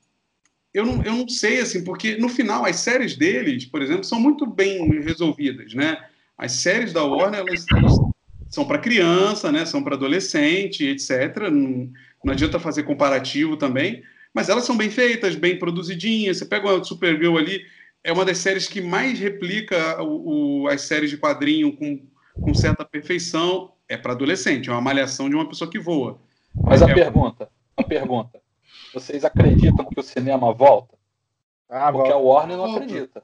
[0.73, 4.19] eu não, eu não sei, assim, porque no final as séries deles, por exemplo, são
[4.19, 5.98] muito bem resolvidas, né?
[6.39, 7.93] As séries da Warner, elas, elas
[8.48, 9.66] são para criança, né?
[9.66, 11.51] São para adolescente, etc.
[11.51, 11.90] Não,
[12.24, 14.02] não adianta fazer comparativo também,
[14.34, 16.38] mas elas são bem feitas, bem produzidinhas.
[16.38, 17.64] Você pega uma Supergirl ali,
[18.04, 22.00] é uma das séries que mais replica o, o- as séries de quadrinho com,
[22.40, 23.72] com certa perfeição.
[23.88, 26.18] É para adolescente, é uma malhação de uma pessoa que voa.
[26.64, 28.40] Mas a É- pergunta, a pergunta.
[28.94, 30.96] Vocês acreditam que o cinema volta?
[31.68, 32.26] Ah, Porque a volta.
[32.26, 32.84] Warner não Volta.
[32.84, 33.22] acredita.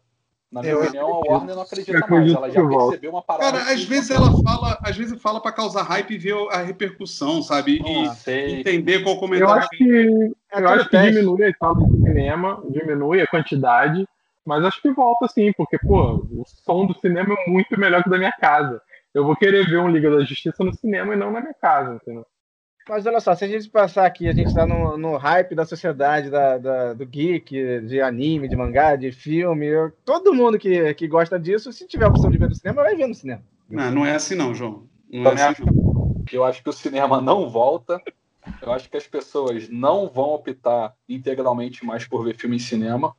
[0.51, 1.33] Na minha Eu opinião, a.
[1.33, 2.33] Warner não acredita Eu mais.
[2.33, 3.59] Ela já percebeu uma parada.
[3.59, 7.43] Cara, às vezes ela fala, às vezes fala para causar hype e ver a repercussão,
[7.43, 7.81] sabe?
[7.81, 8.61] Não E sei.
[8.61, 9.55] entender qual Eu comentário.
[9.55, 14.09] acho que, É eu acho que diminui a sala do cinema, diminui a quantidade,
[14.45, 18.09] mas acho que volta sim, porque, pô, o som do cinema é muito melhor que
[18.09, 18.81] o da minha casa.
[19.13, 21.95] Eu vou querer ver um Liga da Justiça no cinema e não na minha casa,
[21.95, 22.25] entendeu?
[22.89, 25.67] Mas olha só, se a gente passar aqui, a gente tá no, no hype da
[25.67, 29.67] sociedade, da, da- do geek, de anime, de mangá, de filme.
[29.67, 32.83] eu- todo mundo que, que gosta disso, se tiver a opção de ver no cinema,
[32.83, 33.43] vai ver no cinema.
[33.69, 34.89] Não, não é assim não, João.
[35.11, 35.77] Não é assim, não.
[36.33, 38.01] Eu acho que o cinema não volta.
[38.63, 43.15] Eu acho que as pessoas não vão optar integralmente mais por ver filme em cinema.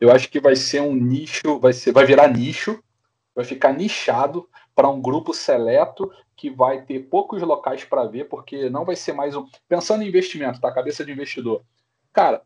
[0.00, 2.82] Eu acho que vai ser um nicho, vai ser, vai virar nicho,
[3.34, 4.48] vai ficar nichado
[4.80, 9.12] para um grupo seleto que vai ter poucos locais para ver, porque não vai ser
[9.12, 9.46] mais um.
[9.68, 10.72] Pensando em investimento, tá?
[10.72, 11.62] Cabeça de investidor.
[12.14, 12.40] Cara,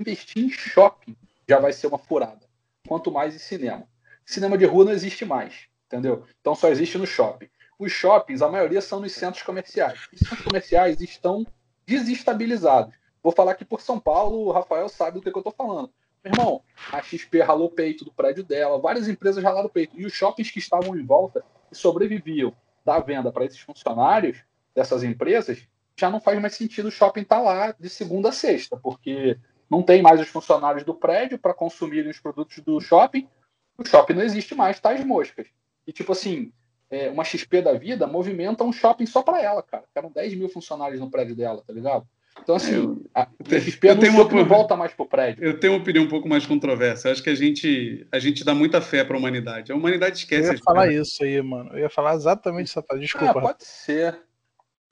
[0.00, 1.16] investir em shopping
[1.48, 2.40] já vai ser uma furada.
[2.88, 3.86] Quanto mais em cinema.
[4.24, 6.24] Cinema de rua não existe mais, entendeu?
[6.40, 7.48] Então só existe no shopping.
[7.78, 10.08] Os shoppings, a maioria são nos centros comerciais.
[10.12, 11.46] Os centros comerciais estão
[11.86, 12.96] desestabilizados.
[13.22, 15.88] Vou falar aqui por São Paulo, o Rafael sabe do que, que eu tô falando.
[16.24, 19.96] Meu irmão, a XP ralou o peito do prédio dela, várias empresas ralaram o peito.
[19.96, 22.52] E os shoppings que estavam em volta e sobreviviam
[22.84, 24.44] da venda para esses funcionários
[24.74, 25.66] dessas empresas,
[25.98, 29.38] já não faz mais sentido o shopping estar lá de segunda a sexta, porque
[29.68, 33.28] não tem mais os funcionários do prédio para consumirem os produtos do shopping.
[33.76, 35.48] O shopping não existe mais, tá as moscas.
[35.86, 36.52] E tipo assim,
[36.90, 39.84] é, uma XP da vida movimenta um shopping só para ela, cara.
[39.94, 42.06] Eram 10 mil funcionários no prédio dela, tá ligado?
[42.42, 43.26] Então, assim, Eu- a,
[43.82, 45.44] eu tenho uma- não volta mais pro prédio.
[45.44, 47.08] Eu tenho uma opinião um pouco mais controversa.
[47.08, 49.72] Eu acho que a gente, a gente dá muita fé para a humanidade.
[49.72, 50.48] A humanidade Eu esquece.
[50.48, 51.08] ia as falar coisas.
[51.08, 51.70] isso aí, mano.
[51.72, 53.04] Eu ia falar exatamente essa parada.
[53.04, 53.40] Ah, Desculpa.
[53.40, 54.20] pode ser.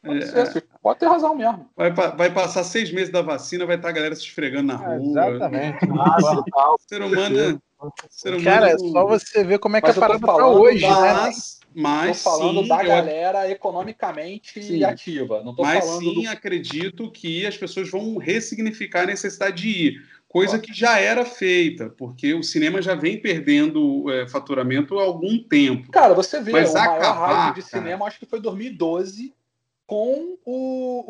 [0.04, 1.70] Pode É, ser, você pode ter razão mesmo.
[1.76, 4.96] Vai, vai passar seis meses da vacina, vai estar a galera se esfregando na Ah,
[4.98, 5.10] rua.
[5.10, 5.78] exatamente.
[6.74, 7.60] O ser humano.
[7.80, 10.26] o ser humano Cara, é só você ver como é que a eu parada tá
[10.26, 11.30] falando hoje, né?
[11.74, 14.84] Mas, tô falando sim, da eu- galera economicamente Sim.
[14.84, 15.42] ativa.
[15.42, 16.30] Não tô mas falando sim do.
[16.30, 20.14] acredito que as pessoas vão ressignificar a necessidade de ir.
[20.28, 25.38] Coisa que já era feita, porque o cinema já vem perdendo é, faturamento há algum
[25.38, 25.90] tempo.
[25.92, 27.82] Cara, você vê, Mas o maior acabar, hype de cara.
[27.84, 29.32] cinema acho que foi 2012
[29.86, 31.04] com o.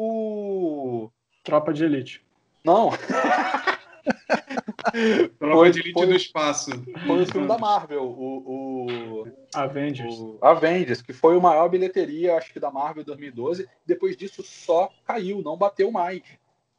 [1.06, 1.10] o...
[1.42, 2.22] Tropa de Elite.
[2.62, 2.90] Não,
[5.38, 6.70] Tropa Foi- de elite foi- do espaço.
[7.06, 8.08] foi o filme da Marvel, o,
[8.46, 8.52] o,
[9.54, 10.14] Avengers.
[10.14, 13.68] o Avengers, que foi o maior bilheteria, acho que da Marvel em 2012.
[13.86, 16.22] Depois disso só caiu, não bateu mais.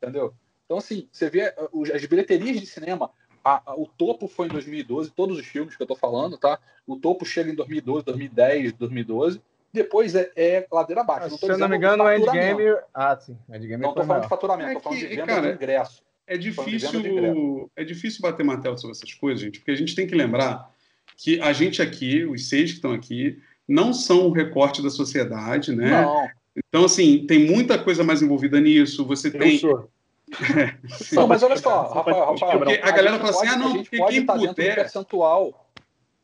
[0.02, 0.34] Entendeu?
[0.66, 3.12] Então, assim, você vê os- as bilheterias de cinema,
[3.44, 6.60] a- a- o topo foi em 2012, todos os filmes que eu tô falando, tá?
[6.88, 9.42] O topo chega em 2012, 2010, 2012.
[9.72, 11.30] Depois é, é ladeira abaixo.
[11.32, 12.12] Não Se eu não me engano, o.
[12.12, 12.78] Endgame.
[12.94, 13.38] Ah, sim.
[13.50, 15.54] Endgame Não tô foi falando de faturamento, É tô falando que, de venda cara, do
[15.54, 16.04] ingresso.
[16.28, 20.16] É difícil, é difícil bater martelo sobre essas coisas, gente, porque a gente tem que
[20.16, 20.74] lembrar
[21.18, 25.76] que a gente aqui, os seis que estão aqui, não são o recorte da sociedade,
[25.76, 25.90] né?
[26.02, 26.28] Não,
[26.68, 29.06] Então, assim, tem muita coisa mais envolvida nisso.
[29.06, 29.58] Você Eu tem.
[29.58, 29.90] sou.
[31.14, 33.66] não, mas olha só, Rafael, Rafael, Porque a galera gente fala assim, pode- ah, não,
[33.68, 35.70] a gente porque pode quem puder- percentual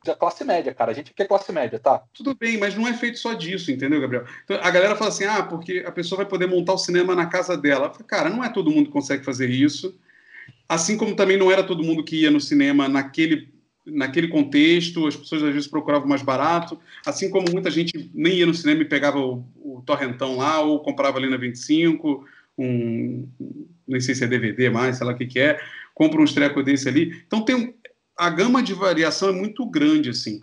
[0.03, 0.91] da classe média, cara.
[0.91, 2.01] A gente aqui é classe média, tá?
[2.13, 4.26] Tudo bem, mas não é feito só disso, entendeu, Gabriel?
[4.43, 7.27] Então, a galera fala assim, ah, porque a pessoa vai poder montar o cinema na
[7.27, 7.91] casa dela.
[8.07, 9.95] Cara, não é todo mundo que consegue fazer isso.
[10.68, 13.53] Assim como também não era todo mundo que ia no cinema naquele,
[13.86, 16.80] naquele contexto, as pessoas às vezes procuravam mais barato.
[17.06, 20.80] Assim como muita gente nem ia no cinema e pegava o, o torrentão lá, ou
[20.82, 22.26] comprava ali na 25,
[22.58, 23.28] um,
[23.88, 25.60] nem sei se é DVD mais, sei lá o que, que é,
[25.95, 27.22] compra uns trecos desse ali.
[27.26, 27.74] Então tem um-
[28.18, 30.40] a gama de variação é muito grande, assim.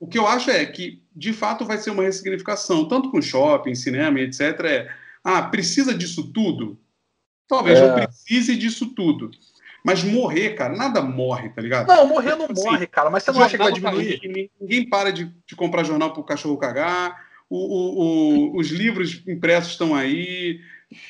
[0.00, 3.74] O que eu acho é que, de fato, vai ser uma ressignificação, tanto com shopping,
[3.74, 4.40] cinema, etc.
[4.64, 4.88] É,
[5.22, 6.78] ah, precisa disso tudo?
[7.48, 7.86] Talvez É.
[7.86, 9.30] não precise disso tudo.
[9.88, 11.88] Mas morrer, cara, nada morre, tá ligado?
[11.88, 13.08] Não, morrer não Assim, morre, cara.
[13.08, 14.50] Mas você não acha que vai tá diminuir?
[14.60, 17.16] Ninguém para de, de comprar jornal para o cachorro cagar.
[17.48, 18.02] O- o-
[18.54, 20.60] o- os livros impressos estão aí.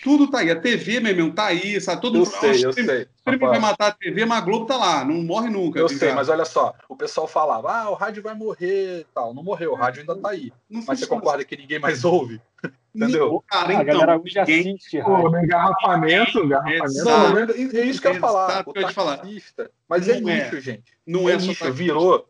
[0.03, 0.51] Tudo tá aí.
[0.51, 1.81] A TV, meu irmão, tá aí.
[1.81, 2.03] Sabe?
[2.03, 3.03] Todo Eu mundo- sei, Ah, eu o stream- sei.
[3.03, 5.05] o streaming vai matar a TV, mas a Globo tá lá.
[5.05, 5.79] Não morre nunca.
[5.79, 9.33] Eu sei, mas olha só, o pessoal falava, ah, o rádio vai morrer e tal.
[9.33, 10.53] Não morreu, o rádio ainda tá aí.
[10.69, 12.41] Não Mas você concorda que ninguém mais ouve?
[12.95, 13.45] Entendeu?
[13.47, 17.53] Cara, a então, galera hoje ninguém- assiste Pô, engarrafamento, engarrafamento.
[17.53, 18.51] É isso que eu ia falar.
[18.51, 19.17] Exato, O que eu ia te falar.
[19.19, 19.71] taxista.
[19.89, 20.45] Mas é Não é.
[20.45, 20.93] nicho, gente.
[21.07, 22.29] não é, é, nicho, virou,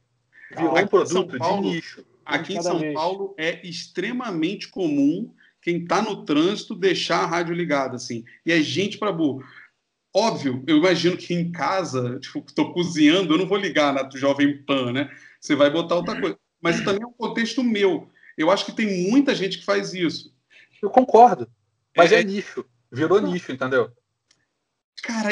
[0.55, 2.05] virou um produto de nicho.
[2.27, 2.93] Aqui em São vez.
[2.93, 5.33] Paulo é extremamente comum
[5.69, 8.25] quem está no trânsito deixar a rádio ligada, assim.
[8.47, 9.45] E é gente para burro.
[10.17, 14.63] Óbvio, eu imagino que em casa, tipo, estou cozinhando, eu não vou ligar na Jovem
[14.63, 15.15] Pan, né?
[15.39, 16.39] Você vai botar outra coisa.
[16.59, 18.09] Mas também é um contexto meu.
[18.39, 20.35] Eu acho que tem muita gente que faz isso.
[20.81, 21.47] Eu concordo.
[21.95, 22.65] Mas é, É- nicho.
[22.91, 23.91] Virou nicho, entendeu?
[25.03, 25.29] Cara,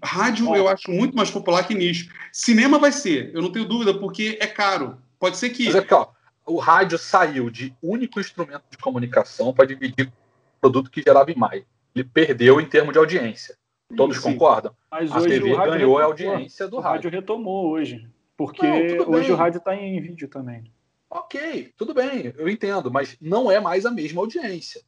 [0.00, 0.56] rádio Ó.
[0.56, 2.08] eu acho muito mais popular que nicho.
[2.32, 5.02] Cinema vai ser, eu não tenho dúvida, porque é caro.
[5.18, 5.64] Pode ser que.
[5.66, 6.06] Mas é que, ó,
[6.46, 10.12] o rádio saiu de único instrumento de comunicação para dividir
[10.60, 11.64] produto que gerava imagem.
[11.94, 13.56] Ele perdeu em termos de audiência.
[13.96, 14.32] Todos Sim.
[14.32, 14.74] concordam?
[14.90, 16.32] Mas A hoje TV o rádio ganhou a retomou.
[16.34, 17.10] audiência do O rádio rádio.
[17.10, 18.08] retomou hoje.
[18.36, 20.72] Porque Não, hoje o rádio está em vídeo também.
[21.10, 24.80] Ok, tudo bem, eu entendo, mas não é mais a mesma audiência.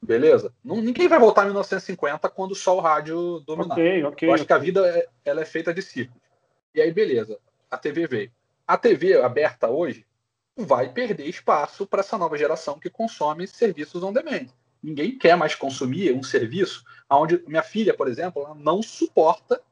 [0.00, 0.52] Beleza?
[0.64, 3.74] Não, ninguém vai voltar em 1950 quando só o rádio dominar.
[3.74, 4.28] Ok, ok.
[4.28, 6.20] Eu acho que a vida é, ela é feita de ciclos.
[6.74, 7.38] E aí, beleza,
[7.70, 8.32] a TV veio.
[8.66, 10.06] A TV aberta hoje
[10.56, 14.46] vai perder espaço para essa nova geração que consome serviços on demand.
[14.82, 19.62] Ninguém quer mais consumir um serviço onde minha filha, por exemplo, ela não suporta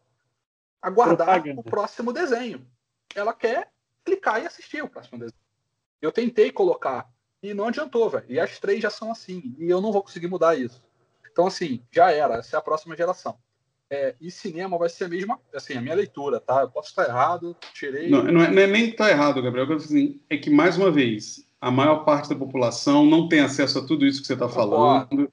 [0.80, 1.60] aguardar Propaganda.
[1.60, 2.66] o próximo desenho.
[3.14, 3.70] Ela quer
[4.04, 5.40] clicar e assistir o próximo desenho.
[6.00, 7.10] Eu tentei colocar
[7.42, 8.26] e não adiantou, velho.
[8.28, 9.54] E as três já são assim.
[9.58, 10.82] E eu não vou conseguir mudar isso.
[11.30, 12.36] Então, assim, já era.
[12.36, 13.38] Essa é a próxima geração.
[13.90, 16.60] É, e cinema vai ser a mesma, assim, a minha leitura, tá?
[16.60, 18.08] Eu posso estar errado, tirei.
[18.08, 19.72] Não, não é, não é nem que tá errado, Gabriel.
[19.72, 23.84] Assim, é que, mais uma vez, a maior parte da população não tem acesso a
[23.84, 25.28] tudo isso que você está falando.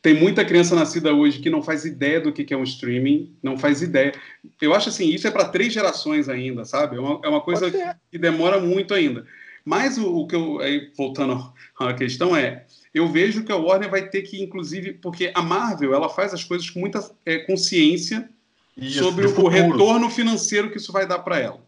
[0.00, 3.58] Tem muita criança nascida hoje que não faz ideia do que é um streaming, não
[3.58, 4.12] faz ideia.
[4.60, 6.96] Eu acho assim, isso é para três gerações ainda, sabe?
[6.96, 7.70] É uma, é uma coisa
[8.10, 9.26] que demora muito ainda.
[9.64, 10.60] Mas o, o que eu.
[10.60, 12.64] Aí, voltando à questão, é.
[12.94, 16.44] Eu vejo que a Warner vai ter que, inclusive, porque a Marvel ela faz as
[16.44, 18.28] coisas com muita é, consciência
[18.76, 21.66] Isso, sobre o retorno financeiro que isso vai dar para ela.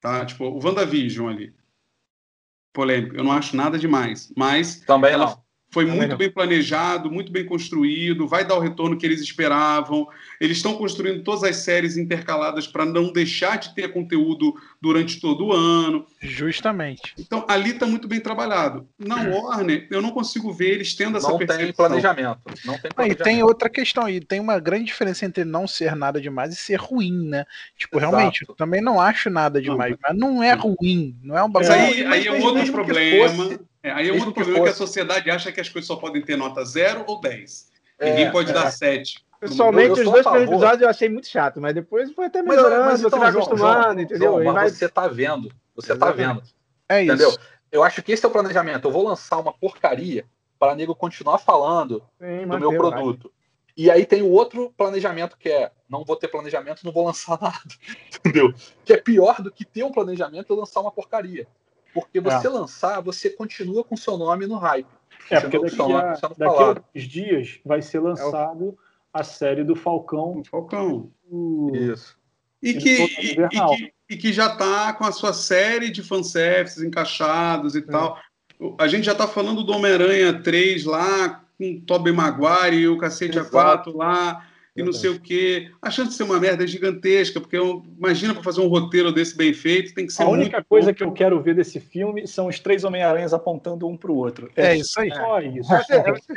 [0.00, 0.24] Tá?
[0.24, 1.54] Tipo, o WandaVision ali.
[2.72, 3.16] Polêmico.
[3.16, 4.32] Eu não acho nada demais.
[4.36, 5.45] Mas Também ela não.
[5.76, 6.16] Foi Também muito não.
[6.16, 10.08] bem planejado, muito bem construído, vai dar o retorno que eles esperavam.
[10.40, 15.48] Eles estão construindo todas as séries intercaladas para não deixar de ter conteúdo durante todo
[15.48, 16.06] o ano.
[16.22, 17.12] Justamente.
[17.18, 18.88] Então, ali está muito bem trabalhado.
[18.98, 21.66] Na Warner, eu não consigo ver eles tendo essa Não percepção.
[21.66, 22.40] tem planejamento.
[22.64, 23.24] Não tem Ah, e planejamento.
[23.24, 26.76] tem outra questão aí, tem uma grande diferença entre não ser nada demais e ser
[26.76, 27.44] ruim, né?
[27.76, 28.16] Tipo, Exato.
[28.16, 31.70] realmente, eu também não acho nada demais, mas não é ruim, não é um bagulho.
[31.74, 33.58] aí, Mas aí é um outro problema.
[33.90, 35.86] Fosse- É, aí é outro que problema que a fosse- sociedade acha que as coisas
[35.86, 37.70] só podem ter nota 0 ou 10.
[37.98, 38.52] É, Ninguém pode é.
[38.54, 39.24] dar 7.
[39.40, 42.56] Pessoalmente, os dois a primeiros episódios eu achei muito chato, mas depois foi até Mas,
[42.56, 44.32] melhorando, mas você então, vai João, acostumando, João, entendeu?
[44.32, 45.52] João, mas vai- você tá vendo.
[45.74, 46.26] Você tá Exatamente.
[46.26, 46.42] vendo.
[46.88, 47.12] É isso.
[47.12, 47.36] Entendeu?
[47.70, 48.86] Eu acho que esse é o planejamento.
[48.88, 50.24] Eu vou lançar uma porcaria
[50.58, 53.30] para nego continuar falando Sim, do meu produto.
[53.76, 57.38] E aí tem o outro planejamento que é não vou ter planejamento, não vou lançar
[57.42, 57.58] nada.
[58.18, 58.54] Entendeu?
[58.86, 61.46] Que é pior do que ter um planejamento e lançar uma porcaria.
[62.00, 64.86] Porque você lançar, você continua com seu nome no hype.
[65.30, 68.76] É, porque daqui a, daqui a alguns dias vai ser lançado
[69.12, 70.42] a série do Falcão.
[70.48, 71.10] Falcão.
[71.30, 72.16] o- Isso.
[72.62, 72.90] E que,
[73.20, 77.82] e, e que, e que já está com a sua série de fanservices encaixados e
[77.82, 78.18] tal.
[78.78, 82.98] A gente já está falando do Homem-Aranha 3 lá, com o Tobey Maguire e o
[82.98, 83.90] cacete Exato.
[83.92, 84.46] A4 lá.
[84.76, 85.70] E não sei o quê.
[85.80, 89.10] A chance de ser uma merda é gigantesca, porque eu, imagina para fazer um roteiro
[89.12, 90.94] desse bem feito, tem que ser A muito única coisa bom.
[90.94, 94.50] que eu quero ver desse filme são os três Homem-Aranhas apontando um pro outro.
[94.54, 95.10] É isso aí.
[95.10, 95.72] Só isso.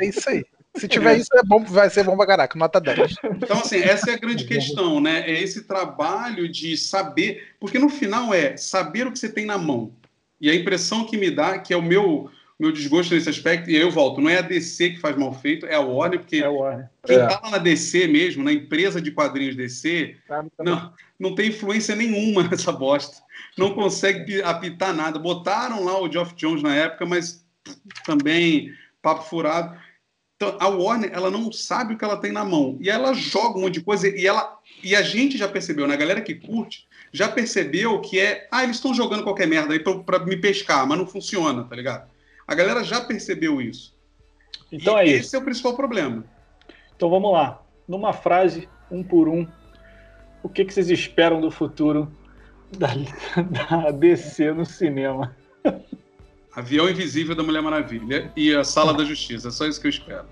[0.00, 0.44] É isso aí.
[0.76, 2.58] Se tiver isso, é bom, vai ser bom pra caraca.
[2.58, 3.16] Nota 10.
[3.42, 5.28] Então, assim, essa é a grande questão, né?
[5.28, 9.58] É esse trabalho de saber, porque no final é saber o que você tem na
[9.58, 9.92] mão.
[10.40, 12.30] E a impressão que me dá, que é o meu,
[12.60, 15.32] meu desgosto nesse aspecto, e aí eu volto, não é a DC que faz mal
[15.32, 16.90] feito, é a Warner, porque É o Warner.
[17.04, 17.26] quem É.
[17.26, 20.14] tá lá na DC mesmo, na empresa de quadrinhos DC,
[20.62, 23.16] não, não tem influência nenhuma nessa bosta.
[23.56, 25.18] Não consegue pi- apitar nada.
[25.18, 27.44] Botaram lá o Geoff Jones na época, mas
[28.04, 28.70] também
[29.02, 29.76] papo furado.
[30.36, 32.78] Então, a Warner, ela não sabe o que ela tem na mão.
[32.80, 34.08] E ela joga um monte de coisa.
[34.08, 35.94] E, ela, e a gente já percebeu, né?
[35.94, 38.48] A galera que curte já percebeu que é.
[38.50, 42.08] Ah, eles estão jogando qualquer merda aí pra me pescar, mas não funciona, tá ligado?
[42.50, 43.94] A galera já percebeu isso.
[44.72, 45.26] Então e é isso.
[45.26, 46.24] esse é o principal problema.
[46.96, 47.62] Então vamos lá.
[47.86, 49.46] Numa frase, um por um,
[50.42, 52.12] o que, que vocês esperam do futuro
[52.76, 52.88] da,
[53.78, 55.36] da DC no cinema?
[56.52, 59.46] Avião Invisível da Mulher Maravilha e a Sala da Justiça.
[59.46, 60.26] É só isso que eu espero.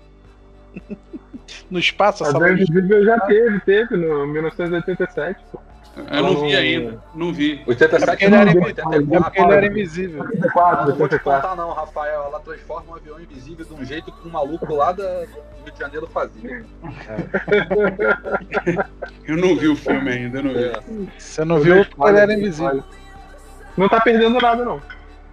[1.71, 5.41] No espaço, A essa Grande Invisível já teve, teve no 1987.
[5.53, 5.61] pô.
[5.97, 7.03] Eu não vi ainda.
[7.13, 7.61] Não vi.
[7.67, 8.85] 87 ele era não, invisível.
[8.87, 9.15] 84.
[9.15, 10.21] É porque ele era invisível.
[10.21, 11.49] 84, Ah, não vou te 84.
[11.49, 12.23] contar não, Rafael.
[12.23, 15.73] Ela transforma um avião invisível de um jeito que um maluco lá da do Rio
[15.73, 16.63] de Janeiro fazia.
[19.25, 20.63] Eu não vi o filme ainda, eu não vi.
[20.63, 20.81] É,
[21.17, 22.83] Você não viu porque ele era invisível.
[23.77, 24.81] Não tá perdendo nada, não.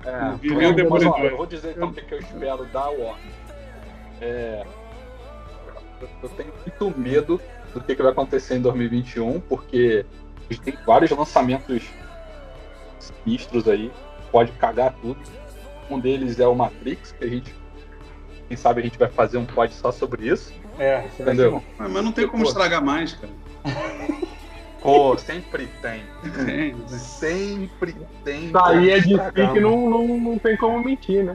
[0.04, 0.20] é.
[0.20, 1.18] Não vi nem o Demolidor.
[1.20, 3.16] eu vou dizer então o que que eu espero da Warner.
[4.20, 4.64] É,
[6.22, 7.40] eu- tenho muito medo
[7.72, 10.04] do que, que vai acontecer em 2021, porque
[10.54, 11.82] tem vários lançamentos
[12.98, 13.92] sinistros aí,
[14.30, 15.18] pode cagar tudo.
[15.90, 17.54] Um deles é o Matrix, que a gente,
[18.48, 21.62] quem sabe a gente vai fazer um pod só sobre isso, É, entendeu?
[21.78, 23.32] Mas não tem como estragar mais, cara.
[24.86, 26.04] Pô, sempre tem.
[26.44, 26.76] Tem.
[26.86, 28.46] Sempre tem.
[28.46, 29.18] Isso aí é de
[29.52, 31.34] que não, não, não tem como mentir, né?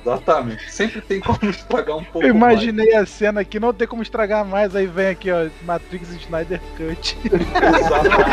[0.00, 0.72] Exatamente.
[0.72, 4.42] Sempre tem como estragar um pouco Eu imaginei a cena aqui, não tem como estragar
[4.42, 7.18] mais, aí vem aqui, ó, Matrix e Snyder Cut.
[7.60, 7.80] mais.
[7.80, 8.32] Exatamente.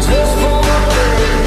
[0.00, 1.32] Just for